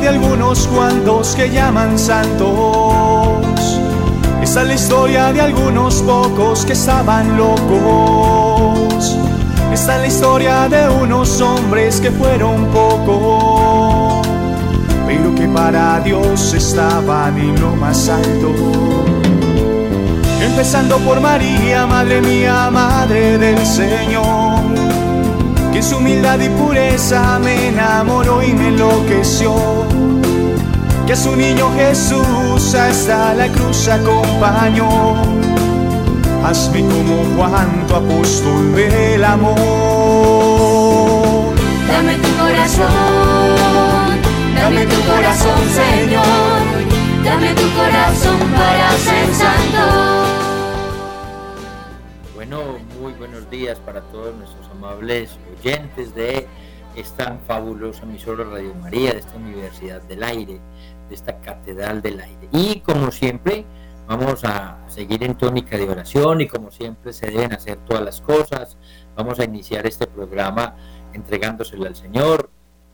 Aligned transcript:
De 0.00 0.08
algunos 0.08 0.68
cuantos 0.68 1.34
que 1.34 1.50
llaman 1.50 1.98
santos. 1.98 3.80
Esta 4.42 4.60
es 4.60 4.68
la 4.68 4.74
historia 4.74 5.32
de 5.32 5.40
algunos 5.40 6.02
pocos 6.02 6.66
que 6.66 6.74
estaban 6.74 7.36
locos. 7.36 9.16
Esta 9.72 9.94
es 9.96 10.00
la 10.02 10.06
historia 10.06 10.68
de 10.68 10.88
unos 10.88 11.40
hombres 11.40 11.98
que 12.00 12.10
fueron 12.10 12.66
pocos, 12.66 14.26
pero 15.06 15.34
que 15.34 15.48
para 15.48 15.98
Dios 16.00 16.52
estaban 16.52 17.38
en 17.38 17.58
lo 17.58 17.74
más 17.74 18.08
alto. 18.10 18.52
Empezando 20.42 20.98
por 20.98 21.20
María, 21.20 21.86
Madre 21.86 22.20
mía, 22.20 22.70
Madre 22.70 23.38
del 23.38 23.64
Señor, 23.64 24.55
que 25.76 25.82
su 25.82 25.98
humildad 25.98 26.40
y 26.40 26.48
pureza 26.48 27.38
me 27.38 27.68
enamoró 27.68 28.42
y 28.42 28.54
me 28.54 28.68
enloqueció. 28.68 29.54
Que 31.06 31.12
a 31.12 31.16
su 31.16 31.36
niño 31.36 31.70
Jesús 31.76 32.74
hasta 32.74 33.34
la 33.34 33.46
cruz 33.48 33.86
acompañó. 33.86 35.16
Hazme 36.42 36.80
como 36.80 37.22
Juan, 37.36 37.86
tu 37.86 37.94
apóstol 37.94 38.74
del 38.74 39.22
amor. 39.22 39.54
Dame 41.92 42.14
tu 42.24 42.30
corazón, 42.38 42.88
dame 44.54 44.86
tu 44.86 45.00
corazón, 45.02 45.60
Señor. 45.74 46.24
Dame 47.22 47.52
tu 47.52 47.68
corazón 47.76 48.38
para 48.56 48.92
ser 49.04 49.28
santo. 49.34 50.45
Días 53.50 53.78
para 53.80 54.00
todos 54.02 54.34
nuestros 54.34 54.68
amables 54.70 55.38
oyentes 55.58 56.14
de 56.14 56.46
esta 56.96 57.38
fabulosa 57.46 58.04
emisora 58.04 58.44
Radio 58.44 58.74
María, 58.74 59.12
de 59.12 59.18
esta 59.18 59.36
Universidad 59.36 60.02
del 60.02 60.22
Aire, 60.22 60.60
de 61.08 61.14
esta 61.14 61.38
Catedral 61.40 62.02
del 62.02 62.20
Aire. 62.20 62.48
Y 62.52 62.80
como 62.80 63.10
siempre, 63.10 63.64
vamos 64.06 64.44
a 64.44 64.78
seguir 64.88 65.22
en 65.24 65.36
tónica 65.36 65.76
de 65.76 65.88
oración 65.88 66.40
y 66.40 66.48
como 66.48 66.70
siempre 66.70 67.12
se 67.12 67.30
deben 67.30 67.52
hacer 67.52 67.76
todas 67.84 68.02
las 68.02 68.20
cosas. 68.20 68.78
Vamos 69.14 69.38
a 69.38 69.44
iniciar 69.44 69.86
este 69.86 70.06
programa 70.06 70.74
entregándoselo 71.12 71.86
al 71.86 71.96
Señor. 71.96 72.50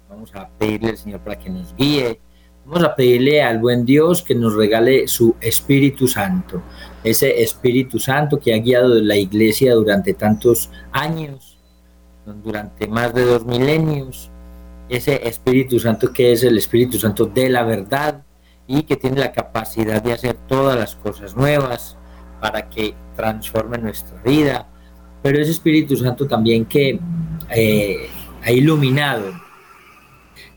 Vamos 0.09 0.35
a 0.35 0.49
pedirle 0.49 0.91
al 0.91 0.99
Señor 0.99 1.21
para 1.21 1.39
que 1.39 1.51
nos 1.51 1.75
guíe. 1.77 2.21
Vamos 2.65 2.85
a 2.85 2.95
pedirle 2.95 3.43
al 3.43 3.59
buen 3.59 3.85
Dios 3.85 4.23
que 4.23 4.35
nos 4.35 4.55
regale 4.55 5.09
su 5.09 5.35
Espíritu 5.41 6.07
Santo 6.07 6.63
ese 7.05 7.43
Espíritu 7.43 7.99
Santo 7.99 8.39
que 8.39 8.55
ha 8.55 8.59
guiado 8.59 8.89
la 8.89 9.17
iglesia 9.17 9.75
durante 9.75 10.15
tantos 10.15 10.71
años, 10.93 11.59
durante 12.45 12.87
más 12.87 13.13
de 13.15 13.25
dos 13.25 13.45
milenios, 13.45 14.31
ese 14.89 15.27
Espíritu 15.27 15.81
Santo 15.81 16.13
que 16.13 16.33
es 16.33 16.45
el 16.45 16.57
Espíritu 16.59 16.99
Santo 16.99 17.27
de 17.27 17.49
la 17.49 17.65
verdad 17.65 18.23
y 18.67 18.85
que 18.85 18.97
tiene 18.97 19.19
la 19.19 19.33
capacidad 19.33 20.01
de 20.03 20.13
hacer 20.13 20.35
todas 20.47 20.77
las 20.77 20.95
cosas 20.95 21.37
nuevas 21.37 21.97
para 22.41 22.69
que 22.69 22.95
transforme 23.17 23.79
nuestra 23.79 24.21
vida, 24.23 24.69
pero 25.23 25.41
ese 25.41 25.51
Espíritu 25.51 25.97
Santo 25.97 26.27
también 26.27 26.65
que 26.65 27.01
eh, 27.51 28.09
ha 28.43 28.53
iluminado 28.53 29.33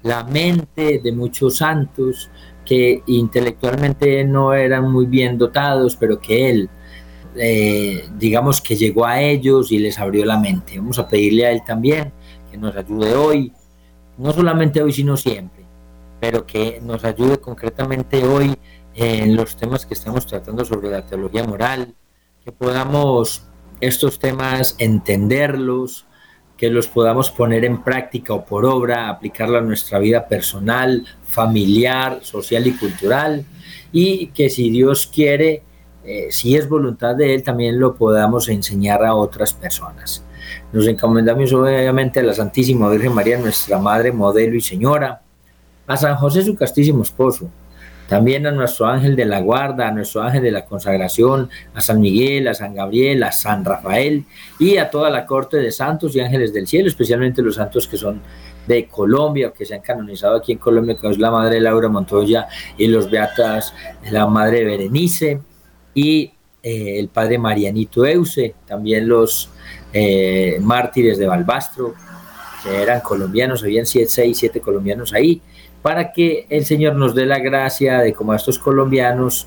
la 0.06 0.24
mente 0.24 1.00
de 1.04 1.12
muchos 1.12 1.58
santos, 1.58 2.30
que 2.64 3.02
intelectualmente 3.08 4.24
no 4.24 4.54
eran 4.54 4.92
muy 4.92 5.08
bien 5.08 5.38
dotados, 5.38 5.96
pero 5.96 6.20
que 6.20 6.50
él, 6.50 6.70
eh, 7.36 8.08
digamos 8.16 8.62
que 8.62 8.76
llegó 8.76 9.06
a 9.06 9.20
ellos 9.20 9.72
y 9.72 9.80
les 9.80 9.98
abrió 9.98 10.24
la 10.24 10.38
mente. 10.40 10.78
Vamos 10.78 11.00
a 11.00 11.08
pedirle 11.08 11.48
a 11.48 11.52
él 11.52 11.62
también 11.66 12.14
que 12.52 12.58
nos 12.58 12.76
ayude 12.76 13.16
hoy, 13.16 13.52
no 14.20 14.32
solamente 14.32 14.82
hoy, 14.82 14.94
sino 14.94 15.18
siempre, 15.18 15.66
pero 16.20 16.46
que 16.46 16.80
nos 16.84 17.04
ayude 17.04 17.40
concretamente 17.40 18.24
hoy 18.26 18.56
en 18.94 19.36
los 19.36 19.58
temas 19.58 19.88
que 19.88 19.96
estamos 19.96 20.28
tratando 20.28 20.64
sobre 20.66 20.90
la 20.90 21.04
teología 21.04 21.44
moral, 21.44 21.96
que 22.44 22.52
podamos 22.52 23.48
estos 23.82 24.20
temas 24.20 24.76
entenderlos, 24.78 26.06
que 26.58 26.70
los 26.70 26.88
podamos 26.88 27.32
poner 27.32 27.66
en 27.66 27.84
práctica 27.84 28.34
o 28.34 28.46
por 28.46 28.66
obra, 28.66 29.10
aplicarlo 29.10 29.58
a 29.58 29.62
nuestra 29.62 30.00
vida 30.00 30.28
personal, 30.28 31.06
familiar, 31.26 32.20
social 32.22 32.66
y 32.68 32.72
cultural, 32.74 33.46
y 33.92 34.28
que 34.28 34.50
si 34.50 34.70
Dios 34.70 35.08
quiere, 35.14 35.64
eh, 36.06 36.28
si 36.30 36.56
es 36.56 36.70
voluntad 36.70 37.16
de 37.16 37.36
Él, 37.36 37.44
también 37.44 37.80
lo 37.80 37.96
podamos 37.96 38.48
enseñar 38.50 39.04
a 39.04 39.16
otras 39.16 39.54
personas. 39.54 40.24
Nos 40.72 40.88
encomendamos 40.88 41.52
obviamente 41.54 42.20
a 42.20 42.24
la 42.24 42.34
Santísima 42.34 42.90
Virgen 42.90 43.14
María, 43.14 43.38
nuestra 43.38 43.78
Madre, 43.78 44.12
modelo 44.12 44.56
y 44.56 44.62
Señora, 44.62 45.22
a 45.88 45.98
San 45.98 46.16
José, 46.16 46.44
su 46.44 46.56
castísimo 46.56 47.04
esposo, 47.04 47.50
también 48.08 48.46
a 48.46 48.52
nuestro 48.52 48.86
ángel 48.86 49.16
de 49.16 49.26
la 49.26 49.40
guarda, 49.42 49.88
a 49.88 49.92
nuestro 49.92 50.22
ángel 50.22 50.44
de 50.44 50.52
la 50.52 50.66
consagración, 50.66 51.50
a 51.74 51.82
San 51.82 52.00
Miguel, 52.00 52.48
a 52.48 52.54
San 52.54 52.76
Gabriel, 52.76 53.24
a 53.24 53.32
San 53.32 53.66
Rafael 53.66 54.26
y 54.60 54.78
a 54.78 54.90
toda 54.90 55.10
la 55.10 55.26
corte 55.26 55.58
de 55.58 55.72
santos 55.72 56.16
y 56.16 56.20
ángeles 56.20 56.54
del 56.54 56.68
cielo, 56.68 56.88
especialmente 56.88 57.42
los 57.42 57.56
santos 57.56 57.88
que 57.88 57.98
son 57.98 58.22
de 58.68 58.88
Colombia, 58.88 59.54
que 59.56 59.66
se 59.66 59.76
han 59.76 59.82
canonizado 59.82 60.38
aquí 60.38 60.52
en 60.52 60.58
Colombia, 60.58 60.98
que 61.00 61.10
es 61.10 61.18
la 61.18 61.32
Madre 61.32 61.60
Laura 61.60 61.90
Montoya 61.90 62.48
y 62.78 62.88
los 62.88 63.10
Beatas, 63.10 63.74
la 64.12 64.28
Madre 64.28 64.64
Berenice 64.64 65.40
y 65.94 66.32
eh, 66.62 67.00
el 67.00 67.10
Padre 67.10 67.38
Marianito 67.38 68.06
Euse, 68.06 68.56
también 68.68 69.08
los 69.08 69.50
eh, 69.94 70.58
mártires 70.62 71.18
de 71.18 71.28
Balbastro, 71.28 71.94
que 72.64 72.82
eran 72.82 73.02
colombianos, 73.02 73.64
habían 73.64 73.86
siete, 73.86 74.10
seis, 74.10 74.38
siete 74.38 74.60
colombianos 74.60 75.14
ahí, 75.14 75.42
para 75.86 76.12
que 76.12 76.48
el 76.50 76.66
Señor 76.66 76.96
nos 76.96 77.14
dé 77.14 77.28
la 77.28 77.38
gracia 77.38 78.00
de, 78.00 78.12
como 78.12 78.32
a 78.32 78.38
estos 78.38 78.58
colombianos, 78.58 79.46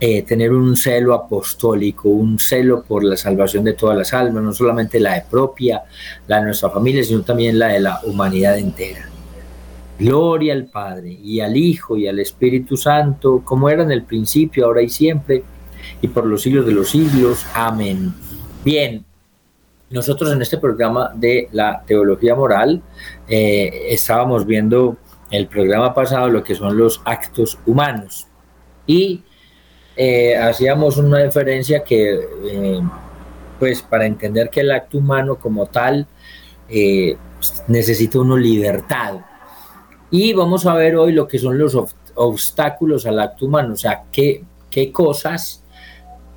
eh, 0.00 0.22
tener 0.22 0.52
un 0.52 0.76
celo 0.76 1.14
apostólico, 1.14 2.08
un 2.08 2.40
celo 2.40 2.82
por 2.82 3.04
la 3.04 3.16
salvación 3.16 3.62
de 3.62 3.74
todas 3.74 3.96
las 3.96 4.12
almas, 4.12 4.42
no 4.42 4.52
solamente 4.52 4.98
la 4.98 5.14
de 5.14 5.22
propia, 5.30 5.84
la 6.26 6.38
de 6.38 6.46
nuestra 6.46 6.70
familia, 6.70 7.04
sino 7.04 7.22
también 7.22 7.56
la 7.56 7.68
de 7.68 7.78
la 7.78 8.00
humanidad 8.02 8.58
entera. 8.58 9.08
Gloria 9.96 10.54
al 10.54 10.64
Padre 10.64 11.16
y 11.22 11.38
al 11.38 11.56
Hijo 11.56 11.96
y 11.96 12.08
al 12.08 12.18
Espíritu 12.18 12.76
Santo, 12.76 13.42
como 13.44 13.70
era 13.70 13.84
en 13.84 13.92
el 13.92 14.02
principio, 14.02 14.66
ahora 14.66 14.82
y 14.82 14.88
siempre, 14.88 15.44
y 16.02 16.08
por 16.08 16.26
los 16.26 16.42
siglos 16.42 16.66
de 16.66 16.72
los 16.72 16.90
siglos. 16.90 17.46
Amén. 17.54 18.12
Bien, 18.64 19.04
nosotros 19.88 20.32
en 20.32 20.42
este 20.42 20.58
programa 20.58 21.12
de 21.14 21.48
la 21.52 21.80
teología 21.86 22.34
moral 22.34 22.82
eh, 23.28 23.86
estábamos 23.90 24.44
viendo 24.44 24.98
el 25.30 25.46
programa 25.46 25.94
pasado 25.94 26.28
lo 26.28 26.42
que 26.42 26.54
son 26.54 26.76
los 26.76 27.00
actos 27.04 27.58
humanos. 27.66 28.26
Y 28.86 29.22
eh, 29.96 30.36
hacíamos 30.36 30.96
una 30.96 31.18
diferencia 31.18 31.84
que, 31.84 32.14
eh, 32.44 32.80
pues 33.58 33.82
para 33.82 34.06
entender 34.06 34.50
que 34.50 34.60
el 34.60 34.70
acto 34.70 34.98
humano 34.98 35.36
como 35.36 35.66
tal 35.66 36.06
eh, 36.68 37.16
necesita 37.68 38.20
una 38.20 38.36
libertad. 38.36 39.20
Y 40.10 40.32
vamos 40.32 40.66
a 40.66 40.74
ver 40.74 40.96
hoy 40.96 41.12
lo 41.12 41.28
que 41.28 41.38
son 41.38 41.58
los 41.58 41.76
obstáculos 42.14 43.06
al 43.06 43.20
acto 43.20 43.46
humano, 43.46 43.74
o 43.74 43.76
sea, 43.76 44.04
qué, 44.10 44.44
qué 44.70 44.90
cosas 44.90 45.64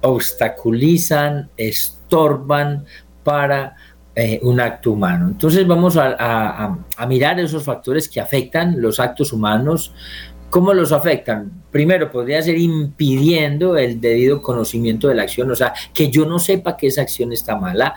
obstaculizan, 0.01 1.49
estorban 1.57 2.85
para 3.23 3.75
eh, 4.15 4.39
un 4.43 4.59
acto 4.59 4.91
humano. 4.91 5.27
Entonces 5.27 5.65
vamos 5.65 5.97
a, 5.97 6.77
mirar 7.07 7.39
esos 7.39 7.63
factores 7.63 8.07
que 8.07 8.21
afectan 8.21 8.81
los 8.81 8.99
actos 8.99 9.33
humanos. 9.33 9.93
¿Cómo 10.49 10.71
los 10.73 10.91
afectan? 10.91 11.63
Primero, 11.71 12.11
podría 12.11 12.41
ser 12.43 12.57
impidiendo 12.57 13.75
el 13.75 13.99
debido 13.99 14.41
conocimiento 14.41 15.07
de 15.07 15.15
la 15.15 15.23
acción, 15.23 15.49
o 15.49 15.55
sea, 15.55 15.73
que 15.93 16.11
yo 16.11 16.27
no 16.27 16.37
sepa 16.37 16.77
que 16.77 16.87
esa 16.87 17.01
acción 17.01 17.33
está 17.33 17.55
mala, 17.55 17.95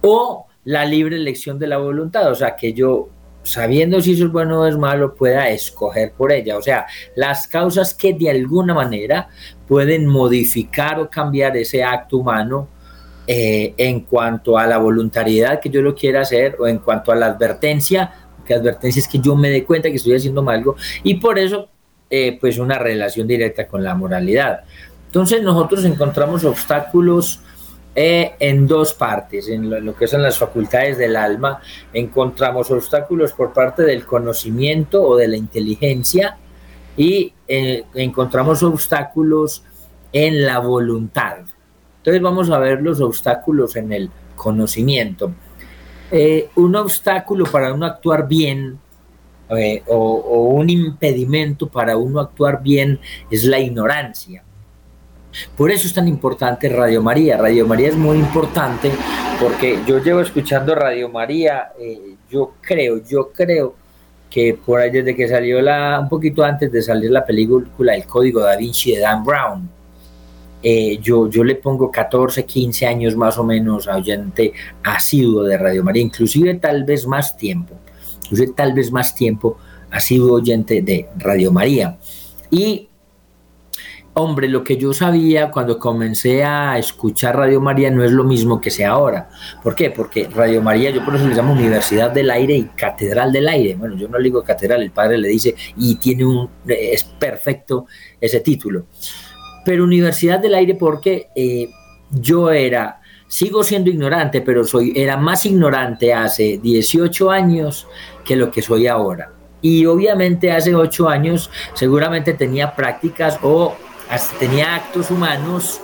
o 0.00 0.46
la 0.64 0.86
libre 0.86 1.16
elección 1.16 1.58
de 1.58 1.66
la 1.66 1.76
voluntad, 1.76 2.30
o 2.30 2.34
sea, 2.34 2.56
que 2.56 2.72
yo 2.72 3.10
sabiendo 3.42 4.00
si 4.00 4.12
eso 4.12 4.26
es 4.26 4.32
bueno 4.32 4.60
o 4.60 4.66
es 4.66 4.76
malo, 4.76 5.14
pueda 5.14 5.48
escoger 5.48 6.12
por 6.12 6.32
ella. 6.32 6.56
O 6.56 6.62
sea, 6.62 6.86
las 7.16 7.48
causas 7.48 7.94
que 7.94 8.12
de 8.12 8.30
alguna 8.30 8.74
manera 8.74 9.28
pueden 9.66 10.06
modificar 10.06 11.00
o 11.00 11.10
cambiar 11.10 11.56
ese 11.56 11.82
acto 11.82 12.18
humano 12.18 12.68
eh, 13.30 13.74
en 13.76 14.00
cuanto 14.00 14.56
a 14.56 14.66
la 14.66 14.78
voluntariedad 14.78 15.60
que 15.60 15.68
yo 15.68 15.82
lo 15.82 15.94
quiera 15.94 16.22
hacer 16.22 16.56
o 16.58 16.66
en 16.66 16.78
cuanto 16.78 17.12
a 17.12 17.14
la 17.14 17.26
advertencia, 17.26 18.10
que 18.42 18.54
advertencia 18.54 19.00
es 19.00 19.06
que 19.06 19.18
yo 19.18 19.36
me 19.36 19.50
dé 19.50 19.64
cuenta 19.64 19.90
que 19.90 19.96
estoy 19.96 20.14
haciendo 20.14 20.48
algo 20.48 20.76
y 21.02 21.16
por 21.16 21.38
eso 21.38 21.68
eh, 22.08 22.38
pues 22.40 22.56
una 22.56 22.78
relación 22.78 23.26
directa 23.26 23.66
con 23.66 23.84
la 23.84 23.94
moralidad. 23.94 24.60
Entonces 25.04 25.42
nosotros 25.42 25.84
encontramos 25.84 26.42
obstáculos 26.44 27.40
eh, 27.94 28.32
en 28.40 28.66
dos 28.66 28.94
partes, 28.94 29.46
en 29.50 29.84
lo, 29.84 29.94
que 29.94 30.06
son 30.06 30.22
las 30.22 30.38
facultades 30.38 30.96
del 30.96 31.14
alma, 31.14 31.60
encontramos 31.92 32.70
obstáculos 32.70 33.34
por 33.34 33.52
parte 33.52 33.82
del 33.82 34.06
conocimiento 34.06 35.02
o 35.02 35.18
de 35.18 35.28
la 35.28 35.36
inteligencia 35.36 36.38
y 36.96 37.34
encontramos 37.46 38.62
obstáculos 38.62 39.64
en 40.14 40.46
la 40.46 40.60
voluntad. 40.60 41.40
Entonces 42.08 42.22
vamos 42.22 42.48
a 42.48 42.58
ver 42.58 42.80
los 42.80 43.02
obstáculos 43.02 43.76
en 43.76 43.92
el 43.92 44.10
conocimiento. 44.34 45.30
Eh, 46.10 46.48
un 46.54 46.74
obstáculo 46.74 47.44
para 47.44 47.74
uno 47.74 47.84
actuar 47.84 48.26
bien 48.26 48.78
eh, 49.50 49.82
o, 49.88 50.54
un 50.54 50.70
impedimento 50.70 51.68
para 51.68 51.98
uno 51.98 52.20
actuar 52.20 52.62
bien 52.62 52.98
es 53.30 53.44
la 53.44 53.58
ignorancia. 53.58 54.42
Por 55.54 55.70
eso 55.70 55.86
es 55.86 55.92
tan 55.92 56.08
importante 56.08 56.70
Radio 56.70 57.02
María. 57.02 57.36
Radio 57.36 57.66
María 57.66 57.88
es 57.88 57.96
muy 57.96 58.16
importante 58.16 58.90
porque 59.38 59.78
yo 59.86 60.02
llevo 60.02 60.22
escuchando 60.22 60.74
Radio 60.74 61.10
María, 61.10 61.72
eh, 61.78 62.14
yo 62.30 62.54
creo, 62.62 63.02
yo 63.06 63.32
creo 63.32 63.74
que 64.30 64.58
por 64.64 64.80
ahí 64.80 64.90
desde 64.90 65.14
que 65.14 65.28
salió 65.28 65.60
la, 65.60 66.00
un 66.00 66.08
poquito 66.08 66.42
antes 66.42 66.72
de 66.72 66.80
salir 66.80 67.10
la 67.10 67.26
película 67.26 67.94
El 67.94 68.06
Código 68.06 68.40
da 68.40 68.56
Vinci 68.56 68.94
de 68.94 69.00
Dan 69.00 69.22
Brown, 69.22 69.77
eh, 70.62 70.98
yo, 71.00 71.28
yo 71.28 71.44
le 71.44 71.54
pongo 71.54 71.90
14, 71.90 72.44
15 72.44 72.86
años 72.86 73.16
más 73.16 73.38
o 73.38 73.44
menos 73.44 73.86
a 73.86 73.96
oyente 73.96 74.52
asiduo 74.82 75.44
de 75.44 75.56
Radio 75.56 75.84
María, 75.84 76.02
inclusive 76.02 76.54
tal 76.54 76.84
vez 76.84 77.06
más 77.06 77.36
tiempo, 77.36 77.74
inclusive 78.24 78.52
tal 78.56 78.72
vez 78.72 78.90
más 78.90 79.14
tiempo 79.14 79.56
asiduo 79.90 80.34
oyente 80.34 80.82
de 80.82 81.08
Radio 81.16 81.52
María. 81.52 81.98
Y, 82.50 82.88
hombre, 84.14 84.48
lo 84.48 84.64
que 84.64 84.76
yo 84.76 84.92
sabía 84.92 85.52
cuando 85.52 85.78
comencé 85.78 86.42
a 86.42 86.76
escuchar 86.76 87.36
Radio 87.36 87.60
María 87.60 87.92
no 87.92 88.02
es 88.02 88.10
lo 88.10 88.24
mismo 88.24 88.60
que 88.60 88.72
sea 88.72 88.90
ahora. 88.90 89.30
¿Por 89.62 89.76
qué? 89.76 89.90
Porque 89.90 90.28
Radio 90.28 90.60
María, 90.60 90.90
yo 90.90 91.04
por 91.04 91.14
eso 91.14 91.28
le 91.28 91.36
llamo 91.36 91.52
Universidad 91.52 92.10
del 92.10 92.30
Aire 92.30 92.56
y 92.56 92.64
Catedral 92.64 93.32
del 93.32 93.46
Aire. 93.46 93.76
Bueno, 93.76 93.96
yo 93.96 94.08
no 94.08 94.18
le 94.18 94.24
digo 94.24 94.42
catedral, 94.42 94.82
el 94.82 94.90
padre 94.90 95.18
le 95.18 95.28
dice, 95.28 95.54
y 95.76 95.94
tiene 95.96 96.24
un, 96.24 96.50
es 96.66 97.04
perfecto 97.04 97.86
ese 98.20 98.40
título 98.40 98.86
pero 99.68 99.84
Universidad 99.84 100.38
del 100.40 100.54
Aire 100.54 100.76
porque 100.76 101.28
eh, 101.34 101.68
yo 102.10 102.50
era, 102.50 103.02
sigo 103.26 103.62
siendo 103.62 103.90
ignorante, 103.90 104.40
pero 104.40 104.64
soy, 104.64 104.94
era 104.96 105.18
más 105.18 105.44
ignorante 105.44 106.14
hace 106.14 106.56
18 106.56 107.30
años 107.30 107.86
que 108.24 108.34
lo 108.34 108.50
que 108.50 108.62
soy 108.62 108.86
ahora. 108.86 109.30
Y 109.60 109.84
obviamente 109.84 110.50
hace 110.52 110.74
8 110.74 111.06
años 111.06 111.50
seguramente 111.74 112.32
tenía 112.32 112.74
prácticas 112.74 113.38
o 113.42 113.76
tenía 114.40 114.76
actos 114.76 115.10
humanos 115.10 115.82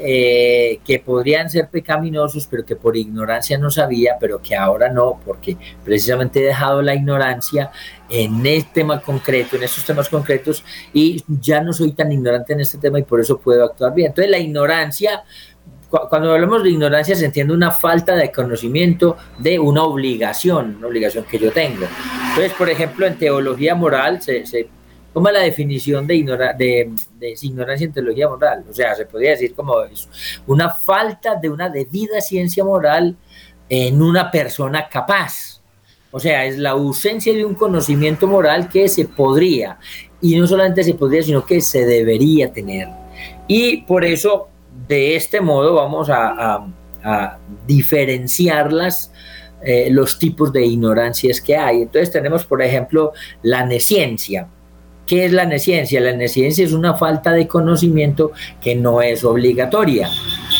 eh, 0.00 0.80
que 0.84 0.98
podrían 1.00 1.50
ser 1.50 1.68
pecaminosos, 1.68 2.46
pero 2.46 2.64
que 2.64 2.76
por 2.76 2.96
ignorancia 2.96 3.58
no 3.58 3.70
sabía, 3.70 4.16
pero 4.20 4.40
que 4.40 4.54
ahora 4.54 4.88
no, 4.88 5.20
porque 5.24 5.56
precisamente 5.84 6.40
he 6.40 6.46
dejado 6.46 6.82
la 6.82 6.94
ignorancia 6.94 7.70
en 8.08 8.44
este 8.46 8.70
tema 8.74 9.00
concreto, 9.00 9.56
en 9.56 9.64
estos 9.64 9.84
temas 9.84 10.08
concretos, 10.08 10.64
y 10.92 11.22
ya 11.26 11.60
no 11.60 11.72
soy 11.72 11.92
tan 11.92 12.10
ignorante 12.12 12.52
en 12.52 12.60
este 12.60 12.78
tema 12.78 12.98
y 12.98 13.02
por 13.02 13.20
eso 13.20 13.38
puedo 13.38 13.64
actuar 13.64 13.94
bien. 13.94 14.08
Entonces 14.08 14.30
la 14.30 14.38
ignorancia, 14.38 15.22
cuando 15.88 16.32
hablamos 16.32 16.62
de 16.62 16.70
ignorancia 16.70 17.16
se 17.16 17.26
entiende 17.26 17.54
una 17.54 17.70
falta 17.70 18.14
de 18.14 18.30
conocimiento 18.30 19.16
de 19.38 19.58
una 19.58 19.82
obligación, 19.82 20.76
una 20.78 20.86
obligación 20.86 21.24
que 21.24 21.38
yo 21.38 21.50
tengo. 21.52 21.86
Entonces, 22.30 22.52
por 22.54 22.68
ejemplo, 22.68 23.06
en 23.06 23.18
teología 23.18 23.74
moral 23.74 24.22
se, 24.22 24.46
se 24.46 24.68
toma 25.18 25.32
la 25.32 25.40
definición 25.40 26.06
de, 26.06 26.14
de, 26.56 26.92
de, 27.18 27.34
ignorancia 27.42 27.86
en 27.86 27.92
teología 27.92 28.28
moral. 28.28 28.64
O 28.70 28.72
sea, 28.72 28.94
se 28.94 29.04
podría 29.04 29.30
decir 29.30 29.52
como 29.52 29.82
eso, 29.82 30.08
una 30.46 30.70
falta 30.70 31.34
de 31.34 31.50
una 31.50 31.68
debida 31.68 32.20
ciencia 32.20 32.62
moral 32.62 33.16
en 33.68 34.00
una 34.00 34.30
persona 34.30 34.88
capaz. 34.88 35.60
O 36.12 36.20
sea, 36.20 36.44
es 36.44 36.56
la 36.56 36.70
ausencia 36.70 37.34
de 37.34 37.44
un 37.44 37.56
conocimiento 37.56 38.28
moral 38.28 38.68
que 38.68 38.88
se 38.88 39.06
podría, 39.06 39.76
y 40.20 40.36
no 40.38 40.46
solamente 40.46 40.84
se 40.84 40.94
podría, 40.94 41.24
sino 41.24 41.44
que 41.44 41.60
se 41.60 41.84
debería 41.84 42.52
tener. 42.52 42.86
Y 43.48 43.78
por 43.78 44.04
eso, 44.04 44.50
de 44.86 45.16
este 45.16 45.40
modo, 45.40 45.74
vamos 45.74 46.08
a, 46.10 46.64
a, 47.02 47.38
diferenciarlas. 47.66 49.10
Eh, 49.60 49.88
los 49.90 50.20
tipos 50.20 50.52
de 50.52 50.64
ignorancias 50.64 51.40
que 51.40 51.56
hay. 51.56 51.82
Entonces 51.82 52.12
tenemos, 52.12 52.46
por 52.46 52.62
ejemplo, 52.62 53.12
la 53.42 53.66
nesciencia. 53.66 54.46
¿Qué 55.08 55.24
es 55.24 55.32
la 55.32 55.46
nesciencia? 55.46 56.02
La 56.02 56.12
nesciencia 56.12 56.62
es 56.66 56.74
una 56.74 56.92
falta 56.92 57.32
de 57.32 57.48
conocimiento 57.48 58.32
que 58.60 58.74
no 58.74 59.00
es 59.00 59.24
obligatoria. 59.24 60.06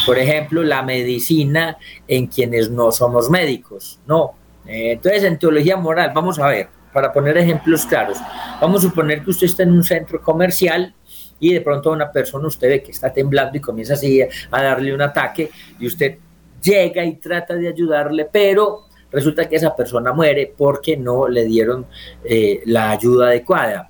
Por 0.07 0.19
ejemplo, 0.19 0.63
la 0.63 0.83
medicina 0.83 1.77
en 2.09 2.29
quienes 2.29 2.71
no 2.71 2.91
somos 2.91 3.29
médicos, 3.29 4.01
no. 4.07 4.37
Eh, 4.67 4.93
entonces, 4.93 5.25
en 5.25 5.39
teología 5.39 5.77
moral, 5.77 6.13
vamos 6.15 6.39
a 6.39 6.49
ver, 6.49 6.69
para 6.95 7.13
poner 7.13 7.37
ejemplos 7.37 7.85
claros, 7.85 8.17
vamos 8.59 8.83
a 8.83 8.89
suponer 8.89 9.23
que 9.23 9.29
usted 9.29 9.49
está 9.49 9.65
en 9.65 9.73
un 9.73 9.85
centro 9.85 10.23
comercial 10.23 10.95
y 11.39 11.53
de 11.53 11.61
pronto 11.61 11.93
una 11.93 12.11
persona 12.11 12.49
usted 12.49 12.71
ve 12.71 12.83
que 12.83 12.93
está 12.93 13.13
temblando 13.13 13.59
y 13.59 13.61
comienza 13.61 13.95
así 13.95 14.23
a 14.23 14.63
darle 14.63 14.95
un 14.95 15.03
ataque 15.03 15.51
y 15.79 15.87
usted 15.87 16.17
llega 16.63 17.05
y 17.05 17.17
trata 17.17 17.55
de 17.55 17.69
ayudarle, 17.69 18.27
pero 18.33 18.87
resulta 19.13 19.47
que 19.47 19.57
esa 19.57 19.77
persona 19.77 20.15
muere 20.15 20.55
porque 20.57 20.97
no 20.97 21.29
le 21.29 21.45
dieron 21.45 21.87
eh, 22.25 22.63
la 22.65 22.93
ayuda 22.93 23.27
adecuada. 23.27 23.88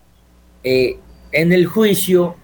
Eh, 0.62 0.98
en 1.32 1.52
el 1.52 1.66
juicio, 1.66 2.36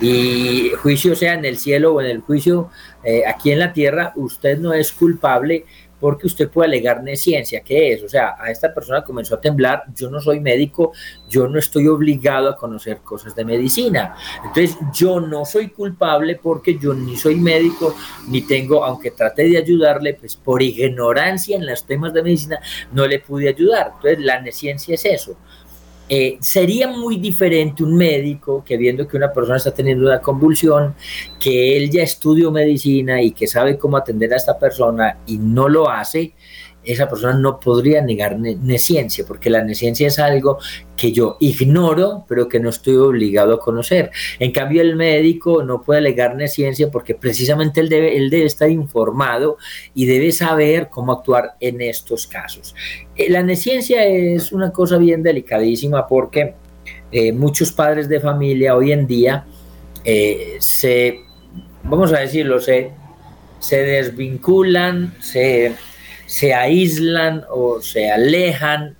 y 0.00 0.70
juicio 0.70 1.14
sea 1.14 1.34
en 1.34 1.44
el 1.44 1.58
cielo 1.58 1.94
o 1.94 2.00
en 2.00 2.08
el 2.08 2.20
juicio 2.20 2.70
eh, 3.04 3.22
aquí 3.26 3.52
en 3.52 3.60
la 3.60 3.72
tierra, 3.72 4.12
usted 4.16 4.58
no 4.58 4.72
es 4.72 4.92
culpable 4.92 5.64
porque 6.02 6.26
usted 6.26 6.50
puede 6.50 6.66
alegar 6.66 7.00
nesciencia, 7.00 7.60
¿qué 7.60 7.92
es? 7.92 8.02
O 8.02 8.08
sea, 8.08 8.34
a 8.36 8.50
esta 8.50 8.74
persona 8.74 9.04
comenzó 9.04 9.36
a 9.36 9.40
temblar, 9.40 9.84
yo 9.94 10.10
no 10.10 10.20
soy 10.20 10.40
médico, 10.40 10.90
yo 11.28 11.46
no 11.46 11.60
estoy 11.60 11.86
obligado 11.86 12.48
a 12.48 12.56
conocer 12.56 12.98
cosas 13.04 13.36
de 13.36 13.44
medicina. 13.44 14.16
Entonces, 14.44 14.76
yo 14.92 15.20
no 15.20 15.44
soy 15.44 15.68
culpable 15.68 16.40
porque 16.42 16.76
yo 16.76 16.92
ni 16.92 17.16
soy 17.16 17.36
médico, 17.36 17.94
ni 18.26 18.42
tengo, 18.42 18.84
aunque 18.84 19.12
trate 19.12 19.48
de 19.48 19.58
ayudarle, 19.58 20.14
pues 20.14 20.34
por 20.34 20.60
ignorancia 20.60 21.56
en 21.56 21.66
los 21.66 21.86
temas 21.86 22.12
de 22.12 22.24
medicina, 22.24 22.58
no 22.90 23.06
le 23.06 23.20
pude 23.20 23.50
ayudar. 23.50 23.92
Entonces, 23.94 24.18
la 24.18 24.40
nesciencia 24.40 24.96
es 24.96 25.04
eso. 25.04 25.36
Eh, 26.14 26.36
sería 26.40 26.88
muy 26.88 27.16
diferente 27.16 27.82
un 27.82 27.96
médico 27.96 28.62
que 28.62 28.76
viendo 28.76 29.08
que 29.08 29.16
una 29.16 29.32
persona 29.32 29.56
está 29.56 29.72
teniendo 29.72 30.04
una 30.04 30.20
convulsión, 30.20 30.94
que 31.40 31.74
él 31.74 31.90
ya 31.90 32.02
estudió 32.02 32.50
medicina 32.50 33.22
y 33.22 33.30
que 33.30 33.46
sabe 33.46 33.78
cómo 33.78 33.96
atender 33.96 34.30
a 34.34 34.36
esta 34.36 34.58
persona 34.58 35.20
y 35.26 35.38
no 35.38 35.70
lo 35.70 35.88
hace, 35.88 36.34
esa 36.84 37.08
persona 37.08 37.34
no 37.34 37.60
podría 37.60 38.02
negar 38.02 38.38
nesciencia, 38.38 39.24
porque 39.26 39.50
la 39.50 39.62
nesciencia 39.62 40.08
es 40.08 40.18
algo 40.18 40.58
que 40.96 41.12
yo 41.12 41.36
ignoro, 41.40 42.24
pero 42.28 42.48
que 42.48 42.60
no 42.60 42.70
estoy 42.70 42.96
obligado 42.96 43.54
a 43.54 43.60
conocer. 43.60 44.10
En 44.38 44.52
cambio, 44.52 44.82
el 44.82 44.96
médico 44.96 45.62
no 45.62 45.82
puede 45.82 46.00
alegar 46.00 46.34
nesciencia 46.34 46.90
porque 46.90 47.14
precisamente 47.14 47.80
él 47.80 47.88
debe, 47.88 48.44
estar 48.44 48.70
informado 48.70 49.58
y 49.94 50.06
debe 50.06 50.32
saber 50.32 50.88
cómo 50.88 51.12
actuar 51.12 51.54
en 51.60 51.80
estos 51.80 52.26
casos. 52.26 52.74
Eh, 53.16 53.30
la 53.30 53.42
nesciencia 53.42 54.04
es 54.04 54.52
una 54.52 54.72
cosa 54.72 54.98
bien 54.98 55.22
delicadísima 55.22 56.06
porque 56.06 56.54
eh, 57.12 57.32
muchos 57.32 57.72
padres 57.72 58.08
de 58.08 58.20
familia 58.20 58.74
hoy 58.74 58.92
en 58.92 59.06
día 59.06 59.44
eh, 60.04 60.56
se, 60.58 61.20
vamos 61.84 62.12
a 62.12 62.20
decirlo, 62.20 62.58
se, 62.58 62.90
se 63.60 63.82
desvinculan, 63.82 65.14
se 65.20 65.74
se 66.32 66.54
aíslan 66.54 67.44
o 67.50 67.82
se 67.82 68.10
alejan 68.10 68.96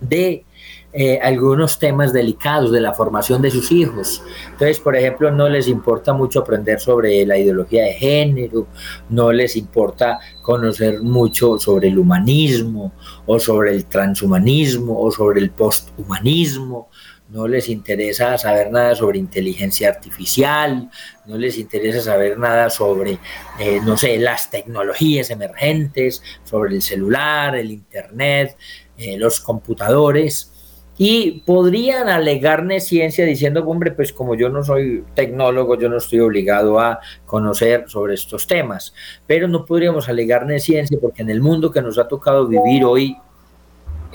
de 0.00 0.44
eh, 0.92 1.18
algunos 1.20 1.76
temas 1.80 2.12
delicados 2.12 2.70
de 2.70 2.80
la 2.80 2.94
formación 2.94 3.42
de 3.42 3.50
sus 3.50 3.72
hijos. 3.72 4.22
Entonces, 4.52 4.78
por 4.78 4.94
ejemplo, 4.94 5.32
no 5.32 5.48
les 5.48 5.66
importa 5.66 6.12
mucho 6.12 6.38
aprender 6.38 6.78
sobre 6.78 7.26
la 7.26 7.36
ideología 7.36 7.82
de 7.82 7.94
género, 7.94 8.68
no 9.08 9.32
les 9.32 9.56
importa 9.56 10.20
conocer 10.40 11.02
mucho 11.02 11.58
sobre 11.58 11.88
el 11.88 11.98
humanismo 11.98 12.92
o 13.26 13.40
sobre 13.40 13.72
el 13.72 13.86
transhumanismo 13.86 15.00
o 15.00 15.10
sobre 15.10 15.40
el 15.40 15.50
posthumanismo, 15.50 16.90
no 17.28 17.48
les 17.48 17.68
interesa 17.68 18.38
saber 18.38 18.70
nada 18.70 18.94
sobre 18.94 19.18
inteligencia 19.18 19.88
artificial, 19.88 20.90
no 21.26 21.36
les 21.36 21.58
interesa 21.58 22.00
saber 22.00 22.38
nada 22.38 22.70
sobre, 22.70 23.18
eh, 23.58 23.80
no 23.84 23.96
sé, 23.96 24.18
las 24.18 24.50
tecnologías 24.50 25.30
emergentes, 25.30 26.22
sobre 26.44 26.74
el 26.74 26.82
celular, 26.82 27.56
el 27.56 27.70
Internet, 27.70 28.56
eh, 28.96 29.18
los 29.18 29.40
computadores. 29.40 30.52
Y 30.98 31.42
podrían 31.44 32.08
alegarme 32.08 32.80
ciencia 32.80 33.26
diciendo, 33.26 33.62
hombre, 33.66 33.90
pues 33.90 34.14
como 34.14 34.34
yo 34.34 34.48
no 34.48 34.64
soy 34.64 35.04
tecnólogo, 35.14 35.78
yo 35.78 35.90
no 35.90 35.98
estoy 35.98 36.20
obligado 36.20 36.80
a 36.80 37.00
conocer 37.26 37.84
sobre 37.88 38.14
estos 38.14 38.46
temas. 38.46 38.94
Pero 39.26 39.46
no 39.46 39.66
podríamos 39.66 40.08
alegarme 40.08 40.58
ciencia 40.58 40.96
porque 40.98 41.20
en 41.20 41.28
el 41.28 41.42
mundo 41.42 41.70
que 41.70 41.82
nos 41.82 41.98
ha 41.98 42.08
tocado 42.08 42.46
vivir 42.48 42.84
hoy 42.84 43.18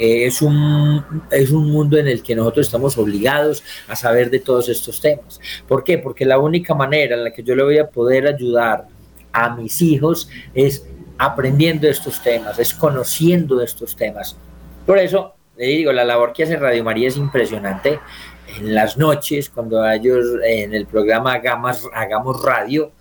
es, 0.02 0.42
un, 0.42 1.04
es 1.30 1.52
un 1.52 1.70
mundo 1.72 1.96
en 1.96 2.08
el 2.08 2.24
que 2.24 2.36
nosotros 2.36 2.66
estamos 2.66 2.98
obligados 2.98 3.64
a 3.88 3.96
saber 3.96 4.32
de 4.32 4.40
todos 4.40 4.68
estos 4.68 5.00
temas. 5.00 5.40
¿Por 5.68 5.84
qué? 5.84 6.00
Porque 6.00 6.26
la 6.26 6.40
única 6.40 6.74
manera 6.74 7.16
en 7.16 7.24
la 7.24 7.32
que 7.32 7.44
yo 7.44 7.56
le 7.56 7.64
voy 7.64 7.78
a 7.78 7.88
poder 7.88 8.26
ayudar 8.26 8.88
a 9.32 9.56
mis 9.56 9.80
hijos 9.82 10.28
es 10.56 10.88
aprendiendo 11.20 11.88
estos 11.88 12.22
temas, 12.24 12.58
es 12.58 12.74
conociendo 12.74 13.62
estos 13.62 13.96
temas. 13.96 14.36
Por 14.88 14.98
eso, 14.98 15.36
le 15.56 15.68
digo, 15.68 15.94
la 15.94 16.04
labor 16.04 16.34
que 16.34 16.44
hace 16.44 16.58
Radio 16.58 16.84
María 16.84 17.08
es 17.08 17.18
impresionante. 17.18 18.00
En 18.58 18.74
las 18.74 18.98
noches, 18.98 19.52
cuando 19.52 19.88
ellos 19.88 20.26
en 20.44 20.74
el 20.74 20.88
programa 20.88 21.34
Hagamos, 21.34 21.88
Hagamos 21.94 22.44
Radio, 22.44 22.92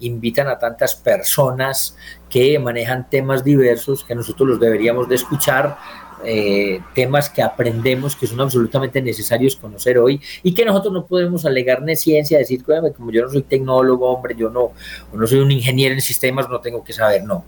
invitan 0.00 0.48
a 0.48 0.58
tantas 0.58 0.94
personas 0.94 1.96
que 2.28 2.58
manejan 2.58 3.08
temas 3.08 3.42
diversos 3.42 4.04
que 4.04 4.14
nosotros 4.14 4.48
los 4.48 4.60
deberíamos 4.60 5.08
de 5.08 5.14
escuchar 5.14 5.78
eh, 6.24 6.80
temas 6.94 7.28
que 7.28 7.42
aprendemos 7.42 8.16
que 8.16 8.26
son 8.26 8.40
absolutamente 8.40 9.02
necesarios 9.02 9.56
conocer 9.56 9.98
hoy 9.98 10.20
y 10.42 10.54
que 10.54 10.64
nosotros 10.64 10.92
no 10.92 11.06
podemos 11.06 11.44
alegar 11.44 11.82
ciencia, 11.96 12.38
decir, 12.38 12.62
como 12.96 13.10
yo 13.10 13.22
no 13.22 13.30
soy 13.30 13.42
tecnólogo, 13.42 14.08
hombre, 14.08 14.34
yo 14.36 14.50
no, 14.50 14.72
no 15.12 15.26
soy 15.26 15.40
un 15.40 15.50
ingeniero 15.50 15.94
en 15.94 16.00
sistemas, 16.00 16.48
no 16.48 16.60
tengo 16.60 16.84
que 16.84 16.92
saber, 16.92 17.24
no. 17.24 17.44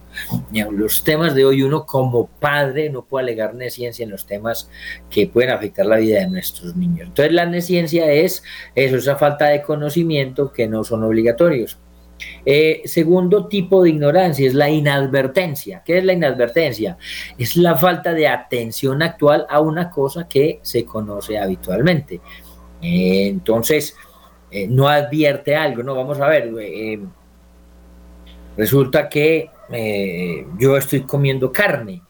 Los 0.70 1.04
temas 1.04 1.34
de 1.34 1.44
hoy 1.44 1.62
uno 1.62 1.84
como 1.86 2.26
padre 2.26 2.90
no 2.90 3.04
puede 3.04 3.24
alegar 3.24 3.54
ciencia 3.70 4.04
en 4.04 4.10
los 4.10 4.26
temas 4.26 4.68
que 5.10 5.26
pueden 5.26 5.50
afectar 5.50 5.86
la 5.86 5.96
vida 5.96 6.20
de 6.20 6.28
nuestros 6.28 6.74
niños. 6.76 7.08
Entonces 7.08 7.32
la 7.32 7.60
ciencia 7.60 8.10
es 8.10 8.42
eso, 8.74 8.96
esa 8.96 9.16
falta 9.16 9.46
de 9.46 9.62
conocimiento 9.62 10.52
que 10.52 10.66
no 10.66 10.84
son 10.84 11.04
obligatorios. 11.04 11.78
Eh, 12.44 12.82
segundo 12.84 13.46
tipo 13.46 13.82
de 13.82 13.90
ignorancia 13.90 14.46
es 14.46 14.54
la 14.54 14.68
inadvertencia. 14.68 15.82
¿Qué 15.84 15.98
es 15.98 16.04
la 16.04 16.12
inadvertencia? 16.12 16.96
Es 17.38 17.56
la 17.56 17.76
falta 17.76 18.12
de 18.12 18.26
atención 18.26 19.02
actual 19.02 19.46
a 19.48 19.60
una 19.60 19.90
cosa 19.90 20.26
que 20.26 20.58
se 20.62 20.84
conoce 20.84 21.38
habitualmente. 21.38 22.20
Eh, 22.80 23.28
entonces, 23.28 23.96
eh, 24.50 24.66
no 24.66 24.88
advierte 24.88 25.54
algo, 25.54 25.82
¿no? 25.82 25.94
Vamos 25.94 26.20
a 26.20 26.28
ver, 26.28 26.52
resulta 28.56 29.08
que 29.08 29.50
yo 30.58 30.76
estoy 30.76 31.02
comiendo 31.02 31.50
carne, 31.50 32.02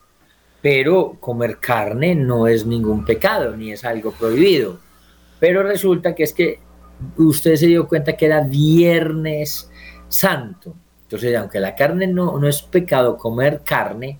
pero 0.61 1.15
comer 1.19 1.59
carne 1.59 2.15
no 2.15 2.47
es 2.47 2.65
ningún 2.65 3.05
pecado, 3.05 3.55
ni 3.55 3.71
es 3.71 3.85
algo 3.85 4.11
prohibido. 4.11 4.79
Pero 5.39 5.63
resulta 5.63 6.15
que 6.15 6.23
es 6.23 6.33
que 6.33 6.59
usted 7.17 7.55
se 7.55 7.67
dio 7.67 7.87
cuenta 7.87 8.15
que 8.15 8.25
era 8.25 8.41
viernes 8.41 9.69
santo. 10.13 10.75
Entonces, 11.03 11.35
aunque 11.35 11.59
la 11.59 11.75
carne 11.75 12.07
no, 12.07 12.37
no 12.39 12.47
es 12.47 12.61
pecado 12.61 13.17
comer 13.17 13.61
carne, 13.63 14.19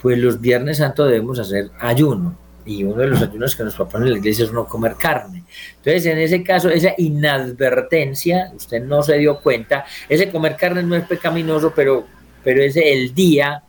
pues 0.00 0.18
los 0.18 0.40
viernes 0.40 0.78
santos 0.78 1.08
debemos 1.08 1.38
hacer 1.38 1.70
ayuno. 1.80 2.36
Y 2.64 2.82
uno 2.82 2.96
de 2.96 3.06
los 3.06 3.22
ayunos 3.22 3.54
que 3.54 3.62
nos 3.62 3.76
propone 3.76 4.10
la 4.10 4.18
iglesia 4.18 4.44
es 4.44 4.52
no 4.52 4.66
comer 4.66 4.96
carne. 4.96 5.44
Entonces, 5.76 6.06
en 6.06 6.18
ese 6.18 6.42
caso, 6.42 6.68
esa 6.68 6.94
inadvertencia, 6.98 8.52
usted 8.56 8.82
no 8.82 9.02
se 9.02 9.18
dio 9.18 9.40
cuenta, 9.40 9.84
ese 10.08 10.30
comer 10.30 10.56
carne 10.56 10.82
no 10.82 10.96
es 10.96 11.04
pecaminoso, 11.04 11.72
pero, 11.74 12.04
pero 12.42 12.60
ese 12.60 12.92
el 12.92 13.14
día 13.14 13.62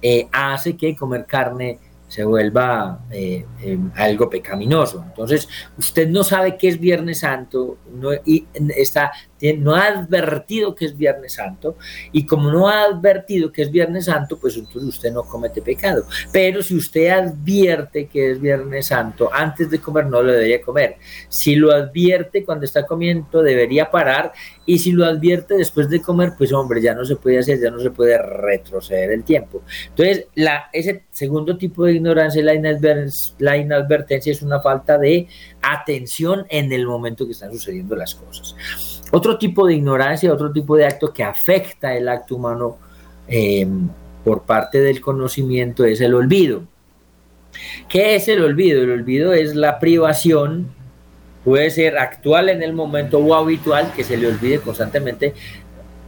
eh, 0.00 0.28
hace 0.32 0.76
que 0.76 0.96
comer 0.96 1.26
carne 1.26 1.78
se 2.08 2.22
vuelva 2.22 3.00
eh, 3.10 3.44
em, 3.62 3.90
algo 3.96 4.30
pecaminoso. 4.30 5.02
Entonces, 5.04 5.48
usted 5.76 6.08
no 6.08 6.22
sabe 6.22 6.56
qué 6.56 6.68
es 6.68 6.78
Viernes 6.78 7.18
Santo 7.18 7.78
y 8.24 8.46
está, 8.76 9.12
no 9.52 9.74
ha 9.74 9.88
advertido 9.88 10.74
que 10.74 10.86
es 10.86 10.96
Viernes 10.96 11.34
Santo 11.34 11.76
y 12.12 12.24
como 12.24 12.50
no 12.50 12.68
ha 12.68 12.84
advertido 12.84 13.52
que 13.52 13.62
es 13.62 13.70
Viernes 13.70 14.06
Santo, 14.06 14.38
pues 14.38 14.56
entonces 14.56 14.84
usted 14.84 15.12
no 15.12 15.24
comete 15.24 15.60
pecado. 15.60 16.06
Pero 16.32 16.62
si 16.62 16.76
usted 16.76 17.08
advierte 17.08 18.06
que 18.06 18.30
es 18.30 18.40
Viernes 18.40 18.86
Santo, 18.86 19.28
antes 19.32 19.70
de 19.70 19.80
comer 19.80 20.06
no 20.06 20.22
lo 20.22 20.32
debería 20.32 20.62
comer. 20.62 20.96
Si 21.28 21.56
lo 21.56 21.72
advierte 21.72 22.44
cuando 22.44 22.64
está 22.64 22.86
comiendo, 22.86 23.42
debería 23.42 23.90
parar 23.90 24.32
y 24.66 24.78
si 24.78 24.92
lo 24.92 25.04
advierte 25.04 25.54
después 25.54 25.88
de 25.90 26.00
comer, 26.00 26.32
pues 26.38 26.52
hombre, 26.52 26.80
ya 26.80 26.94
no 26.94 27.04
se 27.04 27.16
puede 27.16 27.38
hacer, 27.38 27.60
ya 27.60 27.70
no 27.70 27.80
se 27.80 27.90
puede 27.90 28.16
retroceder 28.16 29.10
el 29.10 29.24
tiempo. 29.24 29.62
Entonces, 29.88 30.26
la, 30.34 30.70
ese 30.72 31.04
segundo 31.10 31.56
tipo 31.56 31.84
de 31.84 31.94
ignorancia, 31.94 32.42
la, 32.42 32.54
la 33.38 33.56
inadvertencia, 33.56 34.32
es 34.32 34.42
una 34.42 34.60
falta 34.60 34.98
de 34.98 35.28
atención 35.60 36.46
en 36.48 36.72
el 36.72 36.86
momento 36.86 37.26
que 37.26 37.32
están 37.32 37.52
sucediendo 37.52 37.94
las 37.96 38.14
cosas. 38.14 38.54
Otro 39.14 39.38
tipo 39.38 39.64
de 39.64 39.74
ignorancia, 39.74 40.32
otro 40.32 40.50
tipo 40.50 40.76
de 40.76 40.86
acto 40.86 41.12
que 41.12 41.22
afecta 41.22 41.94
el 41.94 42.08
acto 42.08 42.34
humano 42.34 42.78
em, 43.28 43.88
por 44.24 44.42
parte 44.42 44.80
del 44.80 45.00
conocimiento 45.00 45.84
es 45.84 46.00
el 46.00 46.14
olvido. 46.14 46.64
¿Qué 47.88 48.16
es 48.16 48.26
el 48.26 48.42
olvido? 48.42 48.82
El 48.82 48.90
olvido 48.90 49.32
es 49.32 49.54
la 49.54 49.78
privación, 49.78 50.66
puede 51.44 51.70
ser 51.70 51.96
actual 51.96 52.48
en 52.48 52.60
el 52.60 52.72
momento 52.72 53.18
o 53.18 53.36
habitual, 53.36 53.92
que 53.94 54.02
se 54.02 54.16
le 54.16 54.26
olvide 54.26 54.58
constantemente 54.58 55.32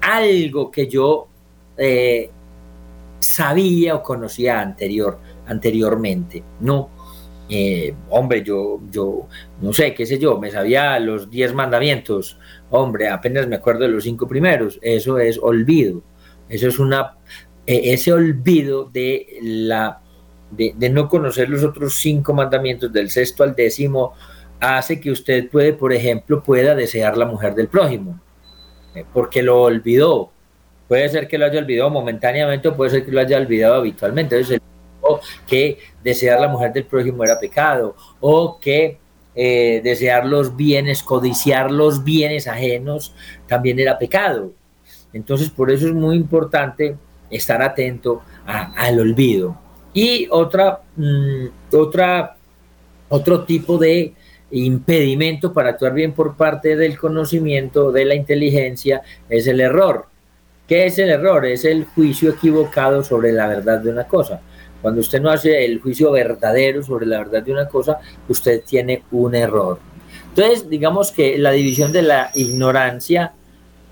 algo 0.00 0.72
que 0.72 0.88
yo 0.88 1.28
eh, 1.76 2.28
sabía 3.20 3.94
o 3.94 4.02
conocía 4.02 4.60
anterior, 4.60 5.16
anteriormente. 5.46 6.42
No, 6.58 6.90
eh, 7.48 7.94
hombre, 8.10 8.42
yo, 8.42 8.80
yo, 8.90 9.28
no 9.60 9.72
sé, 9.72 9.94
qué 9.94 10.04
sé 10.04 10.18
yo, 10.18 10.38
me 10.38 10.50
sabía 10.50 10.98
los 10.98 11.30
diez 11.30 11.54
mandamientos, 11.54 12.38
hombre, 12.70 13.08
apenas 13.08 13.46
me 13.46 13.56
acuerdo 13.56 13.82
de 13.82 13.88
los 13.88 14.02
cinco 14.02 14.26
primeros, 14.26 14.80
eso 14.82 15.18
es 15.18 15.38
olvido, 15.40 16.02
eso 16.48 16.66
es 16.66 16.78
una, 16.80 17.16
e, 17.64 17.92
ese 17.92 18.12
olvido 18.12 18.90
de 18.92 19.38
la, 19.42 20.00
de, 20.50 20.90
no 20.90 21.08
conocer 21.08 21.48
los 21.48 21.62
otros 21.62 21.94
cinco 21.94 22.34
mandamientos 22.34 22.92
del 22.92 23.10
sexto 23.10 23.44
al 23.44 23.54
décimo, 23.54 24.14
hace 24.58 25.00
que 25.00 25.12
usted 25.12 25.48
puede, 25.48 25.72
por 25.72 25.92
ejemplo, 25.92 26.42
pueda 26.42 26.74
desear 26.74 27.16
la 27.16 27.26
mujer 27.26 27.54
del 27.54 27.68
prójimo, 27.68 28.20
eh, 28.96 29.04
porque 29.12 29.42
lo 29.42 29.62
olvidó, 29.62 30.32
puede 30.88 31.08
ser 31.10 31.28
que 31.28 31.38
lo 31.38 31.46
haya 31.46 31.60
olvidado 31.60 31.90
momentáneamente 31.90 32.66
o 32.66 32.76
puede 32.76 32.90
ser 32.90 33.04
que 33.04 33.12
lo 33.12 33.20
haya 33.20 33.36
olvidado 33.36 33.76
habitualmente, 33.76 34.36
que 35.46 35.78
desear 36.02 36.40
la 36.40 36.48
mujer 36.48 36.72
del 36.72 36.84
prójimo 36.84 37.24
era 37.24 37.38
pecado, 37.38 37.96
o 38.20 38.58
que 38.60 38.98
eh, 39.34 39.80
desear 39.84 40.24
los 40.24 40.56
bienes, 40.56 41.02
codiciar 41.02 41.70
los 41.70 42.02
bienes 42.04 42.46
ajenos 42.48 43.14
también 43.46 43.78
era 43.78 43.98
pecado. 43.98 44.52
Entonces, 45.12 45.50
por 45.50 45.70
eso 45.70 45.86
es 45.86 45.92
muy 45.92 46.16
importante 46.16 46.96
estar 47.30 47.62
atento 47.62 48.22
al 48.46 48.98
olvido. 49.00 49.58
Y 49.92 50.28
otra, 50.30 50.80
mm, 50.96 51.46
otra, 51.72 52.36
otro 53.08 53.44
tipo 53.44 53.78
de 53.78 54.14
impedimento 54.50 55.52
para 55.52 55.70
actuar 55.70 55.94
bien 55.94 56.12
por 56.12 56.36
parte 56.36 56.76
del 56.76 56.98
conocimiento, 56.98 57.92
de 57.92 58.04
la 58.04 58.14
inteligencia, 58.14 59.02
es 59.28 59.46
el 59.46 59.60
error. 59.60 60.06
¿Qué 60.68 60.86
es 60.86 60.98
el 60.98 61.10
error? 61.10 61.46
Es 61.46 61.64
el 61.64 61.84
juicio 61.84 62.30
equivocado 62.30 63.02
sobre 63.04 63.32
la 63.32 63.46
verdad 63.48 63.80
de 63.80 63.90
una 63.90 64.04
cosa. 64.04 64.40
Cuando 64.86 65.00
usted 65.00 65.20
no 65.20 65.30
hace 65.30 65.64
el 65.64 65.80
juicio 65.80 66.12
verdadero 66.12 66.80
sobre 66.80 67.06
la 67.06 67.18
verdad 67.18 67.42
de 67.42 67.50
una 67.50 67.66
cosa, 67.66 67.98
usted 68.28 68.62
tiene 68.62 69.02
un 69.10 69.34
error. 69.34 69.80
Entonces, 70.28 70.70
digamos 70.70 71.10
que 71.10 71.36
la 71.38 71.50
división 71.50 71.90
de 71.90 72.02
la 72.02 72.30
ignorancia, 72.36 73.32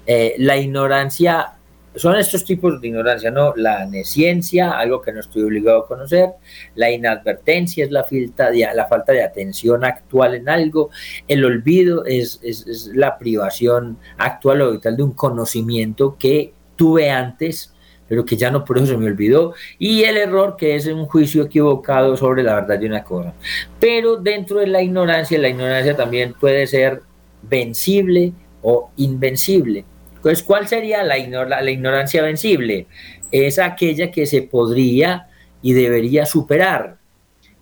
eh, 0.06 0.36
la 0.38 0.56
ignorancia, 0.56 1.54
son 1.96 2.14
estos 2.14 2.44
tipos 2.44 2.80
de 2.80 2.86
ignorancia, 2.86 3.32
¿no? 3.32 3.54
La 3.56 3.84
nesciencia, 3.86 4.78
algo 4.78 5.02
que 5.02 5.12
no 5.12 5.18
estoy 5.18 5.42
obligado 5.42 5.80
a 5.80 5.88
conocer, 5.88 6.28
la 6.76 6.92
inadvertencia 6.92 7.84
es 7.84 7.90
la 7.90 8.04
falta 8.04 8.52
de, 8.52 8.68
la 8.72 8.86
falta 8.86 9.10
de 9.10 9.24
atención 9.24 9.84
actual 9.84 10.36
en 10.36 10.48
algo, 10.48 10.90
el 11.26 11.44
olvido 11.44 12.04
es, 12.04 12.38
es 12.44 12.86
la 12.94 13.18
privación 13.18 13.98
actual 14.16 14.62
o 14.62 14.70
vital 14.70 14.96
de 14.96 15.02
un 15.02 15.14
conocimiento 15.14 16.16
que 16.16 16.52
tuve 16.76 17.10
antes 17.10 17.73
pero 18.08 18.24
que 18.24 18.36
ya 18.36 18.50
no 18.50 18.64
por 18.64 18.78
eso 18.78 18.86
se 18.86 18.96
me 18.96 19.06
olvidó, 19.06 19.54
y 19.78 20.02
el 20.02 20.16
error 20.16 20.56
que 20.56 20.74
es 20.74 20.86
un 20.86 21.06
juicio 21.06 21.44
equivocado 21.44 22.16
sobre 22.16 22.42
la 22.42 22.56
verdad 22.56 22.78
de 22.78 22.86
una 22.86 23.04
cosa. 23.04 23.34
Pero 23.80 24.16
dentro 24.16 24.58
de 24.58 24.66
la 24.66 24.82
ignorancia, 24.82 25.38
la 25.38 25.48
ignorancia 25.48 25.96
también 25.96 26.34
puede 26.34 26.66
ser 26.66 27.02
vencible 27.42 28.32
o 28.62 28.90
invencible. 28.96 29.84
Entonces, 30.16 30.42
¿cuál 30.42 30.66
sería 30.68 31.02
la, 31.02 31.16
la 31.16 31.70
ignorancia 31.70 32.22
vencible? 32.22 32.86
Es 33.30 33.58
aquella 33.58 34.10
que 34.10 34.26
se 34.26 34.42
podría 34.42 35.28
y 35.60 35.72
debería 35.72 36.26
superar 36.26 36.98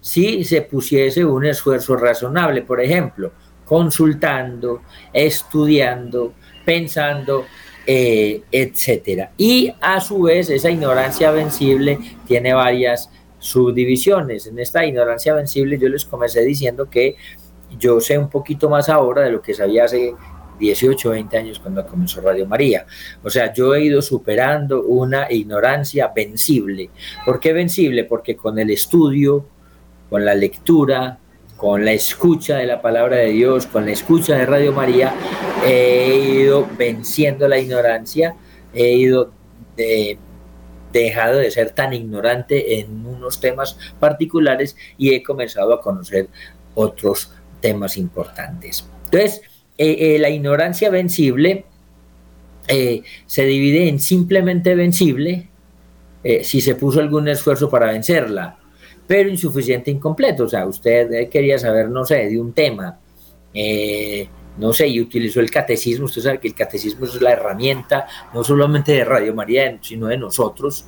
si 0.01 0.43
se 0.45 0.63
pusiese 0.63 1.25
un 1.25 1.47
esfuerzo 1.47 1.97
razonable, 1.97 2.63
por 2.63 2.81
ejemplo, 2.81 3.33
consultando, 3.65 4.83
estudiando, 5.13 6.35
pensando 6.65 7.47
eh, 7.87 8.43
etcétera. 8.51 9.33
Y 9.37 9.73
a 9.81 10.01
su 10.01 10.23
vez, 10.23 10.51
esa 10.51 10.71
ignorancia 10.71 11.31
vencible 11.31 11.99
tiene 12.27 12.55
varias 12.55 13.11
subdivisiones. 13.39 14.47
En 14.47 14.59
esta 14.59 14.87
ignorancia 14.87 15.35
vencible 15.35 15.79
yo 15.79 15.89
les 15.89 16.05
comencé 16.05 16.43
diciendo 16.45 16.89
que 16.89 17.17
yo 17.79 18.01
sé 18.01 18.19
un 18.19 18.31
poquito 18.31 18.69
más 18.69 18.89
ahora 18.89 19.23
de 19.23 19.33
lo 19.33 19.43
que 19.43 19.55
sabía 19.55 19.85
hace 19.85 20.15
18, 20.59 21.11
20 21.11 21.37
años 21.37 21.59
cuando 21.59 21.85
comenzó 21.87 22.21
Radio 22.21 22.47
María. 22.47 22.87
O 23.23 23.31
sea, 23.31 23.53
yo 23.53 23.75
he 23.75 23.85
ido 23.85 24.01
superando 24.01 24.83
una 24.85 25.31
ignorancia 25.31 26.13
vencible. 26.15 26.91
¿Por 27.25 27.41
qué 27.41 27.53
vencible? 27.53 28.05
Porque 28.05 28.37
con 28.37 28.59
el 28.59 28.71
estudio, 28.71 29.45
con 30.09 30.25
la 30.25 30.35
lectura, 30.35 31.19
con 31.63 31.85
la 31.85 31.93
escucha 31.93 32.57
de 32.57 32.67
la 32.67 32.83
palabra 32.83 33.19
de 33.19 33.29
Dios, 33.29 33.69
con 33.69 33.85
la 33.85 33.93
escucha 33.93 34.37
de 34.37 34.47
Radio 34.47 34.73
María, 34.73 35.15
he 35.65 36.41
ido 36.43 36.69
venciendo 36.77 37.47
la 37.47 37.57
ignorancia, 37.57 38.35
he 38.75 38.95
ido 38.95 39.31
de, 39.77 40.19
dejado 40.93 41.39
de 41.39 41.53
ser 41.53 41.71
tan 41.71 41.93
ignorante 41.93 42.81
en 42.81 43.07
unos 43.07 43.39
temas 43.39 43.79
particulares 44.01 44.75
y 44.99 45.15
he 45.15 45.23
comenzado 45.23 45.73
a 45.73 45.81
conocer 45.81 46.29
otros 46.75 47.33
temas 47.61 47.97
importantes. 47.97 48.85
Entonces, 49.05 49.43
eh, 49.79 50.17
eh, 50.17 50.19
la 50.19 50.31
ignorancia 50.31 50.91
vencible 50.91 51.65
eh, 52.67 53.05
se 53.27 53.45
divide 53.45 53.89
en 53.89 54.01
simplemente 54.01 54.75
vencible 54.75 55.49
si 56.43 56.61
se 56.61 56.75
puso 56.77 57.01
algún 57.01 57.27
esfuerzo 57.29 57.69
para 57.69 57.87
vencerla 57.87 58.62
pero 59.07 59.29
insuficiente 59.29 59.91
e 59.91 59.95
incompleto. 59.95 60.45
O 60.45 60.49
sea, 60.49 60.67
usted 60.67 61.29
quería 61.29 61.59
saber, 61.59 61.89
no 61.89 62.05
sé, 62.05 62.29
de 62.29 62.41
un 62.41 62.53
tema, 62.53 62.99
eh, 63.55 64.29
no 64.59 64.73
sé, 64.73 64.89
y 64.89 65.01
utilizó 65.01 65.41
el 65.41 65.51
catecismo. 65.51 66.07
Usted 66.07 66.23
sabe 66.23 66.41
que 66.41 66.49
el 66.49 66.55
catecismo 66.55 67.07
es 67.07 67.21
la 67.21 67.33
herramienta 67.33 68.07
no 68.35 68.45
solamente 68.45 68.93
de 68.93 69.05
Radio 69.05 69.35
María, 69.35 69.79
sino 69.83 70.09
de 70.09 70.19
nosotros, 70.19 70.87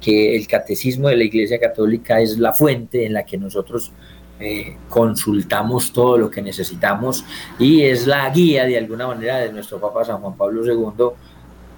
que 0.00 0.36
el 0.36 0.46
catecismo 0.46 1.08
de 1.08 1.16
la 1.16 1.24
Iglesia 1.24 1.58
Católica 1.58 2.20
es 2.20 2.38
la 2.38 2.52
fuente 2.52 3.06
en 3.06 3.14
la 3.14 3.24
que 3.24 3.38
nosotros 3.38 3.92
eh, 4.38 4.76
consultamos 4.88 5.92
todo 5.92 6.18
lo 6.18 6.28
que 6.28 6.42
necesitamos 6.42 7.24
y 7.58 7.82
es 7.82 8.06
la 8.06 8.28
guía 8.30 8.64
de 8.64 8.76
alguna 8.76 9.06
manera 9.06 9.38
de 9.38 9.52
nuestro 9.52 9.80
Papa 9.80 10.04
San 10.04 10.20
Juan 10.20 10.36
Pablo 10.36 10.66
II 10.66 11.16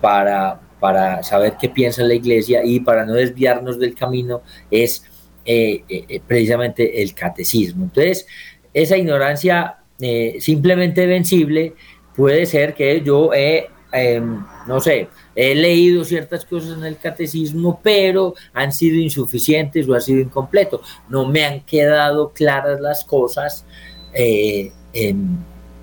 para, 0.00 0.58
para 0.80 1.22
saber 1.22 1.56
qué 1.60 1.68
piensa 1.68 2.02
la 2.02 2.14
Iglesia 2.14 2.62
y 2.64 2.80
para 2.80 3.04
no 3.04 3.12
desviarnos 3.12 3.78
del 3.78 3.94
camino 3.94 4.40
es 4.70 5.04
eh, 5.46 5.84
eh, 5.88 6.20
precisamente 6.26 7.02
el 7.02 7.14
catecismo. 7.14 7.84
Entonces, 7.84 8.26
esa 8.74 8.96
ignorancia 8.96 9.78
simplemente 10.40 11.06
vencible 11.06 11.74
puede 12.14 12.44
ser 12.44 12.74
que 12.74 13.00
yo 13.00 13.32
he, 13.32 13.68
em, 13.92 14.44
no 14.66 14.80
sé, 14.80 15.08
he 15.34 15.54
leído 15.54 16.04
ciertas 16.04 16.44
cosas 16.44 16.76
en 16.76 16.84
el 16.84 16.98
catecismo, 16.98 17.80
pero 17.82 18.34
han 18.52 18.72
sido 18.72 18.96
insuficientes 18.96 19.88
o 19.88 19.94
han 19.94 20.02
sido 20.02 20.20
incompleto. 20.20 20.82
No 21.08 21.26
me 21.26 21.44
han 21.44 21.60
quedado 21.60 22.32
claras 22.32 22.80
las 22.80 23.04
cosas 23.04 23.64
eh, 24.12 24.72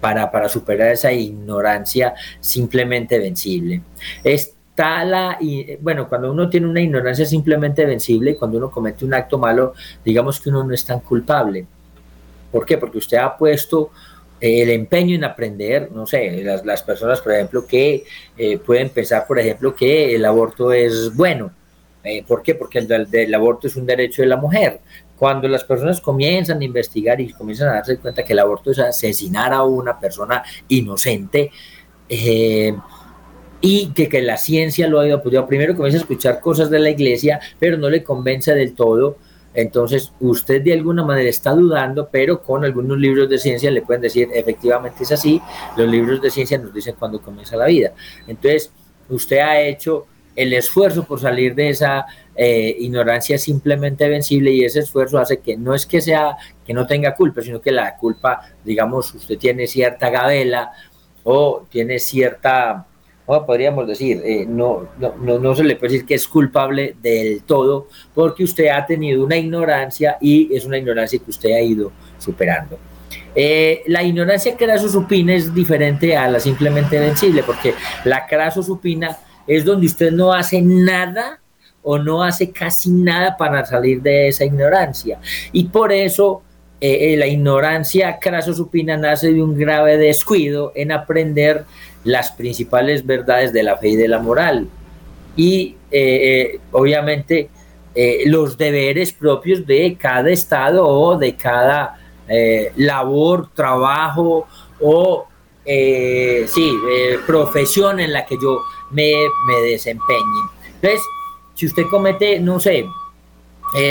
para, 0.02 0.32
para, 0.32 0.50
superar 0.50 0.92
esa 0.92 1.14
ignorancia 1.14 2.14
simplemente 2.40 3.18
vencible. 3.20 3.82
Está 4.74 5.06
la, 5.06 5.38
bueno, 5.82 6.10
cuando 6.10 6.32
uno 6.32 6.50
tiene 6.50 6.66
una 6.66 6.82
ignorancia 6.82 7.28
simplemente 7.28 7.86
vencible, 7.86 8.36
cuando 8.36 8.58
uno 8.58 8.72
comete 8.72 9.06
un 9.06 9.14
acto 9.14 9.38
malo, 9.38 9.76
digamos 10.04 10.40
que 10.42 10.50
uno 10.50 10.64
no 10.64 10.74
es 10.74 10.84
tan 10.84 11.00
culpable. 11.02 11.68
¿Por 12.52 12.66
qué? 12.66 12.80
Porque 12.80 12.98
usted 12.98 13.18
ha 13.18 13.38
puesto 13.38 13.92
el 14.40 14.72
empeño 14.72 15.16
en 15.16 15.24
aprender, 15.24 15.92
no 15.92 16.06
sé, 16.06 16.44
las, 16.44 16.84
personas, 16.84 17.22
por 17.22 17.34
ejemplo, 17.34 17.66
que 17.66 18.04
eh, 18.36 18.58
pueden 18.58 18.90
pensar, 18.90 19.26
por 19.26 19.40
ejemplo, 19.40 19.74
que 19.74 20.16
el 20.16 20.26
aborto 20.26 20.74
es 20.74 21.16
bueno. 21.16 21.52
Eh, 22.04 22.26
¿Por 22.28 22.44
qué? 22.44 22.54
Porque 22.54 22.80
el, 22.80 23.34
aborto 23.34 23.68
es 23.68 23.76
un 23.78 23.86
derecho 23.86 24.22
de 24.22 24.28
la 24.28 24.36
mujer. 24.36 24.82
Cuando 25.18 25.48
las 25.48 25.64
personas 25.64 26.02
comienzan 26.02 26.60
a 26.60 26.66
investigar 26.66 27.22
y 27.22 27.32
comienzan 27.32 27.70
a 27.70 27.74
darse 27.76 27.98
cuenta 27.98 28.26
que 28.26 28.34
el 28.34 28.40
aborto 28.40 28.72
es 28.72 28.80
asesinar 28.80 29.54
a 29.54 29.64
una 29.64 29.98
persona 30.00 30.44
inocente, 30.68 31.50
eh, 32.10 32.76
y 33.66 33.94
que, 33.94 34.10
que, 34.10 34.22
la 34.22 34.38
ciencia 34.38 34.88
lo 34.88 35.00
ha 35.00 35.08
ido 35.08 35.18
apoyado. 35.18 35.48
Primero 35.48 35.76
comienza 35.76 35.98
a 35.98 36.02
escuchar 36.02 36.40
cosas 36.42 36.70
de 36.70 36.80
la 36.80 36.90
iglesia, 36.90 37.40
pero 37.58 37.78
no 37.78 37.90
le 37.90 38.04
convence 38.04 38.54
del 38.54 38.74
todo 38.74 39.18
entonces, 39.54 40.12
usted 40.20 40.62
de 40.62 40.74
alguna 40.74 41.04
manera 41.04 41.30
está 41.30 41.52
dudando, 41.52 42.10
pero 42.12 42.42
con 42.42 42.66
algunos 42.66 42.98
libros 42.98 43.30
de 43.30 43.38
ciencia 43.38 43.70
le 43.70 43.84
pueden 43.84 44.02
decir, 44.02 44.30
efectivamente 44.34 45.04
es 45.04 45.12
así, 45.12 45.42
los 45.78 45.88
libros 45.88 46.22
de 46.22 46.32
ciencia 46.32 46.58
nos 46.58 46.74
dicen 46.74 46.96
cuándo 46.98 47.22
comienza 47.22 47.56
la 47.56 47.68
vida. 47.68 47.94
Entonces, 48.28 48.72
usted 49.10 49.38
ha 49.38 49.62
hecho 49.62 50.08
el 50.36 50.54
esfuerzo 50.54 51.04
por 51.04 51.20
salir 51.20 51.54
de 51.54 51.70
esa 51.70 52.08
eh, 52.36 52.76
ignorancia 52.80 53.38
simplemente 53.38 54.10
vencible 54.10 54.52
y 54.52 54.64
ese 54.66 54.80
esfuerzo 54.80 55.20
hace 55.20 55.40
que 55.40 55.56
no 55.56 55.76
es 55.76 55.86
que 55.86 56.02
sea 56.02 56.36
que 56.66 56.74
no 56.74 56.88
tenga 56.88 57.14
culpa, 57.14 57.44
sino 57.44 57.62
que 57.62 57.72
la 57.72 57.96
culpa, 57.98 58.42
digamos, 58.64 59.14
usted 59.14 59.38
tiene 59.38 59.68
cierta 59.68 60.10
gabela 60.10 60.72
o 61.24 61.68
tiene 61.70 62.00
cierta 62.00 62.88
podríamos 63.26 63.88
decir, 63.88 64.22
eh, 64.24 64.46
no, 64.48 64.90
no, 65.00 65.40
no, 65.40 65.56
se 65.56 65.64
le 65.64 65.76
puede 65.76 65.94
decir 65.94 66.08
que 66.08 66.16
es 66.16 66.28
culpable 66.28 66.96
del 67.02 67.44
todo, 67.44 67.88
porque 68.14 68.44
usted 68.44 68.68
ha 68.68 68.86
tenido 68.86 69.24
una 69.24 69.38
ignorancia 69.38 70.18
y 70.20 70.54
es 70.54 70.66
una 70.66 70.78
ignorancia 70.78 71.20
que 71.20 71.30
usted 71.30 71.52
ha 71.52 71.62
ido 71.62 71.92
superando. 72.18 72.78
Eh, 73.36 73.84
la 73.88 74.04
ignorancia 74.04 74.56
supina 74.90 75.34
es 75.34 75.54
diferente 75.54 76.16
a 76.16 76.30
la 76.30 76.40
simplemente 76.40 77.00
vencible, 77.00 77.44
porque 77.44 77.74
la 78.04 78.28
supina 78.62 79.18
es 79.48 79.66
donde 79.66 79.88
usted 79.88 80.12
no 80.12 80.34
hace 80.34 80.62
nada 80.62 81.40
o 81.82 81.98
no 81.98 82.24
hace 82.24 82.52
casi 82.52 82.90
nada 82.90 83.36
para 83.38 83.66
salir 83.66 84.02
de 84.02 84.30
esa 84.30 84.46
ignorancia. 84.46 85.20
Y 85.52 85.66
por 85.66 85.92
eso 85.92 86.44
eh, 86.86 87.16
la 87.18 87.28
ignorancia 87.28 88.20
supina 88.54 88.98
nace 88.98 89.32
de 89.32 89.42
un 89.42 89.58
grave 89.58 89.98
descuido 89.98 90.74
en 90.76 90.92
aprender 90.92 91.66
las 92.04 92.32
principales 92.32 93.06
verdades 93.06 93.54
de 93.54 93.64
la 93.64 93.78
fe 93.78 93.90
y 93.90 93.96
de 93.96 94.08
la 94.08 94.20
moral. 94.20 94.68
Y 95.36 95.76
eh, 95.92 96.52
eh, 96.52 96.60
obviamente 96.72 97.50
eh, 97.96 98.24
los 98.26 98.58
deberes 98.58 99.14
propios 99.14 99.66
de 99.66 99.96
cada 100.00 100.30
estado 100.30 100.86
o 100.86 101.18
de 101.18 101.36
cada 101.36 102.00
labor, 102.76 103.50
trabajo 103.54 104.48
o 104.82 105.28
sí, 105.66 106.74
profesión 107.28 108.00
en 108.00 108.12
la 108.12 108.26
que 108.26 108.36
yo 108.42 108.62
me, 108.92 109.14
me 109.48 109.70
desempeñe. 109.70 110.42
Entonces, 110.76 111.02
si 111.54 111.68
usted 111.68 111.84
comete, 111.92 112.40
no 112.40 112.60
sé, 112.60 112.86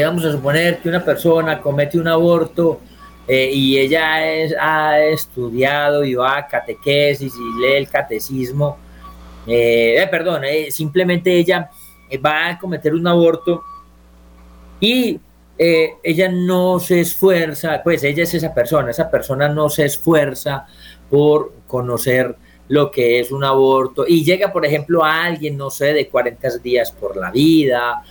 vamos 0.04 0.24
a 0.24 0.32
suponer 0.32 0.78
que 0.78 0.88
una 0.88 1.04
persona 1.04 1.60
comete 1.60 1.98
un 1.98 2.08
aborto, 2.08 2.80
eh, 3.26 3.50
y 3.52 3.78
ella 3.78 4.14
ha 4.60 5.00
estudiado 5.04 6.04
y 6.04 6.14
va 6.14 6.38
a 6.38 6.46
catequesis 6.46 7.32
y 7.34 7.60
lee 7.60 7.74
el 7.74 7.88
catecismo. 7.88 8.78
Eh, 9.46 9.96
eh, 9.98 10.08
perdón, 10.10 10.42
simplemente 10.70 11.32
ella 11.32 11.70
va 12.24 12.48
a 12.48 12.58
cometer 12.58 12.94
un 12.94 13.06
aborto 13.06 13.62
y 14.80 15.20
ella 15.56 16.28
no 16.28 16.80
se 16.80 17.00
esfuerza, 17.00 17.80
pues 17.84 18.02
ella 18.02 18.24
es 18.24 18.34
esa 18.34 18.52
persona, 18.52 18.90
esa 18.90 19.08
persona 19.08 19.48
no 19.48 19.68
se 19.68 19.84
esfuerza 19.84 20.66
por 21.08 21.52
conocer 21.68 22.34
lo 22.66 22.90
que 22.90 23.20
es 23.20 23.30
un 23.30 23.44
aborto 23.44 24.04
y 24.08 24.24
llega, 24.24 24.52
por 24.52 24.66
ejemplo, 24.66 25.04
a 25.04 25.24
alguien, 25.24 25.56
no 25.56 25.70
sé, 25.70 25.92
de 25.92 26.08
40 26.08 26.58
días 26.58 26.90
por 26.90 27.16
la 27.16 27.30
vida 27.30 28.02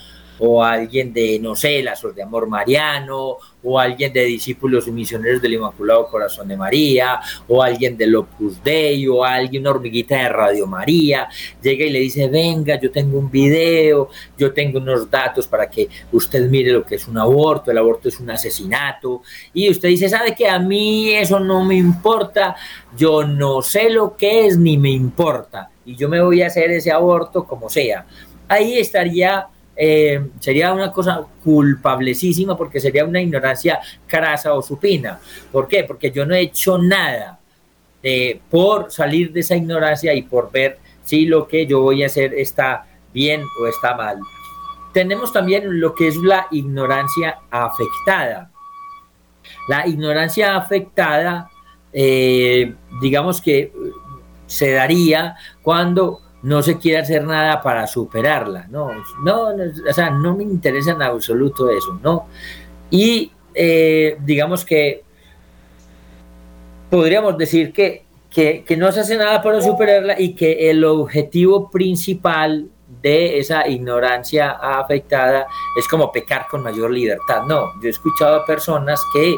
o 0.44 0.64
alguien 0.64 1.14
de, 1.14 1.38
no 1.40 1.56
sé, 1.56 1.84
Lazos 1.84 2.16
de 2.16 2.24
Amor 2.24 2.48
Mariano, 2.48 3.38
o 3.64 3.80
alguien 3.80 4.12
de 4.12 4.26
Discípulos 4.26 4.88
y 4.88 4.92
Misioneros 4.92 5.40
del 5.40 5.54
Inmaculado 5.54 6.08
Corazón 6.08 6.48
de 6.48 6.58
María, 6.58 7.20
o 7.48 7.62
alguien 7.62 7.96
del 7.96 8.16
Opus 8.16 8.64
Dei, 8.64 9.08
o 9.08 9.24
alguien, 9.24 9.62
una 9.62 9.70
hormiguita 9.70 10.16
de 10.16 10.30
Radio 10.30 10.66
María, 10.66 11.30
llega 11.62 11.86
y 11.86 11.92
le 11.92 12.00
dice, 12.00 12.28
venga, 12.28 12.80
yo 12.80 12.90
tengo 12.90 13.20
un 13.20 13.30
video, 13.30 14.10
yo 14.36 14.52
tengo 14.52 14.80
unos 14.80 15.12
datos 15.12 15.46
para 15.46 15.70
que 15.70 15.88
usted 16.12 16.50
mire 16.50 16.72
lo 16.72 16.84
que 16.84 16.96
es 16.96 17.08
un 17.08 17.20
aborto, 17.20 17.70
el 17.70 17.78
aborto 17.78 18.10
es 18.10 18.20
un 18.20 18.32
asesinato, 18.32 19.22
y 19.54 19.70
usted 19.70 19.90
dice, 19.90 20.10
¿sabe 20.10 20.34
que 20.34 20.50
a 20.50 20.58
mí 20.58 21.12
eso 21.12 21.40
no 21.40 21.64
me 21.64 21.76
importa? 21.76 22.56
Yo 22.98 23.24
no 23.24 23.62
sé 23.62 23.92
lo 23.92 24.18
que 24.18 24.48
es 24.48 24.58
ni 24.58 24.80
me 24.80 24.90
importa, 24.90 25.70
y 25.86 25.96
yo 25.96 26.10
me 26.10 26.20
voy 26.20 26.42
a 26.42 26.48
hacer 26.48 26.72
ese 26.72 26.92
aborto 26.92 27.44
como 27.44 27.70
sea. 27.70 28.08
Ahí 28.48 28.80
estaría 28.80 29.48
eh, 29.76 30.30
sería 30.40 30.74
una 30.74 30.92
cosa 30.92 31.26
culpablecísima 31.44 32.58
porque 32.58 32.80
sería 32.80 33.06
una 33.06 33.22
ignorancia 33.22 33.80
crasa 34.06 34.54
o 34.54 34.62
supina. 34.62 35.20
¿Por 35.52 35.68
qué? 35.68 35.84
Porque 35.84 36.12
yo 36.12 36.26
no 36.26 36.36
he 36.36 36.42
hecho 36.42 36.78
nada 36.78 37.40
eh, 38.04 38.40
por 38.50 38.92
salir 38.92 39.32
de 39.32 39.42
esa 39.42 39.56
ignorancia 39.56 40.14
y 40.14 40.24
por 40.24 40.52
ver 40.52 40.80
si 41.04 41.26
lo 41.26 41.48
que 41.48 41.66
yo 41.66 41.82
voy 41.82 42.04
a 42.04 42.08
hacer 42.08 42.34
está 42.34 42.86
bien 43.14 43.44
o 43.62 43.68
está 43.68 43.96
mal. 43.96 44.20
Tenemos 44.94 45.32
también 45.32 45.80
lo 45.80 45.96
que 45.96 46.08
es 46.08 46.18
la 46.18 46.48
ignorancia 46.52 47.40
afectada. 47.50 48.52
La 49.68 49.88
ignorancia 49.88 50.56
afectada, 50.56 51.50
eh, 51.94 52.76
digamos 53.02 53.42
que 53.42 53.72
se 54.48 54.72
daría 54.72 55.36
cuando 55.62 56.22
no 56.44 56.64
se 56.64 56.78
quiere 56.78 57.00
hacer 57.00 57.24
nada 57.24 57.62
para 57.62 57.86
superarla, 57.88 58.68
no, 58.70 58.92
no, 59.24 59.50
o 59.90 59.94
sea, 59.94 60.10
no 60.10 60.36
me 60.36 60.44
interesa 60.44 60.92
en 60.92 61.02
absoluto 61.02 61.70
eso, 61.70 62.00
¿no? 62.02 62.28
Y 62.90 63.32
eh, 63.54 64.18
digamos 64.22 64.66
que 64.66 65.04
podríamos 66.90 67.38
decir 67.38 67.72
que, 67.72 68.06
que, 68.30 68.76
no 68.78 68.92
se 68.92 69.02
hace 69.02 69.18
nada 69.18 69.42
para 69.42 69.62
superarla 69.62 70.20
y 70.20 70.34
que 70.36 70.70
el 70.70 70.84
objetivo 70.84 71.70
principal 71.70 72.70
de 73.02 73.40
esa 73.40 73.68
ignorancia 73.68 74.52
afectada 74.52 75.48
es 75.78 75.88
como 75.88 76.12
pecar 76.12 76.48
con 76.50 76.64
mayor 76.64 76.92
libertad. 76.92 77.44
No, 77.48 77.74
yo 77.82 77.88
he 77.88 77.90
escuchado 77.90 78.36
a 78.38 78.46
personas 78.46 79.02
que 79.14 79.38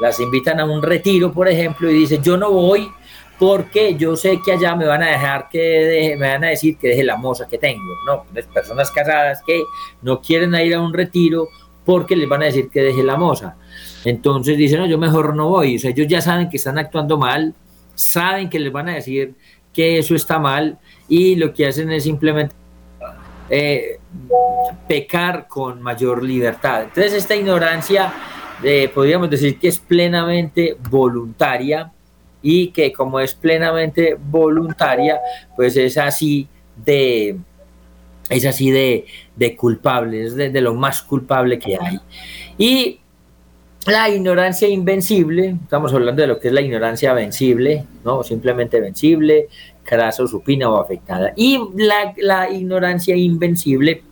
las 0.00 0.18
invitan 0.20 0.60
a 0.60 0.64
un 0.64 0.82
retiro, 0.82 1.32
por 1.32 1.48
ejemplo, 1.48 1.90
y 1.90 1.94
dicen, 1.94 2.22
yo 2.22 2.36
no 2.36 2.50
voy 2.50 2.90
porque 3.38 3.96
yo 3.96 4.16
sé 4.16 4.40
que 4.44 4.52
allá 4.52 4.76
me 4.76 4.86
van 4.86 5.02
a 5.02 5.08
dejar 5.08 5.48
que 5.48 6.16
me 6.18 6.28
van 6.28 6.44
a 6.44 6.48
decir 6.48 6.76
que 6.76 6.88
deje 6.88 7.04
la 7.04 7.16
moza 7.16 7.46
que 7.48 7.58
tengo, 7.58 7.82
no, 8.06 8.24
pues 8.32 8.46
personas 8.46 8.90
casadas 8.90 9.42
que 9.46 9.62
no 10.02 10.20
quieren 10.20 10.54
ir 10.54 10.74
a 10.74 10.80
un 10.80 10.92
retiro 10.92 11.48
porque 11.84 12.16
les 12.16 12.28
van 12.28 12.42
a 12.42 12.46
decir 12.46 12.70
que 12.70 12.82
deje 12.82 13.02
la 13.02 13.16
moza. 13.16 13.56
Entonces 14.04 14.56
dicen, 14.56 14.80
no, 14.80 14.86
yo 14.86 14.98
mejor 14.98 15.34
no 15.34 15.48
voy. 15.48 15.76
O 15.76 15.78
sea, 15.78 15.90
ellos 15.90 16.06
ya 16.08 16.20
saben 16.20 16.48
que 16.48 16.56
están 16.56 16.78
actuando 16.78 17.18
mal, 17.18 17.54
saben 17.94 18.48
que 18.48 18.58
les 18.58 18.72
van 18.72 18.88
a 18.88 18.94
decir 18.94 19.34
que 19.72 19.98
eso 19.98 20.14
está 20.14 20.38
mal 20.38 20.78
y 21.08 21.36
lo 21.36 21.52
que 21.52 21.66
hacen 21.66 21.90
es 21.90 22.04
simplemente 22.04 22.54
eh, 23.50 23.98
pecar 24.88 25.48
con 25.48 25.82
mayor 25.82 26.22
libertad. 26.22 26.84
Entonces 26.84 27.12
esta 27.14 27.34
ignorancia 27.34 28.12
eh, 28.62 28.90
podríamos 28.94 29.28
decir 29.28 29.58
que 29.58 29.68
es 29.68 29.78
plenamente 29.78 30.76
voluntaria 30.88 31.92
y 32.44 32.68
que 32.68 32.92
como 32.92 33.20
es 33.20 33.34
plenamente 33.34 34.18
voluntaria, 34.20 35.18
pues 35.56 35.78
es 35.78 35.96
así 35.96 36.46
de, 36.76 37.38
es 38.28 38.44
así 38.44 38.70
de, 38.70 39.06
de 39.34 39.56
culpable, 39.56 40.24
es 40.24 40.36
de, 40.36 40.60
lo 40.60 40.74
más 40.74 41.00
culpable 41.00 41.58
que 41.58 41.78
hay. 41.80 41.98
Y 42.58 43.00
la 43.86 44.10
ignorancia 44.10 44.68
invencible, 44.68 45.56
estamos 45.62 45.94
hablando 45.94 46.20
de 46.20 46.28
lo 46.28 46.38
que 46.38 46.48
es 46.48 46.54
la 46.54 46.60
ignorancia 46.60 47.14
vencible, 47.14 47.86
no 48.04 48.22
simplemente 48.22 48.78
vencible, 48.78 49.48
crasa, 49.82 50.26
supina 50.26 50.68
o 50.68 50.78
afectada. 50.78 51.32
Y 51.36 51.58
la, 51.76 52.12
la 52.18 52.50
ignorancia 52.50 53.16
invencible, 53.16 54.02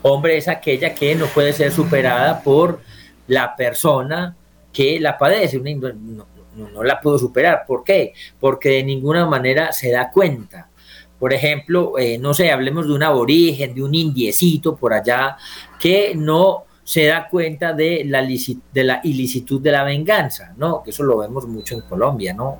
hombre, 0.00 0.38
es 0.38 0.48
aquella 0.48 0.94
que 0.94 1.14
no 1.16 1.26
puede 1.26 1.52
ser 1.52 1.70
superada 1.70 2.42
por 2.42 2.80
la 3.26 3.54
persona 3.54 4.36
que 4.72 4.98
la 5.00 5.18
padece. 5.18 5.58
No, 5.58 6.26
no, 6.56 6.82
la 6.82 7.00
pudo 7.00 7.18
superar. 7.18 7.64
¿Por 7.66 7.84
qué? 7.84 8.12
Porque 8.38 8.70
de 8.70 8.84
ninguna 8.84 9.26
manera 9.26 9.72
se 9.72 9.90
da 9.90 10.10
cuenta. 10.10 10.70
Por 11.18 11.32
ejemplo, 11.32 11.98
eh, 11.98 12.18
no 12.18 12.34
sé, 12.34 12.50
hablemos 12.50 12.86
de 12.86 12.94
un 12.94 13.02
aborigen, 13.02 13.74
de 13.74 13.82
un 13.82 13.94
indiecito 13.94 14.76
por 14.76 14.92
allá 14.92 15.36
que 15.78 16.14
no 16.14 16.64
se 16.84 17.06
da 17.06 17.28
cuenta 17.28 17.72
de 17.72 18.04
la, 18.04 18.22
de 18.22 18.84
la 18.84 19.00
ilicitud 19.04 19.60
de 19.60 19.72
la 19.72 19.84
venganza, 19.84 20.52
¿no? 20.58 20.82
Que 20.82 20.90
eso 20.90 21.02
lo 21.02 21.16
vemos 21.16 21.48
mucho 21.48 21.74
en 21.74 21.80
Colombia, 21.80 22.34
¿no? 22.34 22.58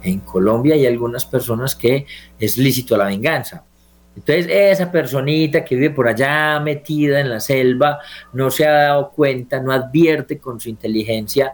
En 0.00 0.20
Colombia 0.20 0.74
hay 0.74 0.86
algunas 0.86 1.26
personas 1.26 1.74
que 1.74 2.06
es 2.38 2.56
lícito 2.56 2.96
la 2.96 3.06
venganza. 3.06 3.64
Entonces, 4.16 4.46
esa 4.48 4.92
personita 4.92 5.64
que 5.64 5.74
vive 5.74 5.90
por 5.90 6.06
allá 6.06 6.60
metida 6.60 7.18
en 7.18 7.30
la 7.30 7.40
selva 7.40 7.98
no 8.32 8.48
se 8.48 8.64
ha 8.64 8.72
dado 8.72 9.10
cuenta, 9.10 9.60
no 9.60 9.72
advierte 9.72 10.38
con 10.38 10.60
su 10.60 10.68
inteligencia 10.68 11.52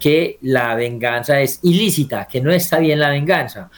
que 0.00 0.38
la 0.40 0.74
venganza 0.74 1.40
es 1.40 1.60
ilícita, 1.62 2.26
que 2.26 2.40
no 2.40 2.50
está 2.50 2.78
bien 2.78 2.98
la 2.98 3.10
venganza. 3.10 3.70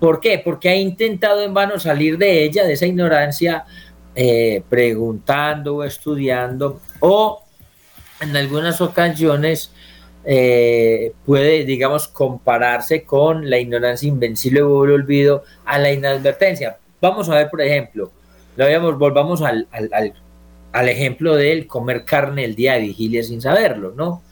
¿Por 0.00 0.20
qué? 0.20 0.40
Porque 0.44 0.68
ha 0.68 0.76
intentado 0.76 1.42
en 1.42 1.54
vano 1.54 1.78
salir 1.78 2.18
de 2.18 2.44
ella, 2.44 2.64
de 2.64 2.74
esa 2.74 2.86
ignorancia, 2.86 3.64
eh, 4.14 4.62
preguntando 4.68 5.76
o 5.76 5.84
estudiando, 5.84 6.80
o 7.00 7.42
en 8.20 8.36
algunas 8.36 8.80
ocasiones 8.80 9.72
eh, 10.24 11.12
puede, 11.24 11.64
digamos, 11.64 12.08
compararse 12.08 13.04
con 13.04 13.48
la 13.48 13.58
ignorancia 13.58 14.08
invencible 14.08 14.62
o 14.62 14.84
el 14.84 14.90
olvido 14.90 15.44
a 15.64 15.78
la 15.78 15.92
inadvertencia. 15.92 16.78
Vamos 17.00 17.28
a 17.28 17.36
ver, 17.36 17.48
por 17.48 17.62
ejemplo, 17.62 18.10
lo 18.56 18.98
volvamos 18.98 19.42
al, 19.42 19.68
al 19.70 20.88
ejemplo 20.88 21.36
del 21.36 21.68
comer 21.68 22.04
carne 22.04 22.44
el 22.44 22.56
día 22.56 22.74
de 22.74 22.80
vigilia 22.80 23.22
sin 23.22 23.40
saberlo, 23.40 23.92
¿no? 23.96 24.22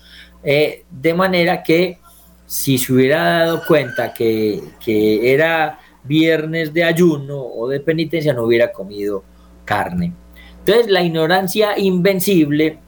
Eh, 0.48 0.84
de 0.88 1.12
manera 1.12 1.60
que 1.60 1.98
si 2.46 2.78
se 2.78 2.92
hubiera 2.92 3.40
dado 3.40 3.66
cuenta 3.66 4.14
que, 4.14 4.62
que, 4.78 5.32
era 5.32 5.80
viernes 6.04 6.72
de 6.72 6.84
ayuno 6.84 7.36
o 7.36 7.68
de 7.68 7.80
penitencia, 7.80 8.32
no 8.32 8.44
hubiera 8.44 8.70
comido 8.70 9.24
carne. 9.64 10.12
Entonces, 10.60 10.86
la 10.86 11.02
ignorancia 11.02 11.76
invencible 11.76 12.78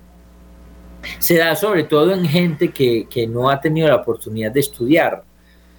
se 1.19 1.39
da 1.39 1.57
sobre 1.57 1.83
todo 1.83 2.15
en 2.15 2.27
gente 2.27 2.71
que, 2.71 3.09
que 3.11 3.27
no 3.27 3.51
ha 3.51 3.61
tenido 3.61 3.89
la 3.89 3.97
oportunidad 3.97 4.53
de 4.53 4.61
estudiar, 4.61 5.25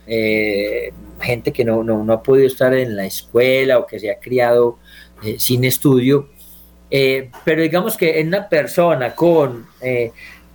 eh, 0.06 0.92
gente 1.22 1.54
que 1.54 1.64
no, 1.64 1.82
no, 1.82 2.04
no, 2.04 2.12
ha 2.12 2.22
podido 2.22 2.48
estar 2.48 2.74
en 2.74 2.98
la 2.98 3.06
escuela 3.06 3.80
o 3.80 3.86
que 3.86 4.02
se 4.02 4.12
ha 4.12 4.20
criado 4.20 4.80
eh, 5.24 5.40
sin 5.40 5.64
estudio. 5.64 6.28
Pero 6.90 7.62
digamos 7.62 7.96
que 7.96 8.20
en 8.20 8.30
una 8.30 8.50
persona 8.50 9.14
con, 9.14 9.68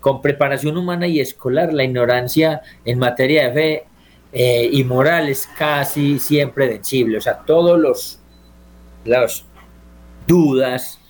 con 0.04 0.20
preparación 0.20 0.76
humana 0.76 1.06
y 1.06 1.18
escolar, 1.18 1.72
la 1.72 1.82
ignorancia 1.82 2.60
en 2.84 2.98
materia 2.98 3.48
de 3.48 3.54
fe 3.54 4.68
y 4.70 4.84
moral 4.84 5.30
es 5.30 5.46
casi 5.56 6.18
siempre 6.18 6.68
vencible. 6.68 7.16
O 7.16 7.22
sea, 7.22 7.38
todos 7.46 7.80
los, 7.80 8.18
los 9.06 9.46
dudas, 10.26 11.00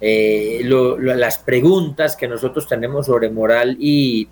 lo, 0.00 0.96
las 0.98 1.38
preguntas 1.38 2.14
que 2.14 2.28
nosotros 2.28 2.68
tenemos 2.68 3.06
sobre 3.06 3.28
moral 3.28 3.76
y, 3.80 4.28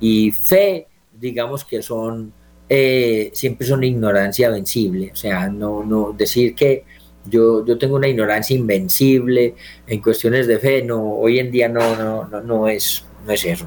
y 0.00 0.30
fe, 0.30 0.86
digamos 1.12 1.62
que 1.62 1.82
son 1.82 2.32
eh, 2.68 3.30
siempre 3.32 3.66
son 3.66 3.84
ignorancia 3.84 4.50
vencible. 4.50 5.10
O 5.12 5.16
sea, 5.16 5.48
no, 5.48 5.84
no 5.84 6.12
decir 6.12 6.54
que 6.54 6.84
yo, 7.24 7.64
yo 7.64 7.78
tengo 7.78 7.96
una 7.96 8.08
ignorancia 8.08 8.56
invencible 8.56 9.54
en 9.86 10.02
cuestiones 10.02 10.46
de 10.46 10.58
fe, 10.58 10.82
no, 10.82 11.00
hoy 11.14 11.38
en 11.38 11.50
día 11.50 11.68
no, 11.68 11.96
no, 11.96 12.26
no, 12.26 12.40
no, 12.40 12.68
es, 12.68 13.05
no 13.26 13.32
es 13.32 13.44
eso. 13.44 13.66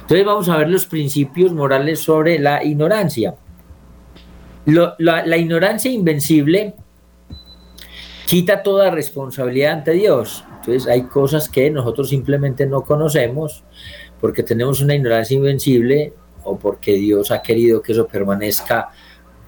Entonces 0.00 0.24
vamos 0.24 0.48
a 0.48 0.56
ver 0.56 0.68
los 0.68 0.86
principios 0.86 1.52
morales 1.52 2.00
sobre 2.00 2.38
la 2.38 2.62
ignorancia. 2.64 3.34
La, 4.66 5.36
ignorancia 5.36 5.90
invencible 5.90 6.74
quita 8.26 8.62
toda 8.62 8.90
responsabilidad 8.90 9.72
ante 9.72 9.92
Dios. 9.92 10.44
Entonces 10.60 10.88
hay 10.88 11.02
cosas 11.02 11.48
que 11.48 11.70
nosotros 11.70 12.08
simplemente 12.08 12.66
no 12.66 12.82
conocemos 12.82 13.64
porque 14.20 14.42
tenemos 14.42 14.80
una 14.80 14.94
ignorancia 14.94 15.36
invencible 15.36 16.14
o 16.44 16.58
porque 16.58 16.94
Dios 16.94 17.30
ha 17.30 17.42
querido 17.42 17.82
que 17.82 17.92
eso 17.92 18.06
permanezca 18.06 18.90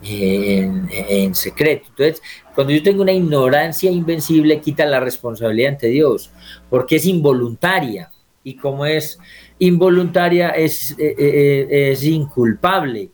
en, 0.02 1.34
secreto. 1.34 1.86
Entonces, 1.90 2.22
cuando 2.54 2.72
yo 2.72 2.82
tengo 2.82 3.02
una 3.02 3.12
ignorancia 3.12 3.90
invencible, 3.90 4.60
quita 4.60 4.84
la 4.86 5.00
responsabilidad 5.00 5.72
ante 5.72 5.88
Dios, 5.88 6.30
porque 6.68 6.96
es 6.96 7.06
involuntaria. 7.06 8.10
Y 8.46 8.56
como 8.56 8.86
es 8.86 9.18
involuntaria, 9.58 10.50
es, 10.50 10.92
eh, 10.92 11.14
eh, 11.18 11.90
es 11.92 12.04
inculpable. 12.04 13.10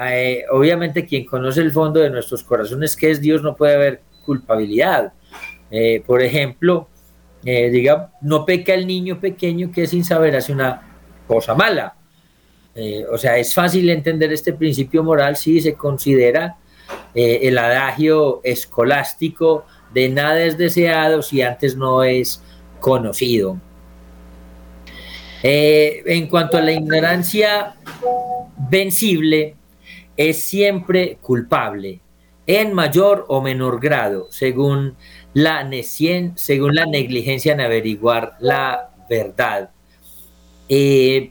Eh, 0.00 0.44
obviamente, 0.50 1.06
quien 1.06 1.24
conoce 1.24 1.60
el 1.60 1.70
fondo 1.70 2.00
de 2.00 2.10
nuestros 2.10 2.42
corazones, 2.42 2.96
que 2.96 3.10
es 3.10 3.20
Dios, 3.20 3.42
no 3.42 3.54
puede 3.54 3.74
haber 3.74 4.02
culpabilidad. 4.24 5.12
Eh, 5.70 6.02
por 6.06 6.22
ejemplo, 6.22 6.88
diga, 7.42 8.12
no 8.22 8.46
peca 8.46 8.72
el 8.72 8.86
niño 8.86 9.20
pequeño 9.20 9.70
que 9.70 9.86
sin 9.86 10.02
saber 10.02 10.34
hace 10.34 10.52
una 10.52 10.80
cosa 11.26 11.54
mala 11.54 11.94
eh, 12.74 13.04
o 13.10 13.16
sea, 13.16 13.38
es 13.38 13.54
fácil 13.54 13.88
entender 13.88 14.32
este 14.32 14.52
principio 14.52 15.04
moral 15.04 15.36
si 15.36 15.60
se 15.60 15.74
considera 15.74 16.56
eh, 17.14 17.40
el 17.42 17.56
adagio 17.56 18.40
escolástico 18.42 19.64
de 19.92 20.08
nada 20.08 20.42
es 20.42 20.58
deseado 20.58 21.22
si 21.22 21.40
antes 21.40 21.76
no 21.76 22.02
es 22.02 22.42
conocido. 22.80 23.60
Eh, 25.46 26.02
en 26.06 26.26
cuanto 26.28 26.56
a 26.56 26.62
la 26.62 26.72
ignorancia 26.72 27.74
vencible, 28.70 29.54
es 30.16 30.42
siempre 30.44 31.18
culpable, 31.20 32.00
en 32.46 32.72
mayor 32.72 33.26
o 33.28 33.42
menor 33.42 33.78
grado, 33.78 34.26
según 34.30 34.96
la, 35.34 35.68
según 36.36 36.74
la 36.74 36.86
negligencia 36.86 37.52
en 37.52 37.60
averiguar 37.60 38.36
la 38.40 38.88
verdad. 39.10 39.68
Eh, 40.70 41.30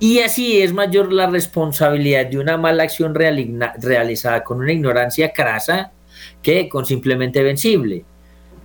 y 0.00 0.18
así 0.18 0.60
es 0.60 0.72
mayor 0.72 1.12
la 1.12 1.28
responsabilidad 1.28 2.26
de 2.26 2.40
una 2.40 2.56
mala 2.56 2.82
acción 2.82 3.14
realizada 3.14 4.42
con 4.42 4.58
una 4.58 4.72
ignorancia 4.72 5.32
crasa 5.32 5.92
que 6.42 6.68
con 6.68 6.84
simplemente 6.84 7.40
vencible. 7.44 8.04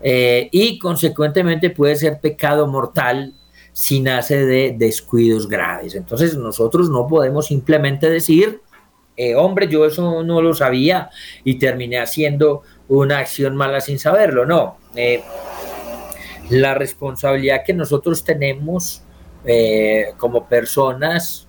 Eh, 0.02 0.50
y 0.52 0.80
consecuentemente 0.80 1.70
puede 1.70 1.96
ser 1.96 2.20
pecado 2.20 2.66
mortal 2.66 3.36
si 3.74 4.02
nace 4.02 4.46
de 4.46 4.76
descuidos 4.78 5.48
graves. 5.48 5.96
Entonces 5.96 6.36
nosotros 6.38 6.90
no 6.90 7.08
podemos 7.08 7.48
simplemente 7.48 8.10
decir, 8.10 8.62
eh, 9.18 9.36
hombre, 9.36 9.68
yo 9.68 9.86
eso 9.86 10.24
no 10.24 10.42
lo 10.42 10.54
sabía 10.54 11.10
y 11.44 11.56
terminé 11.60 12.00
haciendo 12.00 12.64
una 12.88 13.20
acción 13.20 13.56
mala 13.56 13.82
sin 13.82 14.00
saberlo. 14.00 14.46
No, 14.46 14.78
eh, 14.96 15.22
la 16.50 16.74
responsabilidad 16.74 17.64
que 17.66 17.74
nosotros 17.74 18.24
tenemos 18.24 19.04
eh, 19.46 20.14
como 20.18 20.48
personas 20.48 21.48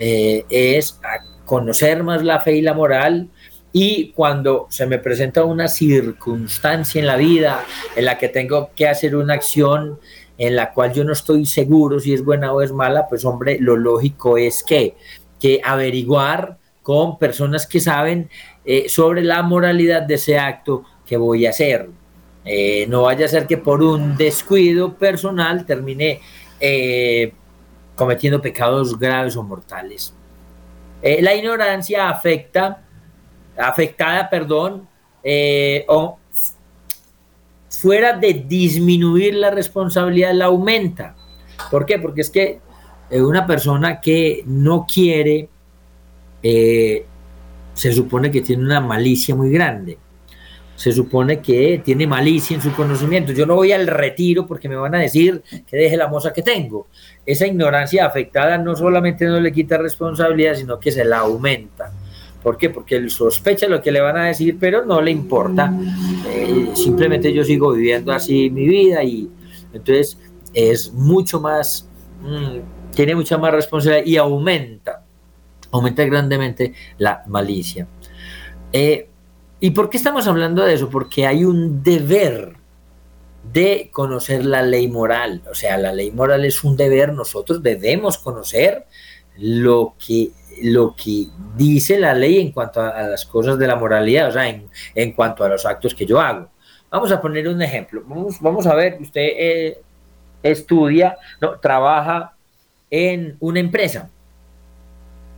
es 0.00 1.00
conocer 1.44 2.04
más 2.04 2.22
la 2.22 2.40
fe 2.40 2.52
y 2.52 2.62
la 2.62 2.72
moral 2.72 3.30
y 3.72 4.12
cuando 4.12 4.66
se 4.70 4.86
me 4.86 4.98
presenta 4.98 5.44
una 5.44 5.66
circunstancia 5.66 7.00
en 7.00 7.06
la 7.06 7.16
vida 7.16 7.64
en 7.96 8.04
la 8.04 8.16
que 8.16 8.28
tengo 8.28 8.70
que 8.76 8.86
hacer 8.86 9.16
una 9.16 9.34
acción 9.34 9.98
en 10.38 10.54
la 10.54 10.72
cual 10.72 10.92
yo 10.92 11.04
no 11.04 11.12
estoy 11.12 11.44
seguro 11.44 11.98
si 11.98 12.14
es 12.14 12.24
buena 12.24 12.52
o 12.52 12.62
es 12.62 12.72
mala, 12.72 13.08
pues 13.08 13.24
hombre, 13.24 13.58
lo 13.60 13.76
lógico 13.76 14.38
es 14.38 14.62
que, 14.62 14.94
que 15.40 15.60
averiguar 15.62 16.56
con 16.80 17.18
personas 17.18 17.66
que 17.66 17.80
saben 17.80 18.30
eh, 18.64 18.88
sobre 18.88 19.22
la 19.22 19.42
moralidad 19.42 20.02
de 20.02 20.14
ese 20.14 20.38
acto 20.38 20.84
que 21.04 21.16
voy 21.16 21.44
a 21.44 21.50
hacer. 21.50 21.90
Eh, 22.44 22.86
no 22.88 23.02
vaya 23.02 23.26
a 23.26 23.28
ser 23.28 23.46
que 23.46 23.58
por 23.58 23.82
un 23.82 24.16
descuido 24.16 24.94
personal 24.94 25.66
termine 25.66 26.20
eh, 26.60 27.32
cometiendo 27.96 28.40
pecados 28.40 28.98
graves 28.98 29.36
o 29.36 29.42
mortales. 29.42 30.14
La 31.02 31.34
ignorancia 31.34 32.08
afecta, 32.08 32.82
afectada, 33.56 34.28
perdón, 34.28 34.88
o 35.86 36.18
fuera 37.80 38.12
de 38.14 38.44
disminuir 38.48 39.34
la 39.34 39.52
responsabilidad, 39.52 40.32
la 40.32 40.46
aumenta. 40.46 41.14
¿Por 41.70 41.86
qué? 41.86 42.00
Porque 42.00 42.22
es 42.22 42.30
que 42.30 42.58
eh, 43.08 43.22
una 43.22 43.46
persona 43.46 44.00
que 44.00 44.42
no 44.46 44.84
quiere, 44.92 45.48
eh, 46.42 47.06
se 47.74 47.92
supone 47.92 48.32
que 48.32 48.40
tiene 48.40 48.64
una 48.64 48.80
malicia 48.80 49.36
muy 49.36 49.50
grande. 49.50 49.96
Se 50.74 50.90
supone 50.90 51.40
que 51.40 51.80
tiene 51.84 52.06
malicia 52.08 52.56
en 52.56 52.62
su 52.62 52.72
conocimiento. 52.72 53.32
Yo 53.32 53.46
no 53.46 53.54
voy 53.54 53.70
al 53.70 53.86
retiro 53.86 54.44
porque 54.44 54.68
me 54.68 54.76
van 54.76 54.96
a 54.96 54.98
decir 54.98 55.42
que 55.64 55.76
deje 55.76 55.96
la 55.96 56.08
moza 56.08 56.32
que 56.32 56.42
tengo. 56.42 56.88
Esa 57.24 57.46
ignorancia 57.46 58.06
afectada 58.06 58.58
no 58.58 58.74
solamente 58.74 59.24
no 59.24 59.38
le 59.38 59.52
quita 59.52 59.78
responsabilidad, 59.78 60.54
sino 60.54 60.80
que 60.80 60.90
se 60.90 61.04
la 61.04 61.18
aumenta. 61.18 61.92
¿Por 62.42 62.56
qué? 62.56 62.70
Porque 62.70 62.96
él 62.96 63.10
sospecha 63.10 63.66
lo 63.68 63.82
que 63.82 63.90
le 63.90 64.00
van 64.00 64.16
a 64.16 64.26
decir, 64.26 64.56
pero 64.60 64.84
no 64.84 65.00
le 65.00 65.10
importa. 65.10 65.72
Eh, 66.28 66.70
simplemente 66.74 67.32
yo 67.32 67.44
sigo 67.44 67.72
viviendo 67.72 68.12
así 68.12 68.48
mi 68.50 68.66
vida 68.66 69.02
y 69.02 69.28
entonces 69.72 70.18
es 70.54 70.92
mucho 70.92 71.40
más, 71.40 71.88
mm, 72.22 72.94
tiene 72.94 73.14
mucha 73.14 73.38
más 73.38 73.52
responsabilidad 73.52 74.06
y 74.06 74.16
aumenta, 74.16 75.04
aumenta 75.70 76.04
grandemente 76.04 76.74
la 76.98 77.22
malicia. 77.26 77.86
Eh, 78.72 79.08
¿Y 79.60 79.70
por 79.70 79.90
qué 79.90 79.96
estamos 79.96 80.26
hablando 80.28 80.64
de 80.64 80.74
eso? 80.74 80.88
Porque 80.88 81.26
hay 81.26 81.44
un 81.44 81.82
deber 81.82 82.54
de 83.52 83.90
conocer 83.92 84.44
la 84.44 84.62
ley 84.62 84.88
moral. 84.88 85.42
O 85.50 85.54
sea, 85.54 85.76
la 85.78 85.92
ley 85.92 86.10
moral 86.12 86.44
es 86.44 86.62
un 86.62 86.76
deber, 86.76 87.12
nosotros 87.12 87.62
debemos 87.62 88.18
conocer 88.18 88.86
lo 89.36 89.94
que 90.04 90.30
lo 90.62 90.94
que 90.94 91.26
dice 91.56 91.98
la 91.98 92.14
ley 92.14 92.38
en 92.40 92.52
cuanto 92.52 92.80
a, 92.80 93.02
las 93.02 93.24
cosas 93.24 93.58
de 93.58 93.66
la 93.66 93.76
moralidad, 93.76 94.28
o 94.28 94.32
sea, 94.32 94.48
en, 94.48 94.68
en, 94.94 95.12
cuanto 95.12 95.44
a 95.44 95.48
los 95.48 95.64
actos 95.66 95.94
que 95.94 96.06
yo 96.06 96.20
hago. 96.20 96.48
Vamos 96.90 97.12
a 97.12 97.20
poner 97.20 97.48
un 97.48 97.60
ejemplo. 97.60 98.02
Vamos, 98.06 98.40
vamos 98.40 98.66
a 98.66 98.74
ver, 98.74 98.98
usted 99.00 99.20
eh, 99.22 99.82
estudia, 100.42 101.16
no, 101.40 101.58
trabaja 101.58 102.34
en 102.90 103.36
una 103.40 103.60
empresa 103.60 104.08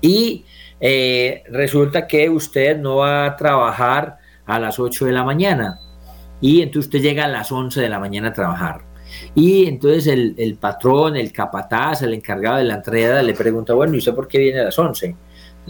y 0.00 0.44
eh, 0.80 1.42
resulta 1.48 2.06
que 2.06 2.30
usted 2.30 2.78
no 2.78 2.96
va 2.96 3.26
a 3.26 3.36
trabajar 3.36 4.18
a 4.46 4.58
las 4.58 4.78
8 4.78 5.06
de 5.06 5.12
la 5.12 5.24
mañana 5.24 5.78
y 6.40 6.62
entonces 6.62 6.86
usted 6.86 7.02
llega 7.02 7.24
a 7.24 7.28
las 7.28 7.52
11 7.52 7.80
de 7.80 7.88
la 7.88 7.98
mañana 7.98 8.28
a 8.28 8.32
trabajar. 8.32 8.89
Y 9.34 9.66
entonces 9.66 10.06
el, 10.06 10.56
patrón, 10.60 11.16
el 11.16 11.32
capataz, 11.32 12.02
el 12.02 12.14
encargado 12.14 12.58
de 12.58 12.64
la 12.64 12.74
entrega 12.74 13.22
le 13.22 13.34
pregunta, 13.34 13.74
bueno, 13.74 13.94
¿y 13.94 13.98
usted 13.98 14.14
por 14.14 14.28
qué 14.28 14.38
viene 14.38 14.60
a 14.60 14.64
las 14.64 14.78
11? 14.78 15.16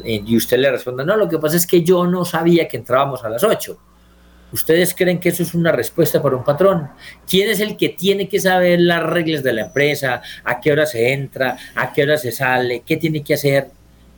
Y 0.05 0.37
usted 0.37 0.59
le 0.59 0.71
responde, 0.71 1.05
no, 1.05 1.17
lo 1.17 1.29
que 1.29 1.39
pasa 1.39 1.57
es 1.57 1.67
que 1.67 1.83
yo 1.83 2.07
no 2.07 2.25
sabía 2.25 2.69
que 2.69 2.77
entrábamos 2.77 3.25
a 3.25 3.29
las 3.29 3.43
8. 3.43 3.79
¿Ustedes 4.53 4.95
creen 4.95 5.21
que 5.21 5.29
eso 5.29 5.43
es 5.43 5.55
una 5.55 5.71
respuesta 5.71 6.21
para 6.21 6.37
un 6.37 6.45
patrón? 6.45 6.89
¿Quién 7.29 7.51
es 7.51 7.61
el 7.61 7.77
que 7.77 7.91
tiene 7.91 8.29
que 8.29 8.41
saber 8.41 8.81
las 8.81 9.03
reglas 9.03 9.43
de 9.43 9.53
la 9.53 9.63
empresa? 9.63 10.23
¿A 10.45 10.61
qué 10.61 10.73
hora 10.73 10.87
se 10.87 11.13
entra? 11.13 11.57
¿A 11.77 11.93
qué 11.93 12.03
hora 12.03 12.17
se 12.17 12.33
sale? 12.33 12.83
¿Qué 12.85 12.97
tiene 12.97 13.23
que 13.23 13.35
hacer? 13.35 13.71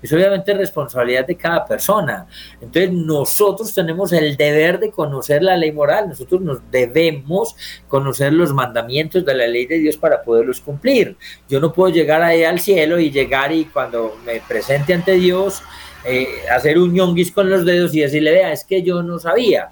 Es 0.03 0.13
obviamente 0.13 0.53
responsabilidad 0.55 1.27
de 1.27 1.37
cada 1.37 1.65
persona. 1.65 2.27
Entonces 2.61 2.93
nosotros 2.93 3.73
tenemos 3.73 4.13
el 4.13 4.37
deber 4.37 4.81
de 4.81 4.91
conocer 4.91 5.43
la 5.43 5.57
ley 5.57 5.73
moral, 5.73 6.09
nosotros 6.09 6.41
nos 6.41 6.59
debemos 6.71 7.55
conocer 7.89 8.33
los 8.33 8.53
mandamientos 8.53 9.25
de 9.25 9.35
la 9.35 9.47
ley 9.47 9.67
de 9.67 9.79
Dios 9.79 9.97
para 9.97 10.23
poderlos 10.23 10.61
cumplir. 10.61 11.17
Yo 11.49 11.61
no 11.61 11.73
puedo 11.73 11.93
llegar 11.93 12.23
ahí 12.23 12.45
al 12.45 12.59
cielo 12.59 12.99
y 12.99 13.11
llegar 13.11 13.53
y 13.53 13.67
cuando 13.67 14.17
me 14.27 14.41
presente 14.41 14.93
ante 14.93 15.13
Dios, 15.13 15.63
eh, 16.05 16.27
hacer 16.51 16.79
un 16.79 16.93
ñonguis 16.93 17.31
con 17.31 17.49
los 17.49 17.65
dedos 17.65 17.95
y 17.95 18.01
decirle, 18.01 18.33
vea, 18.33 18.53
es 18.53 18.65
que 18.65 18.83
yo 18.83 19.03
no 19.03 19.19
sabía. 19.19 19.71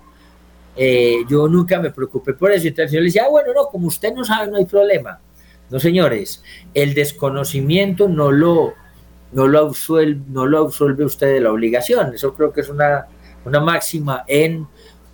Eh, 0.77 1.25
yo 1.29 1.49
nunca 1.49 1.81
me 1.81 1.91
preocupé 1.91 2.35
por 2.35 2.53
eso. 2.53 2.67
Y 2.67 2.69
el 2.69 2.89
Señor 2.89 3.03
le 3.03 3.09
decía, 3.09 3.25
ah, 3.27 3.31
bueno, 3.31 3.53
no, 3.55 3.67
como 3.67 3.89
usted 3.89 4.15
no 4.15 4.25
sabe, 4.25 4.51
no 4.51 4.57
hay 4.57 4.65
problema. 4.65 5.21
No, 5.69 5.79
señores, 5.79 6.43
el 6.75 6.95
desconocimiento 6.95 8.09
no 8.09 8.33
lo, 8.33 8.75
no 9.33 9.47
lo 9.47 9.61
absuelve, 9.61 10.21
no 10.29 10.47
lo 10.47 10.59
absuelve 10.59 11.05
usted 11.05 11.35
de 11.35 11.41
la 11.41 11.53
obligación. 11.53 12.15
Eso 12.15 12.35
creo 12.35 12.53
que 12.53 12.63
es 12.63 12.69
una, 12.69 13.07
una 13.45 13.61
máxima 13.61 14.25
en, 14.27 14.67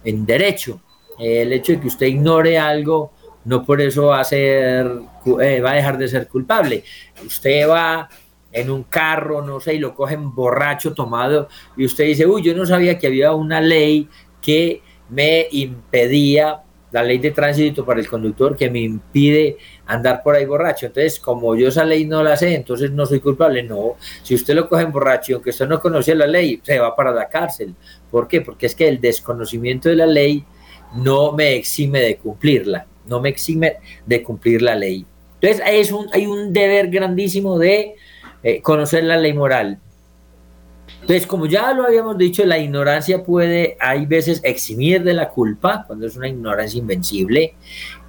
en 0.04 0.26
derecho. 0.26 0.80
El 1.18 1.52
hecho 1.52 1.72
de 1.72 1.80
que 1.80 1.88
usted 1.88 2.06
ignore 2.06 2.58
algo 2.58 3.12
no 3.46 3.64
por 3.64 3.80
eso 3.80 4.06
va 4.06 4.20
a 4.20 4.24
ser 4.24 5.00
eh, 5.40 5.60
va 5.60 5.70
a 5.70 5.74
dejar 5.74 5.98
de 5.98 6.08
ser 6.08 6.28
culpable. 6.28 6.82
Usted 7.24 7.68
va 7.68 8.08
en 8.52 8.70
un 8.70 8.84
carro, 8.84 9.42
no 9.42 9.60
sé, 9.60 9.74
y 9.74 9.78
lo 9.78 9.94
cogen 9.94 10.34
borracho, 10.34 10.94
tomado, 10.94 11.48
y 11.76 11.84
usted 11.84 12.04
dice, 12.04 12.26
uy, 12.26 12.42
yo 12.42 12.54
no 12.54 12.64
sabía 12.64 12.98
que 12.98 13.06
había 13.06 13.32
una 13.32 13.60
ley 13.60 14.08
que 14.40 14.82
me 15.08 15.46
impedía 15.50 16.62
la 16.92 17.02
ley 17.02 17.18
de 17.18 17.30
tránsito 17.30 17.84
para 17.84 18.00
el 18.00 18.08
conductor 18.08 18.56
que 18.56 18.70
me 18.70 18.80
impide 18.80 19.56
andar 19.86 20.22
por 20.22 20.34
ahí 20.34 20.44
borracho. 20.44 20.86
Entonces, 20.86 21.18
como 21.18 21.56
yo 21.56 21.68
esa 21.68 21.84
ley 21.84 22.06
no 22.06 22.22
la 22.22 22.36
sé, 22.36 22.54
entonces 22.54 22.90
no 22.90 23.06
soy 23.06 23.20
culpable. 23.20 23.62
No, 23.62 23.96
si 24.22 24.34
usted 24.34 24.54
lo 24.54 24.68
coge 24.68 24.84
en 24.84 24.92
borracho 24.92 25.34
aunque 25.34 25.50
usted 25.50 25.68
no 25.68 25.80
conocía 25.80 26.14
la 26.14 26.26
ley, 26.26 26.60
se 26.62 26.78
va 26.78 26.94
para 26.94 27.12
la 27.12 27.28
cárcel. 27.28 27.74
¿Por 28.10 28.28
qué? 28.28 28.40
Porque 28.40 28.66
es 28.66 28.74
que 28.74 28.88
el 28.88 29.00
desconocimiento 29.00 29.88
de 29.88 29.96
la 29.96 30.06
ley 30.06 30.44
no 30.94 31.32
me 31.32 31.54
exime 31.54 32.00
de 32.00 32.16
cumplirla, 32.16 32.86
no 33.06 33.20
me 33.20 33.28
exime 33.28 33.76
de 34.06 34.22
cumplir 34.22 34.62
la 34.62 34.74
ley. 34.74 35.04
Entonces, 35.40 35.62
es 35.66 35.92
un, 35.92 36.06
hay 36.12 36.26
un 36.26 36.52
deber 36.52 36.88
grandísimo 36.88 37.58
de 37.58 37.96
eh, 38.42 38.62
conocer 38.62 39.04
la 39.04 39.16
ley 39.16 39.32
moral. 39.32 39.80
Entonces, 41.06 41.26
como 41.26 41.46
ya 41.46 41.72
lo 41.72 41.84
habíamos 41.84 42.18
dicho, 42.18 42.44
la 42.44 42.58
ignorancia 42.58 43.22
puede, 43.22 43.76
hay 43.80 44.06
veces, 44.06 44.40
eximir 44.44 45.02
de 45.04 45.14
la 45.14 45.28
culpa, 45.28 45.84
cuando 45.86 46.06
es 46.06 46.16
una 46.16 46.28
ignorancia 46.28 46.78
invencible, 46.78 47.54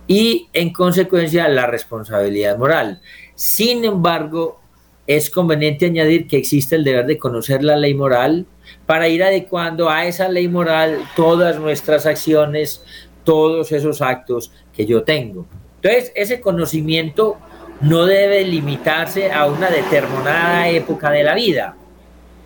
y 0.08 0.48
en 0.54 0.72
consecuencia 0.72 1.48
la 1.48 1.68
responsabilidad 1.68 2.58
moral. 2.58 3.02
Sin 3.36 3.86
embargo, 3.86 4.62
es 5.06 5.30
conveniente 5.30 5.86
añadir 5.86 6.28
que 6.28 6.38
existe 6.38 6.76
el 6.76 6.84
deber 6.84 7.06
de 7.06 7.18
conocer 7.18 7.64
la 7.64 7.76
ley 7.78 7.94
moral 7.94 8.46
para 8.86 9.08
ir 9.08 9.24
adecuando 9.24 9.90
a 9.90 10.06
esa 10.06 10.28
ley 10.28 10.48
moral 10.48 11.00
todas 11.16 11.60
nuestras 11.60 12.06
acciones, 12.06 12.84
todos 13.24 13.72
esos 13.72 14.02
actos 14.02 14.52
que 14.74 14.86
yo 14.86 15.04
tengo. 15.04 15.46
Entonces, 15.82 16.12
ese 16.16 16.42
conocimiento 16.42 17.38
no 17.82 18.06
debe 18.06 18.44
limitarse 18.44 19.32
a 19.32 19.46
una 19.46 19.70
determinada 19.70 20.68
época 20.70 21.12
de 21.12 21.24
la 21.24 21.36
vida 21.36 21.76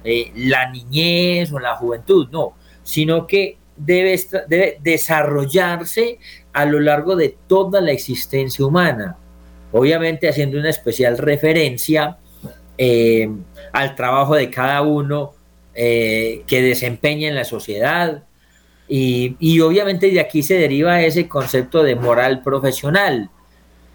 eh, 0.03 0.31
la 0.35 0.69
niñez 0.71 1.51
o 1.51 1.59
la 1.59 1.75
juventud, 1.75 2.27
no, 2.31 2.53
sino 2.83 3.27
que 3.27 3.57
debe, 3.75 4.19
debe 4.47 4.77
desarrollarse 4.81 6.19
a 6.53 6.65
lo 6.65 6.79
largo 6.79 7.15
de 7.15 7.35
toda 7.47 7.81
la 7.81 7.91
existencia 7.91 8.65
humana, 8.65 9.17
obviamente 9.71 10.27
haciendo 10.27 10.59
una 10.59 10.69
especial 10.69 11.17
referencia 11.17 12.17
eh, 12.77 13.29
al 13.73 13.95
trabajo 13.95 14.35
de 14.35 14.49
cada 14.49 14.81
uno 14.81 15.33
eh, 15.73 16.43
que 16.47 16.61
desempeña 16.61 17.29
en 17.29 17.35
la 17.35 17.45
sociedad. 17.45 18.23
Y, 18.87 19.37
y, 19.39 19.61
obviamente 19.61 20.11
de 20.11 20.19
aquí 20.19 20.43
se 20.43 20.55
deriva 20.55 21.01
ese 21.01 21.29
concepto 21.29 21.81
de 21.81 21.95
moral 21.95 22.41
profesional, 22.43 23.29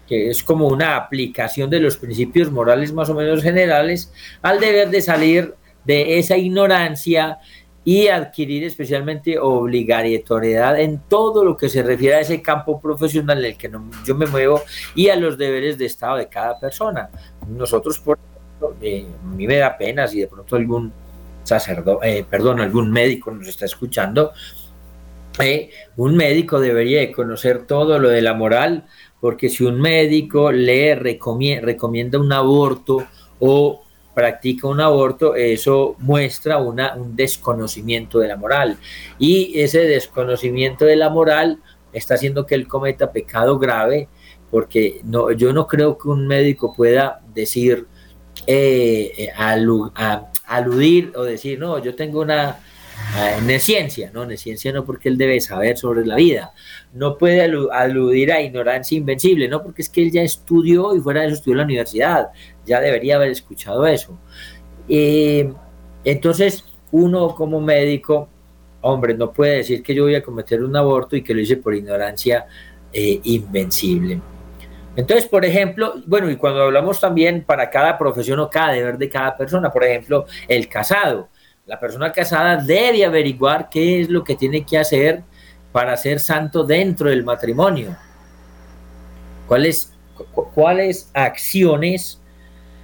que 0.07 0.29
es 0.29 0.41
como 0.41 0.67
una 0.67 0.95
aplicación 0.95 1.69
de 1.69 1.79
los 1.79 1.97
principios 1.97 2.51
morales 2.51 2.93
más 2.93 3.09
o 3.09 3.13
menos 3.13 3.43
generales 3.43 4.11
al 4.41 4.59
deber 4.59 4.89
de 4.89 5.01
salir 5.01 5.53
de 5.87 6.19
esa 6.19 6.37
ignorancia 6.37 7.39
y 7.83 8.09
adquirir 8.09 8.65
especialmente 8.65 9.39
obligatoriedad 9.39 10.77
en 10.77 10.99
todo 11.07 11.45
lo 11.45 11.55
que 11.55 11.69
se 11.69 11.81
refiere 11.81 12.15
a 12.17 12.19
ese 12.19 12.41
campo 12.41 12.81
profesional 12.81 13.39
en 13.39 13.45
el 13.45 13.57
que 13.57 13.71
yo 14.05 14.13
me 14.13 14.25
muevo 14.25 14.61
y 14.93 15.07
a 15.07 15.15
los 15.15 15.37
deberes 15.37 15.77
de 15.77 15.85
Estado 15.85 16.17
de 16.17 16.27
cada 16.27 16.59
persona. 16.59 17.09
Nosotros, 17.47 17.97
por 17.99 18.19
ejemplo, 18.19 18.75
eh, 18.81 19.07
a 19.23 19.27
mí 19.33 19.47
me 19.47 19.55
da 19.55 19.77
pena 19.77 20.05
si 20.05 20.19
de 20.19 20.27
pronto 20.27 20.57
algún 20.57 20.91
sacerdote, 21.43 22.19
eh, 22.19 22.25
perdón, 22.29 22.59
algún 22.59 22.91
médico 22.91 23.31
nos 23.31 23.47
está 23.47 23.65
escuchando, 23.65 24.33
eh, 25.39 25.69
un 25.95 26.17
médico 26.17 26.59
debería 26.59 26.99
de 26.99 27.13
conocer 27.13 27.65
todo 27.65 27.99
lo 27.99 28.09
de 28.09 28.21
la 28.21 28.33
moral, 28.33 28.85
porque 29.21 29.47
si 29.47 29.63
un 29.63 29.79
médico 29.79 30.51
le 30.51 30.93
recomienda 30.95 32.19
un 32.19 32.33
aborto 32.33 33.07
o 33.39 33.86
practica 34.17 34.67
un 34.67 34.81
aborto, 34.81 35.35
eso 35.35 35.95
muestra 35.99 36.57
una, 36.57 36.95
un 36.95 37.15
desconocimiento 37.15 38.17
de 38.17 38.27
la 38.27 38.35
moral. 38.35 38.79
Y 39.19 39.59
ese 39.59 39.81
desconocimiento 39.81 40.85
de 40.85 40.95
la 40.95 41.11
moral 41.11 41.59
está 41.93 42.15
haciendo 42.15 42.43
que 42.47 42.55
él 42.55 42.67
cometa 42.67 43.11
pecado 43.11 43.59
grave, 43.59 44.09
porque 44.49 45.01
no, 45.03 45.31
yo 45.33 45.53
no 45.53 45.67
creo 45.67 45.99
que 45.99 46.07
un 46.07 46.25
médico 46.25 46.73
pueda 46.75 47.21
decir, 47.31 47.85
eh, 48.47 49.11
eh 49.19 49.29
aludir 50.47 51.11
o 51.15 51.21
decir, 51.21 51.59
no, 51.59 51.77
yo 51.77 51.93
tengo 51.93 52.19
una 52.19 52.57
nesciencia, 53.43 54.11
no, 54.13 54.25
nesciencia 54.25 54.71
no 54.71 54.85
porque 54.85 55.09
él 55.09 55.17
debe 55.17 55.39
saber 55.39 55.77
sobre 55.77 56.05
la 56.05 56.15
vida, 56.15 56.53
no 56.93 57.17
puede 57.17 57.41
aludir 57.41 58.31
a 58.31 58.41
ignorancia 58.41 58.97
invencible, 58.97 59.47
no 59.47 59.63
porque 59.63 59.81
es 59.81 59.89
que 59.89 60.03
él 60.03 60.11
ya 60.11 60.21
estudió 60.21 60.95
y 60.95 60.99
fuera 60.99 61.21
de 61.21 61.27
eso 61.27 61.35
estudió 61.35 61.53
en 61.53 61.57
la 61.57 61.63
universidad, 61.63 62.27
ya 62.65 62.79
debería 62.79 63.15
haber 63.15 63.31
escuchado 63.31 63.85
eso. 63.87 64.17
Eh, 64.89 65.51
entonces, 66.03 66.65
uno 66.91 67.35
como 67.35 67.59
médico, 67.59 68.29
hombre, 68.81 69.13
no 69.13 69.31
puede 69.31 69.57
decir 69.57 69.83
que 69.83 69.93
yo 69.93 70.03
voy 70.03 70.15
a 70.15 70.23
cometer 70.23 70.63
un 70.63 70.75
aborto 70.75 71.15
y 71.15 71.23
que 71.23 71.33
lo 71.33 71.41
hice 71.41 71.57
por 71.57 71.75
ignorancia 71.75 72.45
eh, 72.93 73.19
invencible. 73.23 74.21
Entonces, 74.95 75.27
por 75.27 75.45
ejemplo, 75.45 75.95
bueno, 76.07 76.29
y 76.29 76.37
cuando 76.37 76.63
hablamos 76.63 76.99
también 76.99 77.43
para 77.43 77.69
cada 77.69 77.97
profesión 77.97 78.39
o 78.39 78.49
cada 78.49 78.73
deber 78.73 78.97
de 78.97 79.09
cada 79.09 79.37
persona, 79.37 79.71
por 79.71 79.83
ejemplo, 79.83 80.25
el 80.47 80.67
casado. 80.67 81.29
La 81.67 81.77
persona 81.77 82.13
casada 82.13 82.55
debe 82.55 83.03
averiguar 83.03 83.67
qué 83.69 83.99
es 83.99 84.09
lo 84.09 84.23
que 84.23 84.37
tiene 84.37 84.65
que 84.65 84.77
hacer 84.77 85.23
para 85.73 85.97
ser 85.97 86.21
santo 86.21 86.63
dentro 86.63 87.09
del 87.09 87.25
matrimonio. 87.25 87.93
¿Cuáles, 89.49 89.91
cuáles 90.55 91.11
acciones 91.13 92.21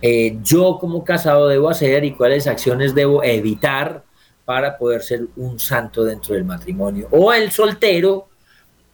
eh, 0.01 0.37
yo 0.43 0.79
como 0.81 1.05
casado 1.05 1.47
debo 1.47 1.69
hacer 1.69 2.03
y 2.03 2.11
cuáles 2.11 2.45
acciones 2.45 2.93
debo 2.93 3.23
evitar 3.23 4.03
para 4.43 4.77
poder 4.77 5.01
ser 5.01 5.21
un 5.37 5.59
santo 5.59 6.03
dentro 6.03 6.35
del 6.35 6.43
matrimonio? 6.43 7.07
O 7.11 7.31
el 7.31 7.51
soltero 7.51 8.27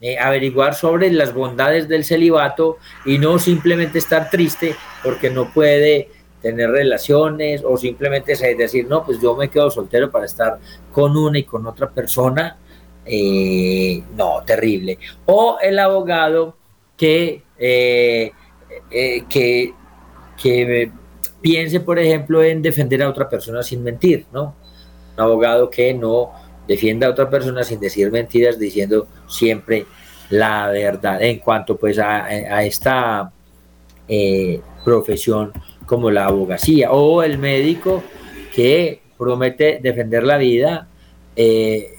eh, 0.01 0.19
averiguar 0.19 0.75
sobre 0.75 1.11
las 1.11 1.33
bondades 1.33 1.87
del 1.87 2.05
celibato 2.05 2.77
y 3.05 3.17
no 3.17 3.39
simplemente 3.39 3.97
estar 3.97 4.29
triste 4.29 4.75
porque 5.03 5.31
no 5.31 5.51
puede 5.51 6.09
tener 6.41 6.69
relaciones 6.69 7.63
o 7.65 7.77
simplemente 7.77 8.35
decir, 8.55 8.87
no, 8.87 9.05
pues 9.05 9.19
yo 9.21 9.35
me 9.35 9.49
quedo 9.49 9.69
soltero 9.69 10.09
para 10.09 10.25
estar 10.25 10.59
con 10.91 11.15
una 11.17 11.39
y 11.39 11.43
con 11.43 11.65
otra 11.67 11.89
persona. 11.89 12.57
Eh, 13.05 14.03
no, 14.15 14.43
terrible. 14.45 14.99
O 15.25 15.57
el 15.61 15.79
abogado 15.79 16.55
que, 16.95 17.43
eh, 17.57 18.31
que, 18.89 19.73
que 20.41 20.91
piense, 21.41 21.79
por 21.79 21.99
ejemplo, 21.99 22.43
en 22.43 22.61
defender 22.61 23.03
a 23.03 23.09
otra 23.09 23.29
persona 23.29 23.63
sin 23.63 23.83
mentir, 23.83 24.25
¿no? 24.31 24.55
Un 25.15 25.23
abogado 25.23 25.69
que 25.69 25.93
no 25.93 26.31
defienda 26.67 27.07
a 27.07 27.09
otra 27.09 27.29
persona 27.29 27.63
sin 27.63 27.79
decir 27.79 28.11
mentiras, 28.11 28.59
diciendo 28.59 29.07
siempre 29.27 29.85
la 30.29 30.69
verdad 30.69 31.21
en 31.23 31.39
cuanto 31.39 31.75
pues 31.75 31.97
a, 31.97 32.63
esta 32.63 33.31
eh, 34.07 34.61
profesión 34.85 35.51
como 35.89 36.11
la 36.11 36.25
abogacía 36.25 36.91
o 36.91 37.23
el 37.23 37.39
médico 37.39 38.03
que 38.53 39.01
promete 39.17 39.79
defender 39.81 40.21
la 40.21 40.37
vida 40.37 40.87
eh, 41.35 41.95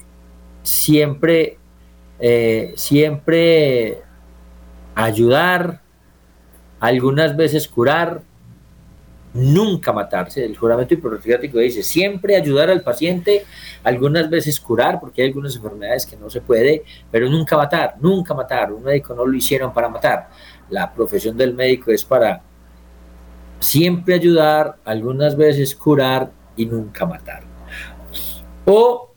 siempre 0.63 1.57
eh, 2.21 2.71
siempre 2.77 3.97
ayudar 4.95 5.81
algunas 6.79 7.35
veces 7.35 7.67
curar 7.67 8.21
nunca 9.33 9.91
matarse. 9.91 10.45
El 10.45 10.55
juramento 10.55 10.93
hipocrático 10.93 11.57
dice 11.57 11.83
siempre 11.83 12.37
ayudar 12.37 12.69
al 12.69 12.83
paciente, 12.83 13.43
algunas 13.83 14.29
veces 14.29 14.57
curar, 14.59 15.01
porque 15.01 15.21
hay 15.21 15.27
algunas 15.27 15.55
enfermedades 15.57 16.05
que 16.05 16.15
no 16.15 16.29
se 16.29 16.39
puede, 16.39 16.83
pero 17.11 17.29
nunca 17.29 17.57
matar, 17.57 17.95
nunca 17.99 18.33
matar. 18.33 18.71
Un 18.71 18.83
médico 18.83 19.13
no 19.13 19.25
lo 19.25 19.35
hicieron 19.35 19.73
para 19.73 19.89
matar. 19.89 20.29
La 20.69 20.93
profesión 20.93 21.35
del 21.35 21.53
médico 21.53 21.91
es 21.91 22.05
para 22.05 22.41
siempre 23.61 24.15
ayudar, 24.15 24.77
algunas 24.83 25.37
veces 25.37 25.75
curar 25.75 26.31
y 26.57 26.65
nunca 26.65 27.05
matar. 27.05 27.43
O 28.65 29.11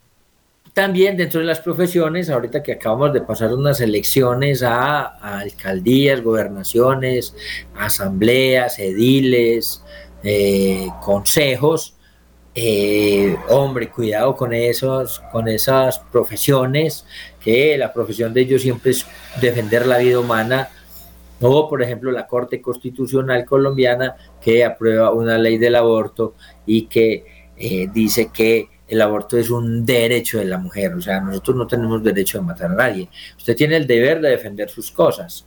también 0.75 1.17
dentro 1.17 1.41
de 1.41 1.47
las 1.47 1.61
profesiones, 1.61 2.29
ahorita 2.29 2.63
que 2.63 2.73
acabamos 2.73 3.13
de 3.13 3.21
pasar 3.21 3.55
unas 3.55 3.81
elecciones 3.81 4.63
a, 4.63 5.05
alcaldías, 5.39 6.23
gobernaciones, 6.23 7.35
asambleas, 7.77 8.79
ediles, 8.79 9.83
eh, 10.23 10.89
consejos, 11.01 11.95
eh, 12.57 13.37
hombre, 13.49 13.89
cuidado 13.89 14.37
con 14.37 14.53
esos, 14.53 15.21
con 15.33 15.49
esas 15.49 16.01
profesiones, 16.11 17.07
que 17.41 17.79
la 17.79 17.93
profesión 17.93 18.35
de 18.35 18.43
ellos 18.43 18.63
siempre 18.63 18.93
es 18.93 19.07
defender 19.41 19.87
la 19.87 19.99
vida 19.99 20.19
humana, 20.19 20.71
o 21.41 21.69
por 21.69 21.83
ejemplo 21.83 22.11
la 22.11 22.27
Corte 22.27 22.61
Constitucional 22.61 23.45
colombiana 23.45 24.17
que 24.41 24.65
aprueba 24.65 25.13
una 25.13 25.39
ley 25.39 25.59
del 25.59 25.75
aborto 25.75 26.35
y 26.67 26.87
que 26.87 27.25
eh, 27.57 27.89
dice 27.93 28.31
que 28.33 28.69
el 28.87 29.01
aborto 29.01 29.37
es 29.39 29.51
un 29.51 29.85
derecho 29.85 30.39
de 30.39 30.45
la 30.45 30.59
mujer, 30.59 30.95
o 30.95 31.01
sea, 31.01 31.21
nosotros 31.21 31.57
no 31.57 31.67
tenemos 31.67 32.03
derecho 32.03 32.39
de 32.39 32.45
matar 32.45 32.71
a 32.71 32.75
nadie. 32.75 33.09
Usted 33.37 33.57
tiene 33.57 33.77
el 33.77 33.87
deber 33.87 34.21
de 34.21 34.31
defender 34.31 34.69
sus 34.69 34.91
cosas. 34.91 35.47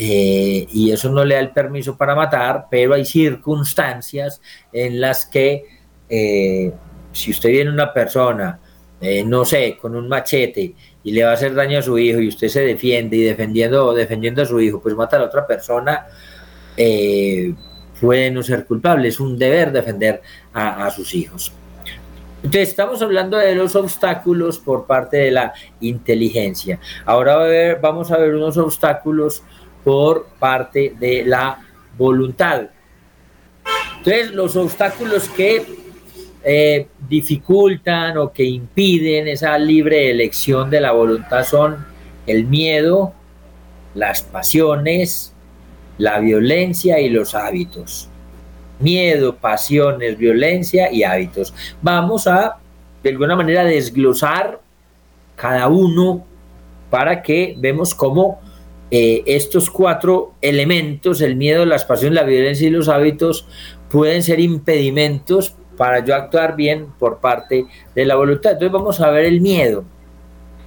Eh, 0.00 0.64
y 0.72 0.92
eso 0.92 1.10
no 1.10 1.24
le 1.24 1.34
da 1.34 1.40
el 1.40 1.50
permiso 1.50 1.96
para 1.96 2.14
matar, 2.14 2.66
pero 2.70 2.94
hay 2.94 3.04
circunstancias 3.04 4.40
en 4.72 5.00
las 5.00 5.26
que 5.26 5.64
eh, 6.08 6.72
si 7.12 7.32
usted 7.32 7.50
viene 7.50 7.70
una 7.70 7.92
persona, 7.92 8.60
eh, 9.00 9.24
no 9.24 9.44
sé, 9.44 9.76
con 9.80 9.94
un 9.94 10.08
machete 10.08 10.74
y 11.04 11.12
le 11.12 11.24
va 11.24 11.30
a 11.30 11.34
hacer 11.34 11.54
daño 11.54 11.78
a 11.78 11.82
su 11.82 11.98
hijo 11.98 12.20
y 12.20 12.28
usted 12.28 12.48
se 12.48 12.60
defiende 12.60 13.16
y 13.16 13.22
defendiendo, 13.22 13.94
defendiendo 13.94 14.42
a 14.42 14.46
su 14.46 14.60
hijo, 14.60 14.80
pues 14.80 14.94
mata 14.94 15.16
a 15.16 15.20
la 15.20 15.26
otra 15.26 15.46
persona, 15.46 16.06
puede 18.00 18.30
no 18.30 18.42
ser 18.42 18.64
culpable, 18.66 19.08
es 19.08 19.20
un 19.20 19.38
deber 19.38 19.72
defender 19.72 20.22
a 20.52 20.90
sus 20.90 21.14
hijos. 21.14 21.52
Entonces, 22.42 22.68
estamos 22.68 23.02
hablando 23.02 23.36
de 23.36 23.54
los 23.54 23.74
obstáculos 23.74 24.58
por 24.58 24.86
parte 24.86 25.16
de 25.16 25.30
la 25.32 25.52
inteligencia. 25.80 26.78
Ahora 27.04 27.76
vamos 27.80 28.12
a 28.12 28.18
ver 28.18 28.34
unos 28.34 28.56
obstáculos 28.56 29.42
por 29.82 30.26
parte 30.38 30.94
de 30.98 31.24
la 31.24 31.58
voluntad. 31.96 32.68
Entonces, 33.98 34.30
los 34.30 34.54
obstáculos 34.54 35.28
que 35.30 35.66
eh, 36.50 36.88
dificultan 37.08 38.16
o 38.16 38.32
que 38.32 38.44
impiden 38.44 39.28
esa 39.28 39.58
libre 39.58 40.10
elección 40.10 40.70
de 40.70 40.80
la 40.80 40.92
voluntad 40.92 41.44
son 41.44 41.84
el 42.26 42.46
miedo, 42.46 43.12
las 43.94 44.22
pasiones, 44.22 45.34
la 45.98 46.20
violencia 46.20 47.00
y 47.00 47.10
los 47.10 47.34
hábitos 47.34 48.08
miedo, 48.78 49.36
pasiones, 49.36 50.16
violencia 50.16 50.92
y 50.92 51.02
hábitos. 51.02 51.54
Vamos 51.82 52.26
a, 52.26 52.58
de 53.02 53.10
alguna 53.10 53.36
manera, 53.36 53.64
desglosar 53.64 54.60
cada 55.36 55.68
uno 55.68 56.24
para 56.90 57.22
que 57.22 57.54
vemos 57.58 57.94
cómo 57.94 58.40
eh, 58.90 59.22
estos 59.26 59.70
cuatro 59.70 60.32
elementos, 60.40 61.20
el 61.20 61.36
miedo, 61.36 61.64
las 61.66 61.84
pasiones, 61.84 62.14
la 62.14 62.26
violencia 62.26 62.66
y 62.66 62.70
los 62.70 62.88
hábitos, 62.88 63.46
pueden 63.90 64.22
ser 64.22 64.40
impedimentos 64.40 65.54
para 65.78 66.04
yo 66.04 66.14
actuar 66.14 66.56
bien 66.56 66.88
por 66.98 67.20
parte 67.20 67.64
de 67.94 68.04
la 68.04 68.16
voluntad. 68.16 68.52
Entonces 68.52 68.72
vamos 68.72 69.00
a 69.00 69.10
ver 69.10 69.24
el 69.24 69.40
miedo. 69.40 69.84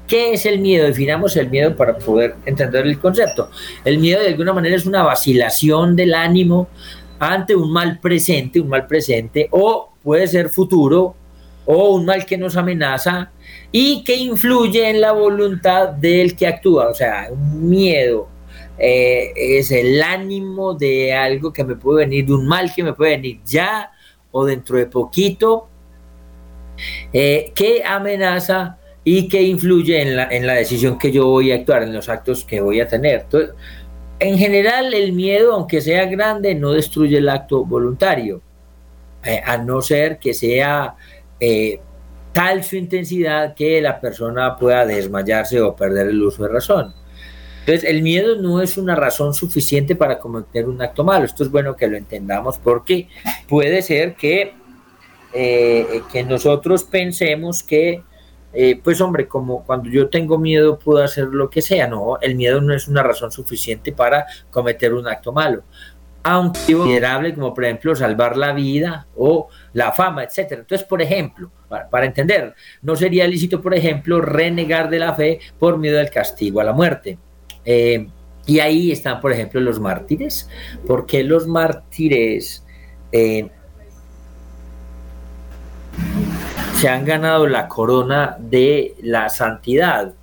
¿Qué 0.07 0.33
es 0.33 0.45
el 0.45 0.59
miedo? 0.59 0.87
Definamos 0.87 1.37
el 1.37 1.49
miedo 1.49 1.75
para 1.75 1.97
poder 1.97 2.35
entender 2.45 2.87
el 2.87 2.99
concepto. 2.99 3.49
El 3.85 3.99
miedo 3.99 4.21
de 4.21 4.29
alguna 4.29 4.53
manera 4.53 4.75
es 4.75 4.85
una 4.85 5.03
vacilación 5.03 5.95
del 5.95 6.13
ánimo 6.13 6.69
ante 7.19 7.55
un 7.55 7.71
mal 7.71 7.99
presente, 7.99 8.59
un 8.59 8.69
mal 8.69 8.87
presente, 8.87 9.47
o 9.51 9.91
puede 10.01 10.27
ser 10.27 10.49
futuro, 10.49 11.15
o 11.65 11.95
un 11.95 12.05
mal 12.05 12.25
que 12.25 12.37
nos 12.37 12.57
amenaza 12.57 13.31
y 13.71 14.03
que 14.03 14.15
influye 14.15 14.89
en 14.89 14.99
la 14.99 15.11
voluntad 15.11 15.89
del 15.89 16.35
que 16.35 16.47
actúa. 16.47 16.89
O 16.89 16.93
sea, 16.93 17.27
un 17.31 17.69
miedo 17.69 18.27
eh, 18.77 19.31
es 19.35 19.71
el 19.71 20.01
ánimo 20.01 20.73
de 20.73 21.13
algo 21.13 21.53
que 21.53 21.63
me 21.63 21.75
puede 21.75 22.05
venir, 22.05 22.25
de 22.25 22.33
un 22.33 22.47
mal 22.47 22.73
que 22.73 22.83
me 22.83 22.93
puede 22.93 23.11
venir 23.11 23.39
ya 23.45 23.91
o 24.31 24.45
dentro 24.45 24.77
de 24.77 24.85
poquito, 24.85 25.67
eh, 27.13 27.51
que 27.53 27.83
amenaza 27.83 28.77
y 29.03 29.27
que 29.27 29.41
influye 29.41 30.01
en 30.01 30.15
la, 30.15 30.27
en 30.29 30.45
la 30.45 30.53
decisión 30.53 30.97
que 30.97 31.11
yo 31.11 31.27
voy 31.27 31.51
a 31.51 31.55
actuar, 31.55 31.83
en 31.83 31.93
los 31.93 32.09
actos 32.09 32.45
que 32.45 32.61
voy 32.61 32.79
a 32.79 32.87
tener. 32.87 33.21
Entonces, 33.21 33.55
en 34.19 34.37
general, 34.37 34.93
el 34.93 35.13
miedo, 35.13 35.53
aunque 35.53 35.81
sea 35.81 36.05
grande, 36.05 36.53
no 36.53 36.71
destruye 36.71 37.17
el 37.17 37.27
acto 37.27 37.65
voluntario, 37.65 38.41
eh, 39.23 39.41
a 39.43 39.57
no 39.57 39.81
ser 39.81 40.19
que 40.19 40.33
sea 40.33 40.95
eh, 41.39 41.79
tal 42.31 42.63
su 42.63 42.75
intensidad 42.75 43.55
que 43.55 43.81
la 43.81 43.99
persona 43.99 44.55
pueda 44.57 44.85
desmayarse 44.85 45.59
o 45.59 45.75
perder 45.75 46.07
el 46.07 46.21
uso 46.21 46.43
de 46.43 46.49
razón. 46.49 46.93
Entonces, 47.61 47.83
el 47.83 48.01
miedo 48.01 48.35
no 48.35 48.61
es 48.61 48.77
una 48.77 48.95
razón 48.95 49.33
suficiente 49.33 49.95
para 49.95 50.19
cometer 50.19 50.67
un 50.67 50.81
acto 50.81 51.03
malo. 51.03 51.25
Esto 51.25 51.43
es 51.43 51.51
bueno 51.51 51.75
que 51.75 51.87
lo 51.87 51.95
entendamos 51.95 52.57
porque 52.57 53.07
puede 53.47 53.81
ser 53.81 54.15
que, 54.15 54.53
eh, 55.33 56.01
que 56.11 56.23
nosotros 56.23 56.83
pensemos 56.83 57.63
que 57.63 58.03
eh, 58.53 58.79
pues 58.83 58.99
hombre, 58.99 59.27
como 59.27 59.63
cuando 59.63 59.89
yo 59.89 60.09
tengo 60.09 60.37
miedo 60.37 60.77
puedo 60.77 61.03
hacer 61.03 61.27
lo 61.27 61.49
que 61.49 61.61
sea, 61.61 61.87
no, 61.87 62.17
el 62.21 62.35
miedo 62.35 62.59
no 62.59 62.73
es 62.73 62.87
una 62.87 63.01
razón 63.01 63.31
suficiente 63.31 63.93
para 63.93 64.25
cometer 64.49 64.93
un 64.93 65.07
acto 65.07 65.31
malo. 65.31 65.63
Aunque 66.23 66.73
considerable 66.73 67.33
como 67.33 67.53
por 67.53 67.63
ejemplo 67.63 67.95
salvar 67.95 68.37
la 68.37 68.53
vida 68.53 69.07
o 69.15 69.47
la 69.73 69.91
fama, 69.91 70.23
etcétera. 70.23 70.61
Entonces, 70.61 70.85
por 70.85 71.01
ejemplo, 71.01 71.49
para, 71.67 72.05
entender, 72.05 72.53
no 72.81 72.95
sería 72.95 73.27
lícito, 73.27 73.59
por 73.61 73.73
ejemplo, 73.73 74.21
renegar 74.21 74.89
de 74.89 74.99
la 74.99 75.15
fe 75.15 75.39
por 75.57 75.79
miedo 75.79 75.99
al 75.99 76.11
castigo, 76.11 76.59
a 76.59 76.63
la 76.63 76.73
muerte. 76.73 77.17
Eh, 77.65 78.07
y 78.45 78.59
ahí 78.59 78.91
están, 78.91 79.21
por 79.21 79.31
ejemplo, 79.31 79.61
los 79.61 79.79
mártires, 79.79 80.49
porque 80.87 81.23
los 81.23 81.47
mártires 81.47 82.65
eh, 83.11 83.49
se 86.75 86.89
han 86.89 87.05
ganado 87.05 87.45
la 87.47 87.67
corona 87.67 88.35
de 88.39 88.95
la 89.03 89.29
santidad, 89.29 90.13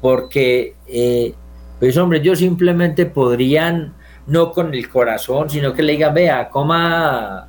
porque 0.00 0.74
eh, 0.86 1.34
Pues 1.78 1.96
hombre, 1.96 2.20
yo 2.20 2.36
simplemente 2.36 3.06
podrían, 3.06 3.94
no 4.26 4.52
con 4.52 4.74
el 4.74 4.88
corazón, 4.90 5.48
sino 5.48 5.72
que 5.72 5.82
le 5.82 5.92
digan, 5.92 6.12
vea, 6.12 6.50
coma, 6.50 7.48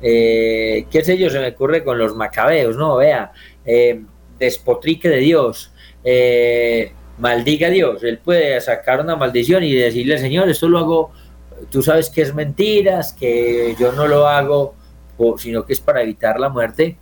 eh, 0.00 0.86
qué 0.88 1.04
sé 1.04 1.18
yo, 1.18 1.28
se 1.28 1.40
me 1.40 1.48
ocurre 1.48 1.82
con 1.82 1.98
los 1.98 2.14
macabeos, 2.14 2.76
¿no? 2.76 2.96
Vea, 2.98 3.32
despotrique 4.38 5.08
de 5.08 5.18
Dios, 5.18 5.72
eh, 6.04 6.92
maldiga 7.18 7.68
a 7.68 7.70
Dios. 7.70 8.02
Él 8.02 8.18
puede 8.18 8.60
sacar 8.60 9.00
una 9.00 9.16
maldición 9.16 9.64
y 9.64 9.74
decirle, 9.74 10.18
Señor, 10.18 10.48
esto 10.48 10.68
lo 10.68 10.78
hago, 10.78 11.12
tú 11.70 11.82
sabes 11.82 12.10
que 12.10 12.22
es 12.22 12.34
mentiras, 12.34 13.12
que 13.12 13.74
yo 13.78 13.92
no 13.92 14.06
lo 14.06 14.26
hago, 14.26 14.74
sino 15.38 15.64
que 15.64 15.72
es 15.72 15.80
para 15.80 16.02
evitar 16.02 16.40
la 16.40 16.48
muerte. 16.48 16.98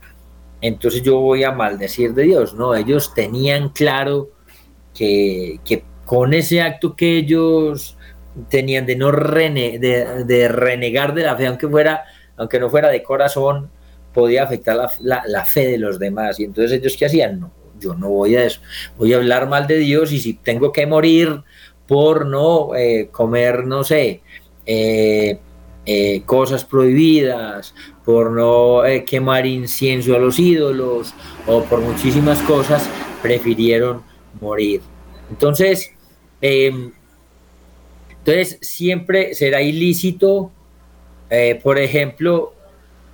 Entonces 0.61 1.03
yo 1.03 1.19
voy 1.19 1.45
a 1.45 1.53
maldecir 1.53 2.13
de 2.15 2.25
Dios. 2.25 2.55
No, 2.55 2.75
ellos 2.75 3.15
tenían 3.15 3.71
claro 3.71 4.31
que, 4.95 5.61
con 6.05 6.35
ese 6.35 6.61
acto 6.61 6.97
que 6.97 7.19
ellos 7.19 7.97
tenían 8.49 8.87
de 8.87 8.97
no 8.97 9.11
renegar 9.11 11.15
de 11.15 11.23
la 11.23 11.37
fe, 11.37 11.47
aunque 11.47 11.69
fuera, 11.69 12.05
aunque 12.37 12.61
no 12.61 12.69
fuera 12.69 12.89
de 12.89 13.03
corazón, 13.03 13.71
podía 14.13 14.45
afectar 14.45 14.77
la, 15.01 15.45
fe 15.45 15.69
de 15.69 15.79
los 15.79 15.99
demás. 15.99 16.39
Y 16.41 16.45
entonces 16.45 16.79
ellos 16.79 16.97
qué 16.99 17.07
hacían? 17.07 17.41
No, 17.41 17.53
yo 17.81 17.95
no 17.95 18.09
voy 18.09 18.37
a 18.37 18.45
eso, 18.45 18.61
voy 18.97 19.13
a 19.13 19.17
hablar 19.17 19.49
mal 19.49 19.67
de 19.67 19.79
Dios 19.79 20.13
y 20.13 20.21
si 20.21 20.35
tengo 20.35 20.73
que 20.73 20.87
morir 20.87 21.43
por 21.87 22.27
no 22.27 22.75
eh, 22.77 23.09
comer, 23.11 23.67
no 23.67 23.83
sé, 23.83 24.21
eh, 24.67 25.39
eh, 25.87 26.23
cosas 26.25 26.65
prohibidas, 26.65 27.75
por 28.05 28.31
no 28.31 28.83
quemar 29.07 29.47
incienso 29.47 30.15
a 30.15 30.19
los 30.19 30.39
ídolos 30.39 31.15
o 31.47 31.63
por 31.65 31.81
muchísimas 31.81 32.41
cosas, 32.43 32.89
prefirieron 33.23 34.03
morir. 34.41 34.83
Entonces, 35.31 35.93
Em, 36.41 36.93
entonces, 38.11 38.59
siempre 38.63 39.35
será 39.35 39.63
ilícito, 39.63 40.51
por 41.63 41.79
ejemplo, 41.79 42.55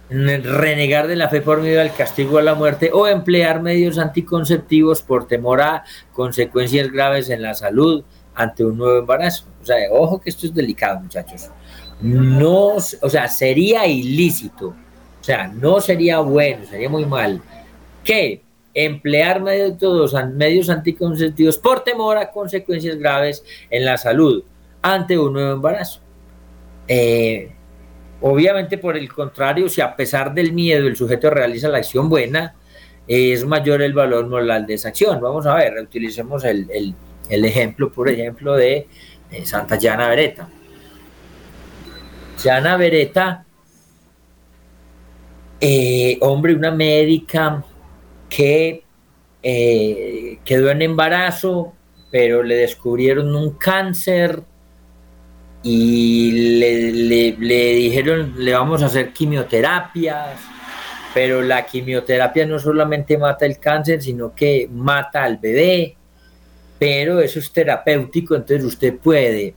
renegar 0.08 1.08
de 1.08 1.16
la 1.16 1.28
fe 1.28 1.40
por 1.40 1.60
medio 1.60 1.80
del 1.80 1.92
castigo 1.92 2.38
a 2.38 2.42
la 2.42 2.54
muerte 2.54 2.90
o 2.92 3.08
emplear 3.08 3.60
medios 3.60 3.98
anticonceptivos 3.98 5.02
por 5.02 5.26
temor 5.26 5.60
a 5.60 5.84
consecuencias 6.12 6.90
graves 6.92 7.28
en 7.28 7.42
la 7.42 7.54
salud 7.54 8.04
ante 8.34 8.64
un 8.64 8.78
nuevo 8.78 9.00
embarazo. 9.00 9.46
O 9.62 9.66
sea, 9.66 9.76
ojo 9.90 10.20
que 10.20 10.30
esto 10.30 10.46
es 10.46 10.54
delicado, 10.54 11.00
muchachos. 11.00 11.50
No, 12.00 12.74
o 12.74 13.10
sea, 13.10 13.26
sería 13.28 13.86
ilícito. 13.86 14.68
O 15.20 15.24
sea, 15.24 15.48
no 15.48 15.80
sería 15.80 16.20
bueno, 16.20 16.64
sería 16.66 16.88
muy 16.88 17.04
mal. 17.04 17.40
Que 18.04 18.42
emplear 18.74 19.42
métodos, 19.42 20.14
medios 20.34 20.68
anticonceptivos 20.68 21.58
por 21.58 21.82
temor 21.82 22.18
a 22.18 22.30
consecuencias 22.30 22.98
graves 22.98 23.42
en 23.70 23.84
la 23.86 23.96
salud 23.96 24.44
ante 24.82 25.18
un 25.18 25.32
nuevo 25.32 25.54
embarazo. 25.54 26.00
Eh, 26.86 27.55
obviamente, 28.20 28.78
por 28.78 28.96
el 28.96 29.12
contrario, 29.12 29.68
si 29.68 29.80
a 29.80 29.94
pesar 29.94 30.34
del 30.34 30.52
miedo 30.52 30.86
el 30.86 30.96
sujeto 30.96 31.30
realiza 31.30 31.68
la 31.68 31.78
acción 31.78 32.08
buena, 32.08 32.54
es 33.06 33.44
mayor 33.44 33.82
el 33.82 33.92
valor 33.92 34.26
moral 34.28 34.66
de 34.66 34.74
esa 34.74 34.88
acción. 34.88 35.20
Vamos 35.20 35.46
a 35.46 35.54
ver, 35.54 35.74
utilicemos 35.80 36.44
el, 36.44 36.94
ejemplo, 37.28 37.92
por 37.92 38.08
ejemplo, 38.08 38.54
de 38.54 38.88
Santa 39.44 39.76
Llana 39.76 40.08
Beretta. 40.08 40.48
Llana 42.42 42.76
Beretta, 42.76 43.44
eh, 45.60 46.18
hombre, 46.20 46.54
una 46.54 46.70
médica 46.70 47.64
que 48.28 48.82
eh, 49.42 50.38
quedó 50.44 50.70
en 50.70 50.82
embarazo, 50.82 51.72
pero 52.10 52.42
le 52.42 52.56
descubrieron 52.56 53.34
un 53.34 53.52
cáncer 53.52 54.42
y 55.68 56.30
le, 56.60 57.74
dijeron, 57.74 58.34
le 58.38 58.52
vamos 58.52 58.84
a 58.84 58.86
hacer 58.86 59.12
quimioterapias, 59.12 60.38
pero 61.12 61.42
la 61.42 61.66
quimioterapia 61.66 62.46
no 62.46 62.60
solamente 62.60 63.18
mata 63.18 63.46
el 63.46 63.58
cáncer, 63.58 64.00
sino 64.00 64.32
que 64.32 64.68
mata 64.70 65.24
al 65.24 65.38
bebé, 65.38 65.96
pero 66.78 67.18
eso 67.18 67.40
es 67.40 67.50
terapéutico, 67.50 68.36
entonces 68.36 68.64
usted 68.64 68.96
puede 68.96 69.56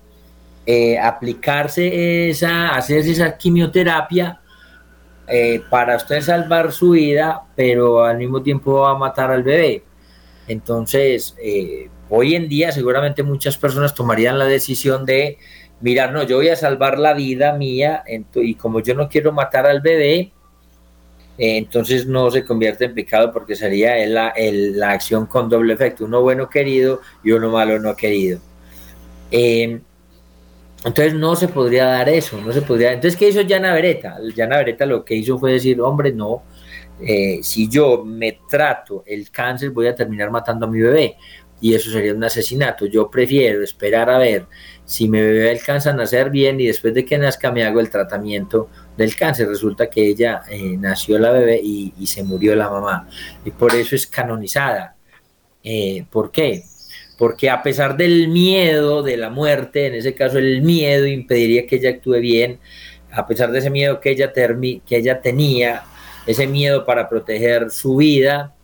eh, 0.65 0.97
aplicarse 0.97 2.31
esa, 2.31 2.69
hacerse 2.69 3.11
esa 3.11 3.37
quimioterapia 3.37 4.41
eh, 5.27 5.61
para 5.69 5.95
usted 5.95 6.21
salvar 6.21 6.71
su 6.71 6.91
vida, 6.91 7.43
pero 7.55 8.03
al 8.03 8.17
mismo 8.17 8.41
tiempo 8.41 8.79
va 8.79 8.93
a 8.93 8.97
matar 8.97 9.29
al 9.29 9.43
bebé. 9.43 9.83
Entonces, 10.47 11.35
eh, 11.39 11.87
hoy 12.09 12.33
en 12.33 12.49
día 12.49 12.71
seguramente 12.71 13.21
muchas 13.21 13.57
personas 13.57 13.93
tomarían 13.93 14.39
la 14.39 14.45
decisión 14.45 15.05
de, 15.05 15.37
mirar, 15.81 16.11
no, 16.11 16.23
yo 16.23 16.37
voy 16.37 16.49
a 16.49 16.55
salvar 16.55 16.99
la 16.99 17.13
vida 17.13 17.53
mía 17.53 18.03
y 18.35 18.55
como 18.55 18.81
yo 18.81 18.95
no 18.95 19.09
quiero 19.09 19.31
matar 19.31 19.65
al 19.65 19.81
bebé, 19.81 20.31
eh, 21.37 21.57
entonces 21.57 22.05
no 22.05 22.29
se 22.31 22.43
convierte 22.43 22.85
en 22.85 22.93
pecado 22.93 23.31
porque 23.31 23.55
sería 23.55 23.95
la, 24.07 24.33
la, 24.35 24.91
acción 24.91 25.25
con 25.25 25.49
doble 25.49 25.73
efecto, 25.73 26.05
uno 26.05 26.21
bueno 26.21 26.49
querido 26.49 27.01
y 27.23 27.31
uno 27.31 27.49
malo 27.49 27.79
no 27.79 27.95
querido. 27.95 28.39
Entonces 30.85 31.13
no 31.13 31.35
se 31.35 31.49
podría 31.49 31.85
dar 31.85 32.07
eso, 32.07 32.39
no 32.41 32.53
se 32.53 32.61
podría. 32.61 32.93
Entonces, 32.93 33.19
¿qué 33.19 33.29
hizo 33.29 33.41
Yana 33.41 33.73
Beretta? 33.73 34.17
Yana 34.33 34.57
Beretta 34.57 34.85
lo 34.85 35.03
que 35.03 35.15
hizo 35.15 35.37
fue 35.37 35.53
decir, 35.53 35.81
hombre, 35.81 36.13
no, 36.13 36.43
eh, 37.01 37.39
si 37.41 37.67
yo 37.69 38.03
me 38.05 38.39
trato 38.49 39.03
el 39.05 39.29
cáncer 39.29 39.71
voy 39.71 39.87
a 39.87 39.95
terminar 39.95 40.31
matando 40.31 40.65
a 40.65 40.69
mi 40.69 40.81
bebé 40.81 41.15
y 41.61 41.73
eso 41.73 41.91
sería 41.91 42.13
un 42.13 42.23
asesinato. 42.23 42.85
Yo 42.85 43.09
prefiero 43.09 43.61
esperar 43.61 44.09
a 44.09 44.17
ver 44.17 44.45
si 44.89 45.07
mi 45.07 45.21
bebé 45.21 45.51
alcanza 45.51 45.91
a 45.91 45.93
nacer 45.93 46.31
bien 46.31 46.59
y 46.59 46.65
después 46.65 46.95
de 46.95 47.05
que 47.05 47.19
nazca 47.19 47.51
me 47.51 47.63
hago 47.63 47.79
el 47.79 47.91
tratamiento 47.91 48.69
del 48.97 49.15
cáncer. 49.15 49.47
Resulta 49.47 49.87
que 49.87 50.07
ella 50.07 50.41
eh, 50.49 50.75
nació 50.79 51.19
la 51.19 51.31
bebé 51.31 51.61
y, 51.63 51.93
se 52.07 52.23
murió 52.23 52.55
la 52.55 52.71
mamá 52.71 53.07
y 53.45 53.51
por 53.51 53.75
eso 53.75 53.95
es 53.95 54.07
canonizada. 54.07 54.95
Eh, 55.63 56.05
¿Por 56.09 56.31
qué? 56.31 56.63
porque 57.19 57.49
a 57.49 57.61
pesar 57.61 57.97
del 57.97 58.29
miedo 58.29 59.03
de 59.03 59.17
la 59.17 59.29
muerte, 59.29 59.87
en 59.87 59.95
ese 59.95 60.15
caso 60.15 60.37
el 60.37 60.61
miedo 60.61 61.05
impediría 61.05 61.67
que 61.67 61.75
ella 61.75 61.89
actúe 61.89 62.15
bien, 62.21 62.59
a 63.11 63.27
pesar 63.27 63.51
de 63.51 63.59
ese 63.59 63.69
miedo 63.69 63.99
que 63.99 64.11
ella, 64.11 64.31
que 64.31 64.81
ella 64.97 65.19
tenía, 65.19 65.83
ese 66.25 66.47
miedo 66.47 66.85
para 66.85 67.09
proteger 67.09 67.71
su 67.71 67.97
vida, 67.97 68.55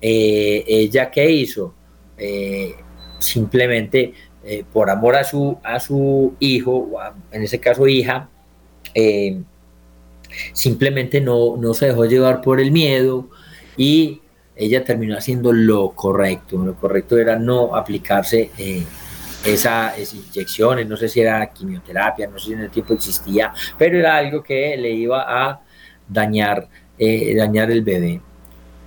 eh, 0.00 0.64
ella 0.66 1.08
qué 1.12 1.30
hizo? 1.30 1.72
Eh, 2.18 2.74
simplemente 3.20 4.12
eh, 4.44 4.64
por 4.72 4.90
amor 4.90 5.16
a 5.16 5.24
su, 5.24 5.58
a 5.62 5.80
su 5.80 6.34
hijo, 6.38 6.90
en 7.30 7.42
ese 7.42 7.58
caso 7.58 7.86
hija, 7.86 8.28
simplemente 10.52 11.20
no, 11.20 11.56
no 11.56 11.74
se 11.74 11.86
dejó 11.86 12.04
llevar 12.04 12.40
por 12.40 12.60
el 12.60 12.70
miedo 12.72 13.28
y 13.76 14.20
ella 14.58 14.84
terminó 14.84 15.16
haciendo 15.16 15.52
lo 15.52 15.90
correcto. 15.90 16.58
Lo 16.58 16.74
correcto 16.74 17.16
era 17.16 17.38
no 17.38 17.74
aplicarse 17.76 18.50
eh, 18.58 18.84
esas 19.44 20.12
inyecciones, 20.12 20.86
no 20.88 20.96
sé 20.96 21.08
si 21.08 21.20
era 21.20 21.46
quimioterapia, 21.52 22.26
no 22.26 22.38
sé 22.38 22.46
si 22.46 22.52
en 22.54 22.60
el 22.60 22.70
tiempo 22.70 22.92
existía, 22.92 23.52
pero 23.78 23.98
era 23.98 24.16
algo 24.16 24.42
que 24.42 24.76
le 24.76 24.90
iba 24.90 25.24
a 25.26 25.60
dañar, 26.08 26.68
eh, 26.98 27.34
dañar 27.36 27.70
el 27.70 27.82
bebé. 27.82 28.20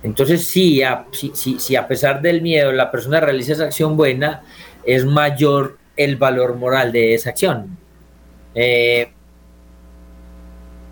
Entonces, 0.02 0.46
sí 0.46 0.82
a, 0.82 1.06
si, 1.12 1.76
a 1.76 1.86
pesar 1.86 2.20
del 2.20 2.42
miedo 2.42 2.72
la 2.72 2.90
persona 2.90 3.20
realiza 3.20 3.52
esa 3.52 3.64
acción 3.64 3.96
buena, 3.96 4.42
es 4.84 5.04
mayor 5.04 5.78
el 5.96 6.16
valor 6.16 6.56
moral 6.56 6.92
de 6.92 7.14
esa 7.14 7.30
acción. 7.30 7.76
Eh, 8.54 9.12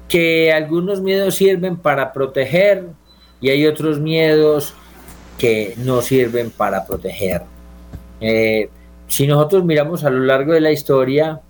que 0.09 0.53
algunos 0.53 1.01
miedos 1.01 1.37
sirven 1.37 1.77
para 1.77 2.13
proteger, 2.13 2.87
y 3.41 3.51
hay 3.51 3.67
otros 3.67 4.01
miedos 4.01 4.75
que 5.39 5.75
no 5.79 6.03
sirven 6.03 6.51
para 6.51 6.85
proteger. 6.87 7.43
Eh, 8.21 8.69
si 9.07 9.27
nosotros 9.27 9.65
miramos 9.65 10.05
a 10.05 10.11
lo 10.11 10.21
largo 10.21 10.53
de 10.53 10.61
la 10.61 10.73
historia, 10.73 11.41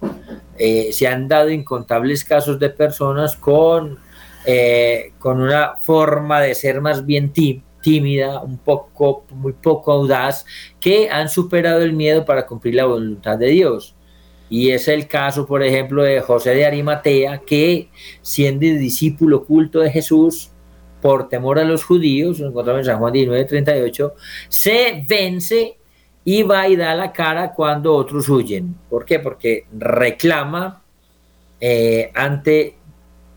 eh, 0.58 0.90
se 0.92 1.08
han 1.08 1.26
dado 1.26 1.50
incontables 1.50 2.24
casos 2.24 2.58
de 2.58 2.70
personas 2.70 3.36
con, 3.36 3.98
con 5.18 5.40
una 5.40 5.74
forma 5.82 6.40
de 6.40 6.54
ser 6.54 6.80
más 6.80 7.04
bien 7.04 7.32
tímida, 7.80 8.40
un 8.40 8.58
poco, 8.58 9.24
muy 9.30 9.52
poco 9.52 9.92
audaz, 9.92 10.44
que 10.80 11.08
han 11.10 11.28
superado 11.28 11.82
el 11.82 11.92
miedo 11.92 12.24
para 12.24 12.46
cumplir 12.46 12.74
la 12.74 12.86
voluntad 12.86 13.38
de 13.38 13.48
Dios. 13.48 13.94
Y 14.48 14.70
es 14.70 14.88
el 14.88 15.06
caso, 15.06 15.46
por 15.46 15.62
ejemplo, 15.62 16.02
de 16.02 16.20
José 16.20 16.54
de 16.54 16.66
Arimatea, 16.66 17.38
que 17.46 17.88
siendo 18.20 18.66
discípulo 18.66 19.38
oculto 19.38 19.80
de 19.80 19.90
Jesús, 19.90 20.50
por 21.00 21.28
temor 21.28 21.58
a 21.58 21.64
los 21.64 21.84
judíos, 21.84 22.40
encontramos 22.40 22.80
en 22.80 22.86
San 22.86 22.98
Juan 22.98 23.12
19, 23.12 23.44
38, 23.44 24.14
se 24.48 25.04
vence 25.08 25.78
y 26.24 26.42
va 26.42 26.68
y 26.68 26.76
da 26.76 26.94
la 26.94 27.12
cara 27.12 27.52
cuando 27.52 27.94
otros 27.94 28.28
huyen. 28.28 28.76
¿Por 28.88 29.04
qué? 29.04 29.18
Porque 29.18 29.66
reclama 29.72 30.82
eh, 31.60 32.10
ante 32.14 32.76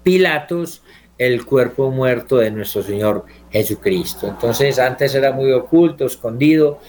Pilatos 0.03 0.83
el 1.17 1.45
cuerpo 1.45 1.91
muerto 1.91 2.37
de 2.37 2.51
nuestro 2.51 2.83
Señor 2.83 3.25
Jesucristo. 3.53 4.27
Entonces 4.27 4.79
antes 4.79 5.13
era 5.13 5.31
muy 5.31 5.51
oculto, 5.51 6.05
escondido, 6.05 6.79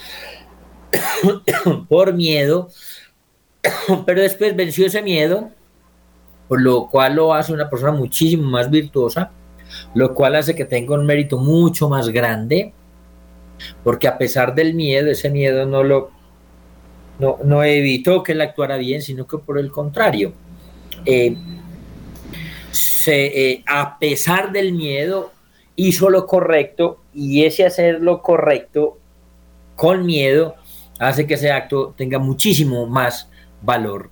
por 1.89 2.15
miedo, 2.15 2.71
pero 4.07 4.23
después 4.23 4.57
venció 4.57 4.87
ese 4.87 5.03
miedo, 5.03 5.51
por 6.49 6.63
lo 6.63 6.89
cual 6.89 7.17
lo 7.17 7.35
hace 7.35 7.53
una 7.53 7.69
persona 7.69 7.93
muchísimo 7.93 8.51
más 8.51 8.71
virtuosa, 8.71 9.31
lo 9.95 10.15
cual 10.15 10.37
hace 10.37 10.55
que 10.55 10.65
tenga 10.65 10.95
un 10.95 11.05
mérito 11.05 11.37
mucho 11.37 11.89
más 11.89 12.09
grande, 12.09 12.73
porque 13.83 14.09
a 14.09 14.17
pesar 14.17 14.55
del 14.55 14.75
miedo, 14.75 15.11
ese 15.11 15.31
miedo 15.31 15.67
no 15.67 15.85
lo 15.85 16.11
no, 17.19 17.39
no 17.45 17.63
evitó 17.63 18.25
que 18.25 18.33
él 18.33 18.41
actuara 18.41 18.77
bien, 18.77 19.01
sino 19.01 19.27
que 19.27 19.39
por 19.39 19.59
el 19.59 19.71
contrario, 19.71 20.33
eh, 21.05 21.37
eh, 23.07 23.63
a 23.67 23.99
pesar 23.99 24.51
del 24.51 24.73
miedo, 24.73 25.33
hizo 25.77 26.11
lo 26.11 26.27
correcto 26.27 27.01
y 27.13 27.45
ese 27.45 27.65
hacer 27.65 28.01
lo 28.01 28.23
correcto 28.23 28.99
con 29.77 30.07
miedo 30.07 30.55
hace 30.99 31.27
que 31.27 31.35
ese 31.35 31.51
acto 31.51 31.95
tenga 31.97 32.19
muchísimo 32.19 32.87
más 32.87 33.29
valor. 33.63 34.11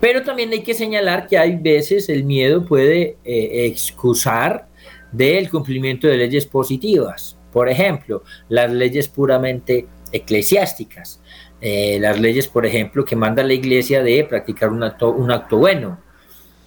Pero 0.00 0.22
también 0.22 0.50
hay 0.50 0.62
que 0.62 0.74
señalar 0.74 1.28
que 1.28 1.38
hay 1.38 1.56
veces 1.56 2.08
el 2.08 2.24
miedo 2.24 2.64
puede 2.64 3.16
eh, 3.24 3.66
excusar 3.66 4.66
del 5.12 5.48
cumplimiento 5.48 6.08
de 6.08 6.16
leyes 6.16 6.46
positivas. 6.46 7.36
Por 7.52 7.68
ejemplo, 7.68 8.24
las 8.48 8.72
leyes 8.72 9.08
puramente 9.08 9.86
eclesiásticas. 10.10 11.20
Eh, 11.60 11.98
las 12.00 12.18
leyes, 12.18 12.48
por 12.48 12.66
ejemplo, 12.66 13.04
que 13.04 13.14
manda 13.14 13.42
la 13.44 13.52
iglesia 13.52 14.02
de 14.02 14.24
practicar 14.24 14.70
un 14.70 14.82
acto, 14.82 15.10
un 15.10 15.30
acto 15.30 15.58
bueno, 15.58 16.00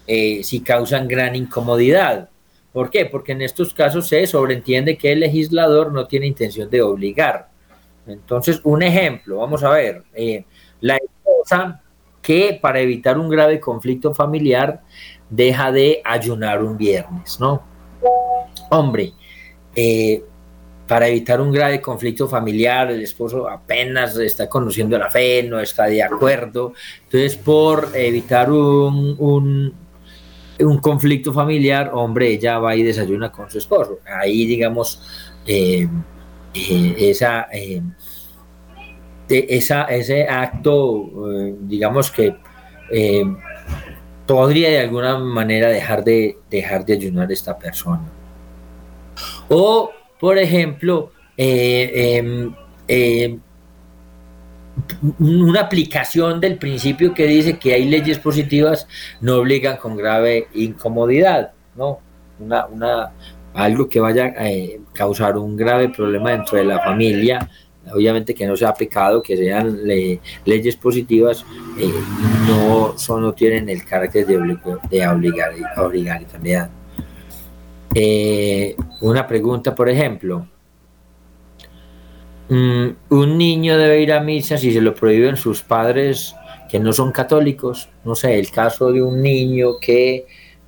eh, 0.07 0.41
si 0.43 0.61
causan 0.61 1.07
gran 1.07 1.35
incomodidad. 1.35 2.29
¿Por 2.75 2.89
qué? 2.89 3.05
Porque 3.05 3.31
en 3.31 3.41
estos 3.41 3.73
casos 3.73 4.05
se 4.05 4.27
sobreentiende 4.27 4.97
que 4.97 5.13
el 5.13 5.21
legislador 5.21 5.93
no 5.93 6.07
tiene 6.07 6.27
intención 6.27 6.69
de 6.69 6.81
obligar. 6.81 7.47
Entonces, 8.05 8.59
un 8.65 8.83
ejemplo, 8.83 9.37
vamos 9.37 9.63
a 9.63 9.69
ver, 9.69 10.03
eh, 10.13 10.43
la 10.81 10.97
esposa 10.97 11.81
que 12.21 12.59
para 12.61 12.81
evitar 12.81 13.17
un 13.17 13.29
grave 13.29 13.61
conflicto 13.61 14.13
familiar 14.13 14.81
deja 15.29 15.71
de 15.71 16.01
ayunar 16.03 16.61
un 16.61 16.77
viernes, 16.77 17.39
¿no? 17.39 17.63
Hombre, 18.69 19.13
eh, 19.73 20.21
para 20.85 21.07
evitar 21.07 21.39
un 21.39 21.53
grave 21.53 21.79
conflicto 21.79 22.27
familiar, 22.27 22.91
el 22.91 23.01
esposo 23.01 23.47
apenas 23.47 24.17
está 24.17 24.49
conociendo 24.49 24.99
la 24.99 25.09
fe, 25.09 25.43
no 25.43 25.61
está 25.61 25.85
de 25.85 26.03
acuerdo, 26.03 26.73
entonces 27.05 27.37
por 27.37 27.91
evitar 27.93 28.51
un, 28.51 29.15
un, 29.17 29.84
conflicto 30.81 31.33
familiar, 31.33 31.91
hombre, 31.93 32.29
ella 32.29 32.59
va 32.59 32.75
y 32.75 32.83
desayuna 32.83 33.31
con 33.31 33.49
su 33.49 33.57
esposo. 33.57 33.99
Ahí, 34.05 34.45
digamos, 34.45 35.01
eh, 35.45 35.87
eh, 36.53 36.95
esa, 36.97 37.47
eh, 37.51 37.81
esa, 39.27 39.83
ese 39.85 40.27
acto, 40.27 41.11
digamos 41.61 42.11
que 42.11 42.35
podría 44.25 44.69
de 44.69 44.79
alguna 44.79 45.17
manera 45.17 45.69
dejar 45.69 46.03
de, 46.03 46.37
dejar 46.49 46.85
de 46.85 46.93
ayunar 46.93 47.29
a 47.29 47.33
esta 47.33 47.57
persona. 47.57 48.03
O 49.49 49.91
por 50.19 50.37
ejemplo, 50.37 51.11
em, 51.37 52.53
em, 52.87 53.39
una 55.19 55.61
aplicación 55.61 56.39
del 56.39 56.57
principio 56.57 57.13
que 57.13 57.25
dice 57.25 57.57
que 57.57 57.73
hay 57.73 57.85
leyes 57.85 58.19
positivas 58.19 58.87
no 59.21 59.35
obligan 59.37 59.77
con 59.77 59.95
grave 59.95 60.47
incomodidad, 60.53 61.51
¿no? 61.75 61.99
Una, 62.39 63.11
algo 63.53 63.87
que 63.87 63.99
vaya 63.99 64.33
a 64.37 64.49
eh, 64.49 64.81
causar 64.93 65.37
un 65.37 65.55
grave 65.55 65.89
problema 65.89 66.31
dentro 66.31 66.57
de 66.57 66.65
la 66.65 66.79
familia, 66.79 67.49
obviamente 67.93 68.33
que 68.33 68.45
no 68.45 68.57
sea 68.57 68.73
pecado, 68.73 69.21
que 69.21 69.37
sean 69.37 69.79
leyes 69.85 70.75
positivas, 70.75 71.45
eh, 71.79 71.89
no, 72.47 72.97
son, 72.97 73.33
tienen 73.35 73.69
el 73.69 73.85
carácter 73.85 74.25
de, 74.25 74.57
de 74.89 75.07
obligar, 75.07 75.53
obligatoriedad. 75.77 76.69
Eh, 77.93 78.75
una 78.99 79.25
pregunta, 79.25 79.73
por 79.73 79.89
ejemplo. 79.89 80.47
Mm, 82.47 82.89
un 83.09 83.37
niño 83.37 83.77
debe 83.77 84.01
ir 84.01 84.13
a 84.13 84.19
misa 84.19 84.57
si 84.57 84.71
se 84.71 84.81
lo 84.81 84.93
prohíben 84.93 85.35
sus 85.35 85.63
padres 85.63 86.35
que 86.69 86.79
no 86.79 86.93
son 86.93 87.11
católicos. 87.11 87.89
No 88.03 88.15
sé, 88.15 88.37
el 88.37 88.51
caso 88.51 88.91
de 88.91 89.01
un 89.01 89.21
niño 89.21 89.79
que 89.79 90.25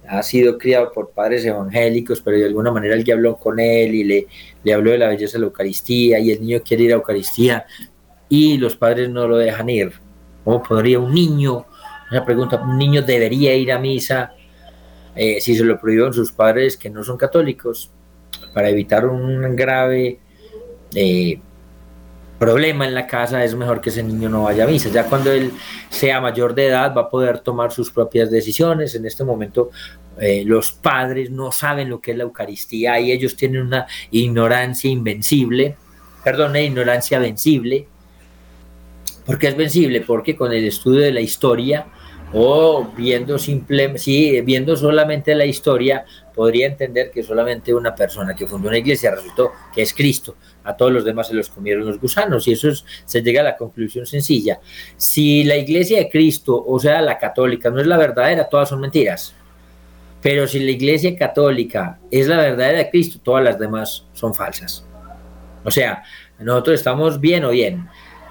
ha 0.07 0.23
sido 0.23 0.57
criado 0.57 0.91
por 0.91 1.11
padres 1.11 1.45
evangélicos, 1.45 2.21
pero 2.21 2.37
de 2.37 2.45
alguna 2.45 2.71
manera 2.71 2.95
el 2.95 3.11
habló 3.11 3.35
con 3.37 3.59
él 3.59 3.93
y 3.93 4.03
le, 4.03 4.27
le 4.63 4.73
habló 4.73 4.91
de 4.91 4.97
la 4.97 5.09
belleza 5.09 5.33
de 5.33 5.39
la 5.41 5.47
Eucaristía 5.47 6.19
y 6.19 6.31
el 6.31 6.41
niño 6.41 6.61
quiere 6.65 6.83
ir 6.83 6.91
a 6.93 6.95
Eucaristía 6.95 7.65
y 8.29 8.57
los 8.57 8.75
padres 8.75 9.09
no 9.09 9.27
lo 9.27 9.37
dejan 9.37 9.69
ir. 9.69 9.91
¿Cómo 10.43 10.63
podría 10.63 10.99
un 10.99 11.13
niño, 11.13 11.65
una 12.09 12.23
pregunta, 12.25 12.61
un 12.61 12.77
niño 12.77 13.01
debería 13.01 13.53
ir 13.55 13.71
a 13.71 13.79
misa 13.79 14.33
eh, 15.15 15.41
si 15.41 15.55
se 15.55 15.63
lo 15.63 15.79
prohíben 15.79 16.13
sus 16.13 16.31
padres 16.31 16.77
que 16.77 16.89
no 16.89 17.03
son 17.03 17.17
católicos, 17.17 17.91
para 18.53 18.69
evitar 18.69 19.05
un 19.05 19.55
grave 19.55 20.19
eh, 20.95 21.39
problema 22.37 22.85
en 22.85 22.93
la 22.93 23.07
casa, 23.07 23.43
es 23.43 23.55
mejor 23.55 23.81
que 23.81 23.89
ese 23.89 24.03
niño 24.03 24.29
no 24.29 24.43
vaya 24.43 24.63
a 24.63 24.67
misa. 24.67 24.89
Ya 24.89 25.05
cuando 25.05 25.31
él 25.31 25.51
sea 25.89 26.21
mayor 26.21 26.53
de 26.53 26.67
edad 26.67 26.93
va 26.95 27.01
a 27.01 27.09
poder 27.09 27.39
tomar 27.39 27.71
sus 27.71 27.91
propias 27.91 28.29
decisiones. 28.29 28.95
En 28.95 29.05
este 29.05 29.23
momento 29.23 29.71
eh, 30.19 30.43
los 30.45 30.71
padres 30.71 31.29
no 31.29 31.51
saben 31.51 31.89
lo 31.89 31.99
que 31.99 32.11
es 32.11 32.17
la 32.17 32.23
Eucaristía 32.23 32.99
y 32.99 33.11
ellos 33.11 33.35
tienen 33.35 33.61
una 33.61 33.87
ignorancia 34.11 34.89
invencible, 34.89 35.75
perdón, 36.23 36.55
ignorancia 36.55 37.19
vencible. 37.19 37.87
¿Por 39.25 39.37
qué 39.37 39.47
es 39.49 39.57
vencible? 39.57 40.01
Porque 40.01 40.35
con 40.35 40.53
el 40.53 40.65
estudio 40.65 41.01
de 41.01 41.11
la 41.11 41.21
historia 41.21 41.87
o 42.33 42.85
viendo 42.95 43.37
simple, 43.37 43.97
sí, 43.97 44.41
viendo 44.41 44.75
solamente 44.75 45.33
la 45.33 45.45
historia, 45.45 46.05
podría 46.35 46.67
entender 46.67 47.09
que 47.09 47.23
solamente 47.23 47.73
una 47.73 47.95
persona 47.95 48.35
que 48.35 48.45
fundó 48.45 48.67
una 48.67 48.77
iglesia 48.77 49.11
resultó 49.11 49.51
que 49.73 49.81
es 49.81 49.93
Cristo. 49.93 50.35
A 50.63 50.75
todos 50.75 50.91
los 50.91 51.05
demás 51.05 51.27
se 51.27 51.33
los 51.33 51.49
comieron 51.49 51.85
los 51.85 51.99
gusanos 51.99 52.47
y 52.47 52.51
eso 52.51 52.69
se 53.05 53.21
llega 53.21 53.41
a 53.41 53.45
la 53.45 53.57
conclusión 53.57 54.05
sencilla. 54.05 54.59
Si 54.97 55.45
la 55.45 55.55
iglesia 55.55 55.99
de 55.99 56.09
Cristo, 56.09 56.63
o 56.67 56.79
sea, 56.79 57.01
la 57.01 57.17
católica, 57.17 57.69
no 57.69 57.79
es 57.79 57.87
la 57.87 57.97
verdadera, 57.97 58.49
todas 58.49 58.69
son 58.69 58.81
mentiras. 58.81 59.33
Pero 60.21 60.47
si 60.47 60.59
la 60.59 60.71
iglesia 60.71 61.15
católica 61.15 61.99
es 62.11 62.27
la 62.27 62.37
verdadera 62.37 62.79
de 62.79 62.89
Cristo, 62.89 63.19
todas 63.23 63.43
las 63.43 63.57
demás 63.57 64.05
son 64.13 64.35
falsas. 64.35 64.85
O 65.63 65.71
sea, 65.71 66.03
nosotros 66.39 66.75
estamos 66.75 67.19
bien 67.19 67.45
o 67.45 67.49
bien 67.49 67.87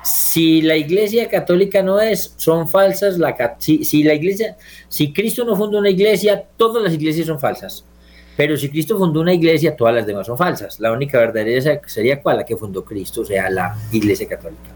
si 0.07 0.62
la 0.62 0.76
iglesia 0.76 1.28
católica 1.28 1.82
no 1.82 2.00
es, 2.00 2.32
son 2.36 2.68
falsas. 2.68 3.18
La, 3.18 3.57
si, 3.59 4.04
la 4.04 4.14
iglesia, 4.14 4.57
si 4.88 5.12
Cristo 5.12 5.44
no 5.44 5.57
fundó 5.57 5.78
una 5.78 5.90
iglesia, 5.90 6.44
todas 6.57 6.80
las 6.80 6.94
iglesias 6.94 7.26
son 7.26 7.40
falsas. 7.40 7.84
Pero 8.36 8.57
si 8.57 8.68
Cristo 8.68 8.96
fundó 8.96 9.20
una 9.20 9.34
iglesia, 9.34 9.74
todas 9.74 9.96
las 9.96 10.07
demás 10.07 10.28
son 10.28 10.38
falsas. 10.38 10.78
La 10.78 10.92
única 10.92 11.18
verdadera 11.18 11.80
sería 11.86 12.22
cuál, 12.22 12.36
la 12.36 12.44
que 12.44 12.57
fundó 12.57 12.84
Cristo, 12.84 13.22
o 13.22 13.24
sea, 13.24 13.50
la 13.50 13.76
iglesia 13.90 14.28
católica. 14.28 14.70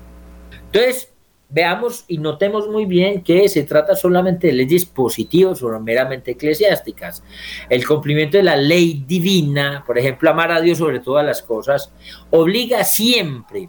Entonces, 0.67 1.13
veamos 1.49 2.05
y 2.09 2.19
notemos 2.19 2.69
muy 2.69 2.87
bien 2.87 3.23
que 3.23 3.49
se 3.49 3.63
trata 3.63 3.95
solamente 3.95 4.49
de 4.49 4.55
leyes 4.55 4.85
positivas 4.85 5.63
o 5.63 5.79
meramente 5.79 6.33
eclesiásticas. 6.33 7.23
El 7.69 7.87
cumplimiento 7.87 8.37
de 8.37 8.43
la 8.43 8.57
ley 8.57 9.05
divina, 9.07 9.85
por 9.87 9.97
ejemplo, 9.97 10.29
amar 10.29 10.51
a 10.51 10.61
Dios 10.61 10.79
sobre 10.79 10.99
todas 10.99 11.25
las 11.25 11.41
cosas, 11.41 11.93
obliga 12.31 12.83
siempre 12.83 13.69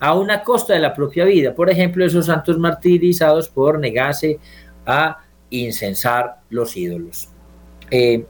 a 0.00 0.14
una 0.14 0.42
costa 0.42 0.74
de 0.74 0.80
la 0.80 0.94
propia 0.94 1.24
vida. 1.24 1.54
Por 1.54 1.70
ejemplo, 1.70 2.04
esos 2.04 2.26
santos 2.26 2.58
martirizados 2.58 3.48
por 3.48 3.78
negarse 3.78 4.38
a 4.86 5.18
incensar 5.50 6.38
los 6.50 6.76
ídolos. 6.76 7.28
Eh, 7.90 8.24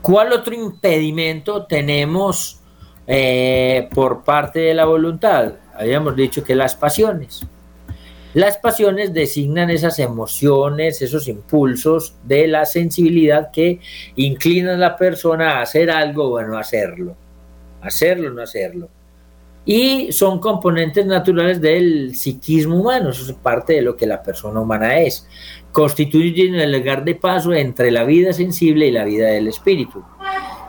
¿Cuál 0.00 0.32
otro 0.32 0.54
impedimento 0.54 1.66
tenemos 1.66 2.60
eh, 3.06 3.88
por 3.94 4.22
parte 4.22 4.60
de 4.60 4.74
la 4.74 4.84
voluntad? 4.84 5.54
Habíamos 5.74 6.14
dicho 6.14 6.44
que 6.44 6.54
las 6.54 6.76
pasiones. 6.76 7.46
Las 8.34 8.58
pasiones 8.58 9.14
designan 9.14 9.70
esas 9.70 9.98
emociones, 10.00 11.00
esos 11.00 11.28
impulsos 11.28 12.16
de 12.24 12.48
la 12.48 12.66
sensibilidad 12.66 13.50
que 13.52 13.80
inclinan 14.16 14.74
a 14.74 14.78
la 14.78 14.96
persona 14.96 15.58
a 15.58 15.62
hacer 15.62 15.90
algo, 15.90 16.30
bueno, 16.30 16.58
hacerlo. 16.58 17.16
Hacerlo, 17.80 18.30
no 18.30 18.42
hacerlo 18.42 18.88
y 19.66 20.12
son 20.12 20.40
componentes 20.40 21.06
naturales 21.06 21.60
del 21.60 22.14
psiquismo 22.14 22.80
humano, 22.80 23.10
eso 23.10 23.24
es 23.24 23.32
parte 23.32 23.74
de 23.74 23.82
lo 23.82 23.96
que 23.96 24.06
la 24.06 24.22
persona 24.22 24.60
humana 24.60 24.98
es. 24.98 25.26
Constituyen 25.72 26.54
el 26.56 26.72
lugar 26.72 27.04
de 27.04 27.14
paso 27.14 27.52
entre 27.52 27.90
la 27.90 28.04
vida 28.04 28.32
sensible 28.32 28.86
y 28.86 28.92
la 28.92 29.04
vida 29.04 29.28
del 29.28 29.48
espíritu. 29.48 30.02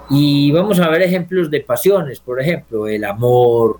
Y 0.09 0.51
vamos 0.51 0.79
a 0.79 0.89
ver 0.89 1.01
ejemplos 1.01 1.51
de 1.51 1.61
pasiones, 1.61 2.19
por 2.19 2.39
ejemplo, 2.39 2.87
el 2.87 3.03
amor, 3.03 3.79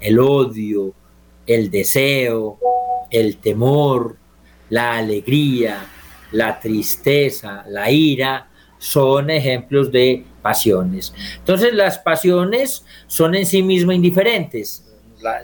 el 0.00 0.18
odio, 0.18 0.92
el 1.46 1.70
deseo, 1.70 2.58
el 3.10 3.38
temor, 3.38 4.16
la 4.70 4.96
alegría, 4.96 5.86
la 6.32 6.60
tristeza, 6.60 7.64
la 7.68 7.90
ira, 7.90 8.48
son 8.78 9.30
ejemplos 9.30 9.90
de 9.90 10.24
pasiones. 10.42 11.14
Entonces 11.38 11.72
las 11.72 11.98
pasiones 11.98 12.84
son 13.06 13.34
en 13.34 13.46
sí 13.46 13.62
mismas 13.62 13.96
indiferentes. 13.96 14.84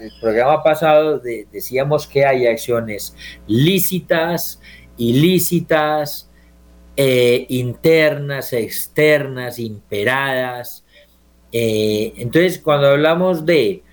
el 0.00 0.12
programa 0.20 0.62
pasado 0.62 1.20
decíamos 1.20 2.06
que 2.06 2.26
hay 2.26 2.46
acciones 2.46 3.14
lícitas, 3.46 4.60
ilícitas, 4.96 6.28
eh, 7.00 7.46
internas, 7.50 8.52
externas, 8.52 9.60
imperadas. 9.60 10.84
Eh, 11.52 12.12
entonces, 12.16 12.58
cuando 12.58 12.88
hablamos 12.88 13.46
de 13.46 13.84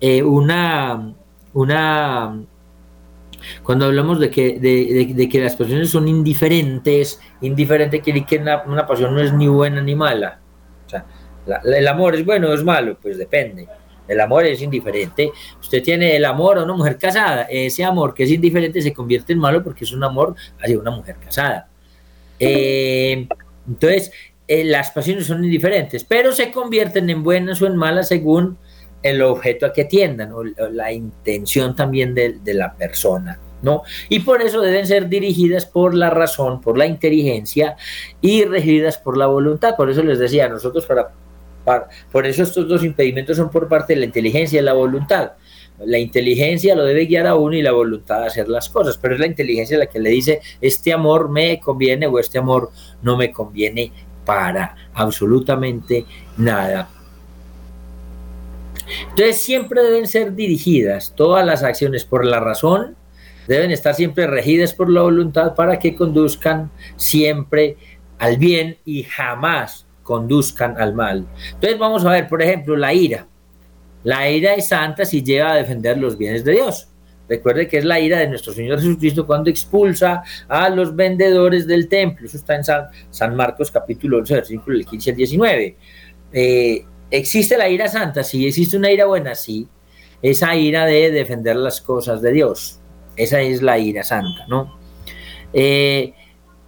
eh, 0.00 0.22
una, 0.22 1.14
una, 1.52 2.44
cuando 3.64 3.86
hablamos 3.86 4.20
de 4.20 4.30
que, 4.30 4.60
de, 4.60 5.28
que 5.28 5.40
las 5.40 5.56
pasiones 5.56 5.90
son 5.90 6.06
indiferentes, 6.06 7.20
indiferente 7.40 8.00
quiere 8.00 8.24
que 8.24 8.38
una, 8.38 8.86
pasión 8.86 9.16
no 9.16 9.20
es 9.20 9.32
ni 9.32 9.48
buena 9.48 9.82
ni 9.82 9.96
mala. 9.96 10.40
El 11.64 11.88
amor 11.88 12.14
es 12.14 12.24
bueno 12.24 12.48
o 12.48 12.54
es 12.54 12.64
malo, 12.64 12.96
pues 13.00 13.18
depende. 13.18 13.68
El 14.06 14.20
amor 14.20 14.44
es 14.44 14.60
indiferente. 14.60 15.30
Usted 15.60 15.82
tiene 15.82 16.16
el 16.16 16.24
amor 16.24 16.58
a 16.58 16.64
una 16.64 16.74
mujer 16.74 16.98
casada. 16.98 17.46
Ese 17.50 17.84
amor 17.84 18.14
que 18.14 18.24
es 18.24 18.30
indiferente 18.30 18.82
se 18.82 18.92
convierte 18.92 19.32
en 19.32 19.38
malo 19.38 19.62
porque 19.62 19.84
es 19.84 19.92
un 19.92 20.04
amor 20.04 20.34
hacia 20.62 20.78
una 20.78 20.90
mujer 20.90 21.16
casada. 21.16 21.68
Eh, 22.38 23.26
entonces, 23.66 24.12
eh, 24.46 24.64
las 24.64 24.90
pasiones 24.90 25.26
son 25.26 25.42
indiferentes, 25.44 26.04
pero 26.04 26.32
se 26.32 26.50
convierten 26.50 27.08
en 27.08 27.22
buenas 27.22 27.62
o 27.62 27.66
en 27.66 27.76
malas 27.76 28.08
según 28.08 28.58
el 29.02 29.22
objeto 29.22 29.66
a 29.66 29.72
que 29.72 29.84
tiendan 29.84 30.32
o, 30.32 30.42
la 30.44 30.92
intención 30.92 31.74
también 31.74 32.14
de, 32.14 32.40
la 32.54 32.74
persona. 32.74 33.38
¿No? 33.64 33.82
Y 34.10 34.20
por 34.20 34.42
eso 34.42 34.60
deben 34.60 34.86
ser 34.86 35.08
dirigidas 35.08 35.64
por 35.64 35.94
la 35.94 36.10
razón, 36.10 36.60
por 36.60 36.76
la 36.76 36.86
inteligencia 36.86 37.76
y 38.20 38.44
regidas 38.44 38.98
por 38.98 39.16
la 39.16 39.26
voluntad. 39.26 39.74
Por 39.74 39.88
eso 39.90 40.02
les 40.02 40.18
decía, 40.18 40.50
nosotros 40.50 40.84
para 40.84 41.10
por 42.12 42.26
eso 42.26 42.42
estos 42.42 42.68
dos 42.68 42.84
impedimentos 42.84 43.36
son 43.36 43.50
por 43.50 43.68
parte 43.68 43.94
de 43.94 44.00
la 44.00 44.06
inteligencia 44.06 44.60
y 44.60 44.64
la 44.64 44.74
voluntad. 44.74 45.32
La 45.84 45.98
inteligencia 45.98 46.76
lo 46.76 46.84
debe 46.84 47.06
guiar 47.06 47.26
a 47.26 47.34
uno 47.34 47.56
y 47.56 47.62
la 47.62 47.72
voluntad 47.72 48.22
a 48.22 48.26
hacer 48.26 48.48
las 48.48 48.68
cosas, 48.68 48.98
pero 48.98 49.14
es 49.14 49.20
la 49.20 49.26
inteligencia 49.26 49.78
la 49.78 49.86
que 49.86 49.98
le 49.98 50.10
dice, 50.10 50.40
este 50.60 50.92
amor 50.92 51.30
me 51.30 51.58
conviene 51.58 52.06
o 52.06 52.18
este 52.18 52.38
amor 52.38 52.70
no 53.02 53.16
me 53.16 53.32
conviene 53.32 53.90
para 54.24 54.76
absolutamente 54.92 56.06
nada. 56.36 56.90
Entonces 59.10 59.40
siempre 59.42 59.82
deben 59.82 60.06
ser 60.06 60.34
dirigidas 60.34 61.14
todas 61.16 61.44
las 61.44 61.62
acciones 61.62 62.04
por 62.04 62.24
la 62.24 62.38
razón, 62.40 62.96
deben 63.46 63.70
estar 63.70 63.94
siempre 63.94 64.26
regidas 64.26 64.72
por 64.72 64.90
la 64.90 65.02
voluntad 65.02 65.54
para 65.54 65.78
que 65.78 65.94
conduzcan 65.94 66.70
siempre 66.96 67.76
al 68.18 68.36
bien 68.36 68.78
y 68.84 69.02
jamás 69.02 69.86
conduzcan 70.02 70.80
al 70.80 70.94
mal. 70.94 71.26
Entonces 71.54 71.78
vamos 71.78 72.04
a 72.04 72.10
ver, 72.10 72.28
por 72.28 72.42
ejemplo, 72.42 72.76
la 72.76 72.94
ira. 72.94 73.26
La 74.04 74.30
ira 74.30 74.54
es 74.54 74.68
santa 74.68 75.04
si 75.04 75.22
llega 75.22 75.52
a 75.52 75.56
defender 75.56 75.98
los 75.98 76.16
bienes 76.16 76.44
de 76.44 76.52
Dios. 76.52 76.88
Recuerde 77.28 77.66
que 77.66 77.78
es 77.78 77.84
la 77.84 77.98
ira 77.98 78.18
de 78.18 78.28
nuestro 78.28 78.52
Señor 78.52 78.78
Jesucristo 78.78 79.26
cuando 79.26 79.48
expulsa 79.48 80.22
a 80.46 80.68
los 80.68 80.94
vendedores 80.94 81.66
del 81.66 81.88
templo. 81.88 82.26
Eso 82.26 82.36
está 82.36 82.54
en 82.56 82.64
San, 82.64 83.34
Marcos 83.34 83.70
capítulo 83.70 84.18
11, 84.18 84.34
versículo 84.34 84.78
15 84.84 85.10
al 85.10 85.16
19. 85.16 85.76
Eh, 86.32 86.84
¿Existe 87.10 87.56
la 87.56 87.68
ira 87.68 87.88
santa? 87.88 88.22
Sí. 88.22 88.46
¿Existe 88.46 88.76
una 88.76 88.90
ira 88.90 89.06
buena? 89.06 89.34
Sí. 89.34 89.66
Esa 90.20 90.54
ira 90.54 90.84
de 90.84 91.10
defender 91.10 91.56
las 91.56 91.80
cosas 91.80 92.20
de 92.20 92.32
Dios. 92.32 92.80
Esa 93.16 93.40
es 93.40 93.62
la 93.62 93.78
ira 93.78 94.02
santa, 94.02 94.46
¿no? 94.48 94.78
Eh, 95.52 96.14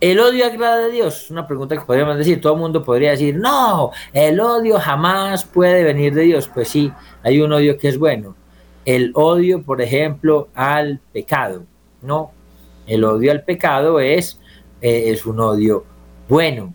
¿El 0.01 0.20
odio 0.20 0.44
agrada 0.44 0.86
a 0.86 0.88
Dios? 0.88 1.30
Una 1.30 1.47
pregunta 1.47 1.76
que 1.76 1.84
podríamos 1.84 2.18
decir. 2.18 2.40
Todo 2.40 2.53
el 2.53 2.61
mundo 2.61 2.84
podría 2.84 3.12
decir, 3.12 3.36
no, 3.36 3.92
el 4.12 4.38
odio 4.40 4.78
jamás 4.78 5.44
puede 5.44 5.82
venir 5.82 6.14
de 6.14 6.22
Dios. 6.22 6.51
Pues 6.53 6.68
sí, 6.68 6.92
hay 7.22 7.40
un 7.40 7.53
odio 7.53 7.78
que 7.78 7.88
es 7.88 7.99
bueno. 7.99 8.36
El 8.84 9.11
odio, 9.14 9.62
por 9.62 9.80
ejemplo, 9.80 10.49
al 10.55 11.01
pecado. 11.12 11.64
No, 12.03 12.30
el 12.86 13.05
odio 13.05 13.32
al 13.32 13.42
pecado 13.42 13.99
es, 13.99 14.38
eh, 14.80 15.05
es 15.07 15.24
un 15.24 15.40
odio 15.40 15.84
bueno. 16.28 16.74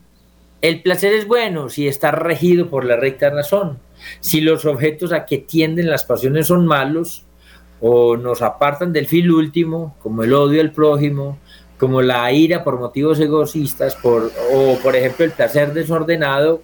El 0.61 0.82
placer 0.82 1.13
es 1.13 1.28
bueno 1.28 1.69
si 1.69 1.88
está 1.88 2.11
regido 2.11 2.69
por 2.69 2.86
la 2.86 2.95
recta 2.95 3.30
razón. 3.30 3.80
Si 4.19 4.41
los 4.41 4.65
objetos 4.65 5.13
a 5.13 5.26
que 5.26 5.38
tienden 5.38 5.89
las 5.89 6.05
pasiones 6.05 6.47
son 6.47 6.65
malos 6.65 7.24
o 7.82 8.16
nos 8.16 8.42
apartan 8.42 8.94
del 8.94 9.08
fin 9.08 9.30
último, 9.32 9.96
como 10.02 10.24
el 10.24 10.34
odio 10.34 10.62
al 10.62 10.72
prójimo, 10.72 11.40
como 11.78 12.02
la 12.02 12.32
ira 12.32 12.64
por 12.64 12.80
motivos 12.80 13.20
egoístas, 13.20 13.96
por, 13.96 14.32
o 14.54 14.78
por 14.84 14.96
ejemplo 14.96 15.26
el 15.26 15.32
placer 15.32 15.74
desordenado, 15.74 16.62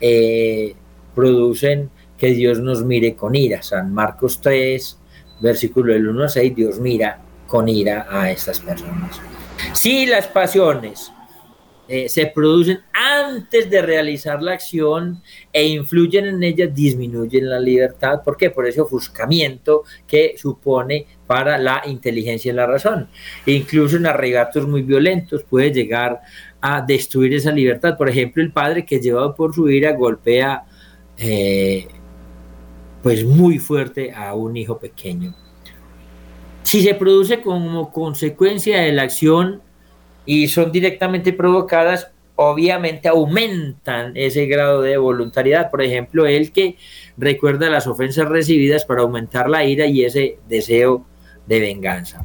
eh, 0.00 0.74
producen 1.14 1.90
que 2.16 2.28
Dios 2.28 2.58
nos 2.58 2.82
mire 2.84 3.14
con 3.14 3.34
ira. 3.34 3.62
San 3.62 3.92
Marcos 3.92 4.40
3, 4.40 4.98
versículo 5.40 5.92
del 5.92 6.08
1 6.08 6.24
a 6.24 6.28
6, 6.30 6.56
Dios 6.56 6.80
mira 6.80 7.20
con 7.46 7.68
ira 7.68 8.06
a 8.10 8.30
estas 8.30 8.58
personas. 8.60 9.20
Si 9.74 10.06
las 10.06 10.26
pasiones 10.26 11.12
eh, 11.88 12.08
se 12.08 12.26
producen 12.26 12.80
antes 12.92 13.70
de 13.70 13.80
realizar 13.82 14.42
la 14.42 14.52
acción 14.52 15.22
e 15.52 15.66
influyen 15.66 16.26
en 16.26 16.42
ella, 16.42 16.66
disminuyen 16.66 17.48
la 17.48 17.60
libertad. 17.60 18.22
¿Por 18.24 18.36
qué? 18.36 18.50
Por 18.50 18.66
ese 18.66 18.80
ofuscamiento 18.80 19.84
que 20.06 20.34
supone 20.36 21.06
para 21.26 21.58
la 21.58 21.82
inteligencia 21.86 22.52
y 22.52 22.54
la 22.56 22.66
razón. 22.66 23.08
incluso 23.46 23.96
en 23.96 24.06
arregatos 24.06 24.66
muy 24.66 24.82
violentos 24.82 25.42
puede 25.44 25.72
llegar 25.72 26.20
a 26.60 26.80
destruir 26.80 27.34
esa 27.34 27.52
libertad. 27.52 27.96
Por 27.96 28.08
ejemplo, 28.08 28.42
el 28.42 28.52
padre 28.52 28.84
que 28.84 29.00
llevado 29.00 29.34
por 29.34 29.54
su 29.54 29.68
ira 29.68 29.92
golpea 29.92 30.64
eh, 31.18 31.86
pues 33.02 33.24
muy 33.24 33.58
fuerte 33.58 34.12
a 34.12 34.34
un 34.34 34.56
hijo 34.56 34.78
pequeño. 34.78 35.34
Si 36.64 36.82
se 36.82 36.94
produce 36.94 37.40
como 37.40 37.92
consecuencia 37.92 38.80
de 38.80 38.92
la 38.92 39.02
acción 39.02 39.62
y 40.26 40.48
son 40.48 40.72
directamente 40.72 41.32
provocadas, 41.32 42.10
obviamente 42.34 43.08
aumentan 43.08 44.12
ese 44.16 44.46
grado 44.46 44.82
de 44.82 44.96
voluntariedad. 44.98 45.70
Por 45.70 45.82
ejemplo, 45.82 46.26
el 46.26 46.52
que 46.52 46.76
recuerda 47.16 47.70
las 47.70 47.86
ofensas 47.86 48.28
recibidas 48.28 48.84
para 48.84 49.02
aumentar 49.02 49.48
la 49.48 49.64
ira 49.64 49.86
y 49.86 50.04
ese 50.04 50.38
deseo 50.48 51.06
de 51.46 51.60
venganza. 51.60 52.24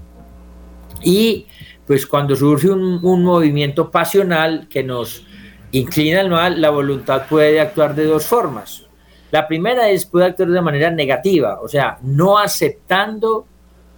Y 1.04 1.46
pues 1.88 2.06
cuando 2.06 2.36
surge 2.36 2.70
un, 2.70 3.24
movimiento 3.24 3.92
pasional 3.92 4.68
que 4.70 4.84
nos 4.84 5.26
inclina 5.72 6.22
al 6.22 6.30
mal, 6.30 6.62
la 6.62 6.70
voluntad 6.70 7.28
puede 7.28 7.60
actuar 7.60 7.96
de 7.96 8.06
dos 8.06 8.26
formas. 8.26 8.86
La 9.32 9.48
primera 9.48 9.90
es 9.90 10.06
puede 10.06 10.26
actuar 10.26 10.50
de 10.50 10.62
manera 10.62 10.92
negativa, 10.92 11.60
o 11.62 11.68
sea, 11.68 11.98
no 12.02 12.38
aceptando 12.38 13.46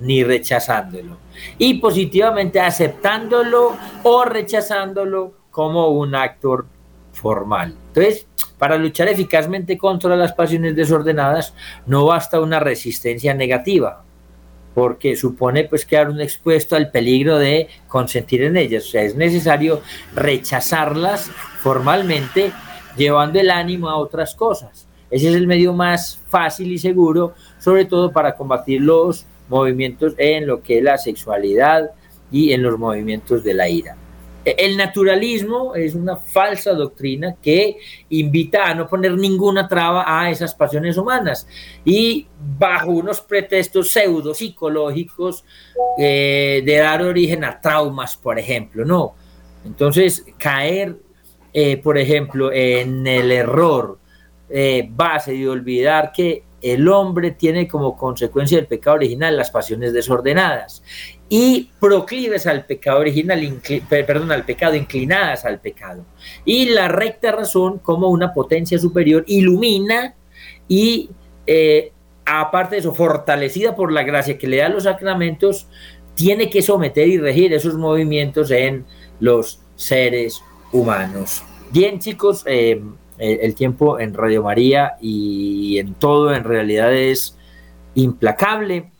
ni 0.03 0.23
rechazándolo. 0.23 1.17
Y 1.57 1.75
positivamente 1.75 2.59
aceptándolo 2.59 3.75
o 4.03 4.25
rechazándolo 4.25 5.33
como 5.49 5.89
un 5.89 6.13
actor 6.15 6.65
formal. 7.13 7.75
Entonces, 7.87 8.27
para 8.57 8.77
luchar 8.77 9.07
eficazmente 9.07 9.77
contra 9.77 10.15
las 10.15 10.33
pasiones 10.33 10.75
desordenadas 10.75 11.53
no 11.85 12.05
basta 12.05 12.41
una 12.41 12.59
resistencia 12.59 13.33
negativa, 13.33 14.03
porque 14.73 15.15
supone 15.15 15.65
pues 15.65 15.85
quedar 15.85 16.09
un 16.09 16.21
expuesto 16.21 16.75
al 16.75 16.91
peligro 16.91 17.37
de 17.37 17.69
consentir 17.87 18.43
en 18.43 18.57
ellas. 18.57 18.85
O 18.85 18.89
sea, 18.89 19.03
es 19.03 19.15
necesario 19.15 19.81
rechazarlas 20.15 21.29
formalmente, 21.61 22.51
llevando 22.97 23.39
el 23.39 23.49
ánimo 23.49 23.89
a 23.89 23.97
otras 23.97 24.35
cosas. 24.35 24.87
Ese 25.09 25.29
es 25.29 25.35
el 25.35 25.45
medio 25.45 25.73
más 25.73 26.19
fácil 26.27 26.71
y 26.71 26.79
seguro, 26.79 27.35
sobre 27.59 27.85
todo 27.85 28.11
para 28.11 28.35
combatir 28.35 28.81
los 28.81 29.27
movimientos 29.49 30.13
en 30.17 30.47
lo 30.47 30.61
que 30.61 30.77
es 30.77 30.83
la 30.83 30.97
sexualidad 30.97 31.91
y 32.31 32.53
en 32.53 32.63
los 32.63 32.77
movimientos 32.79 33.43
de 33.43 33.53
la 33.53 33.69
ira. 33.69 33.97
El 34.45 34.75
naturalismo 34.75 35.73
es 35.73 35.95
una 35.95 36.17
falsa 36.17 36.73
doctrina 36.73 37.35
que 37.41 37.77
invita 38.09 38.65
a 38.65 38.75
no 38.75 38.89
poner 38.89 39.13
ninguna 39.13 39.69
traba 39.69 40.03
a 40.05 40.29
esas 40.29 40.53
pasiones 40.53 40.97
humanas 40.97 41.47
y 41.85 42.27
bajo 42.59 42.91
unos 42.91 43.21
pretextos 43.21 43.91
pseudo 43.91 44.33
psicológicos 44.33 45.45
eh, 45.97 46.61
de 46.65 46.75
dar 46.75 47.01
origen 47.03 47.45
a 47.45 47.61
traumas, 47.61 48.17
por 48.17 48.37
ejemplo, 48.37 48.83
no. 48.83 49.15
Entonces, 49.65 50.25
caer, 50.37 50.97
eh, 51.53 51.77
por 51.77 51.97
ejemplo, 51.97 52.51
en 52.51 53.07
el 53.07 53.31
error 53.31 53.97
eh, 54.49 54.85
base 54.91 55.31
de 55.31 55.47
olvidar 55.47 56.11
que 56.11 56.43
el 56.63 56.87
hombre 56.87 57.31
tiene 57.31 57.67
como 57.67 57.97
consecuencia 57.97 58.57
del 58.57 58.67
pecado 58.67 58.95
original 58.95 59.35
las 59.35 59.51
pasiones 59.51 59.91
desordenadas 59.91 60.81
y 61.27 61.69
proclives 61.79 62.47
al 62.47 62.65
pecado 62.65 62.99
original, 62.99 63.61
perdón, 63.89 64.31
al 64.31 64.45
pecado, 64.45 64.75
inclinadas 64.75 65.45
al 65.45 65.59
pecado. 65.59 66.05
Y 66.45 66.69
la 66.69 66.87
recta 66.87 67.33
razón 67.33 67.79
como 67.79 68.07
una 68.07 68.33
potencia 68.33 68.79
superior 68.79 69.25
ilumina 69.27 70.15
y 70.67 71.09
eh, 71.45 71.91
aparte 72.25 72.75
de 72.75 72.79
eso, 72.79 72.93
fortalecida 72.93 73.75
por 73.75 73.91
la 73.91 74.03
gracia 74.03 74.37
que 74.37 74.47
le 74.47 74.57
da 74.57 74.69
los 74.69 74.83
sacramentos, 74.83 75.67
tiene 76.15 76.49
que 76.49 76.61
someter 76.61 77.07
y 77.07 77.17
regir 77.17 77.53
esos 77.53 77.75
movimientos 77.75 78.51
en 78.51 78.85
los 79.19 79.59
seres 79.75 80.41
humanos. 80.71 81.43
Bien, 81.71 81.99
chicos, 81.99 82.43
eh, 82.45 82.81
el, 83.17 83.55
tiempo 83.55 83.99
en 83.99 84.13
Radio 84.13 84.43
María 84.43 84.93
y 85.01 85.77
en 85.77 85.93
todo 85.93 86.33
en 86.33 86.43
realidad 86.43 86.93
es 86.93 87.37
implacable. 87.95 88.91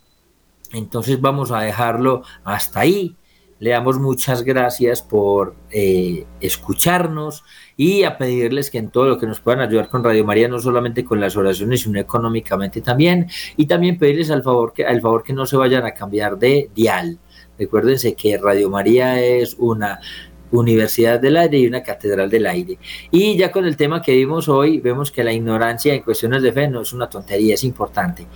Entonces 0.72 1.20
vamos 1.20 1.50
a 1.50 1.60
dejarlo 1.60 2.22
hasta 2.44 2.80
ahí. 2.80 3.16
Le 3.60 3.70
damos 3.70 3.98
muchas 3.98 4.42
gracias 4.42 5.00
por 5.00 5.54
eh, 5.70 6.26
escucharnos 6.40 7.44
y 7.76 8.02
a 8.02 8.18
pedirles 8.18 8.70
que 8.70 8.78
en 8.78 8.90
todo 8.90 9.06
lo 9.06 9.18
que 9.18 9.26
nos 9.26 9.40
puedan 9.40 9.60
ayudar 9.60 9.88
con 9.88 10.04
Radio 10.04 10.24
María, 10.24 10.48
no 10.48 10.58
solamente 10.58 11.04
con 11.04 11.20
las 11.20 11.36
oraciones, 11.36 11.82
sino 11.82 11.98
económicamente 11.98 12.80
también. 12.80 13.28
Y 13.56 13.66
también 13.66 13.96
pedirles 13.96 14.30
al 14.30 14.42
favor 14.42 14.72
que, 14.72 14.84
al 14.84 15.00
favor 15.00 15.22
que 15.22 15.32
no 15.32 15.46
se 15.46 15.56
vayan 15.56 15.86
a 15.86 15.94
cambiar 15.94 16.38
de 16.38 16.70
dial. 16.74 17.18
Recuérdense 17.58 18.14
que 18.14 18.36
Radio 18.36 18.68
María 18.68 19.20
es 19.22 19.54
una 19.58 20.00
Universidad 20.58 21.20
del 21.20 21.36
Aire 21.36 21.58
y 21.58 21.66
una 21.66 21.82
Catedral 21.82 22.30
del 22.30 22.46
Aire. 22.46 22.78
Y 23.10 23.36
ya 23.36 23.50
con 23.50 23.66
el 23.66 23.76
tema 23.76 24.02
que 24.02 24.12
vimos 24.12 24.48
hoy, 24.48 24.80
vemos 24.80 25.10
que 25.10 25.24
la 25.24 25.32
ignorancia 25.32 25.94
en 25.94 26.02
cuestiones 26.02 26.42
de 26.42 26.52
fe 26.52 26.68
no 26.68 26.82
es 26.82 26.92
una 26.92 27.08
tontería, 27.08 27.54
es 27.54 27.64
importante. 27.64 28.26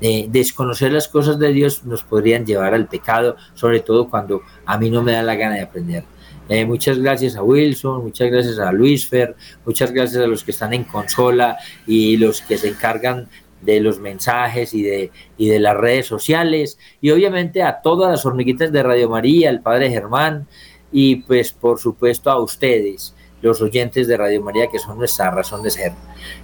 Eh, 0.00 0.26
desconocer 0.28 0.92
las 0.92 1.08
cosas 1.08 1.38
de 1.38 1.52
Dios 1.52 1.84
nos 1.84 2.04
podrían 2.04 2.46
llevar 2.46 2.74
al 2.74 2.86
pecado, 2.86 3.36
sobre 3.54 3.80
todo 3.80 4.08
cuando 4.08 4.42
a 4.64 4.78
mí 4.78 4.90
no 4.90 5.02
me 5.02 5.12
da 5.12 5.22
la 5.22 5.34
gana 5.34 5.56
de 5.56 5.62
aprender. 5.62 6.04
Eh, 6.48 6.64
muchas 6.64 6.98
gracias 6.98 7.36
a 7.36 7.42
Wilson, 7.42 8.04
muchas 8.04 8.30
gracias 8.30 8.58
a 8.58 8.72
Luis 8.72 9.06
Fer, 9.06 9.36
muchas 9.66 9.92
gracias 9.92 10.22
a 10.22 10.26
los 10.26 10.42
que 10.44 10.52
están 10.52 10.72
en 10.72 10.84
consola 10.84 11.58
y 11.86 12.16
los 12.16 12.40
que 12.40 12.56
se 12.56 12.68
encargan 12.68 13.28
de 13.60 13.80
los 13.80 13.98
mensajes 13.98 14.72
y 14.72 14.82
de, 14.82 15.10
y 15.36 15.48
de 15.48 15.58
las 15.58 15.76
redes 15.76 16.06
sociales 16.06 16.78
y 17.00 17.10
obviamente 17.10 17.62
a 17.62 17.82
todas 17.82 18.10
las 18.10 18.24
hormiguitas 18.24 18.72
de 18.72 18.82
Radio 18.82 19.10
María, 19.10 19.50
el 19.50 19.60
Padre 19.60 19.90
Germán, 19.90 20.46
y 20.92 21.16
pues 21.16 21.52
por 21.52 21.78
supuesto 21.78 22.30
a 22.30 22.40
ustedes, 22.40 23.14
los 23.42 23.60
oyentes 23.62 24.08
de 24.08 24.16
Radio 24.16 24.42
María, 24.42 24.68
que 24.68 24.78
son 24.78 24.98
nuestra 24.98 25.30
razón 25.30 25.62
de 25.62 25.70
ser. 25.70 25.92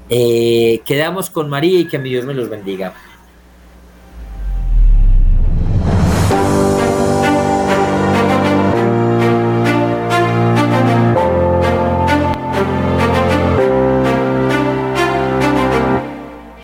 Eh, 0.08 0.80
quedamos 0.84 1.30
con 1.30 1.48
María 1.48 1.80
y 1.80 1.88
que 1.88 1.98
mi 1.98 2.10
Dios 2.10 2.24
me 2.24 2.34
los 2.34 2.48
bendiga. 2.48 2.94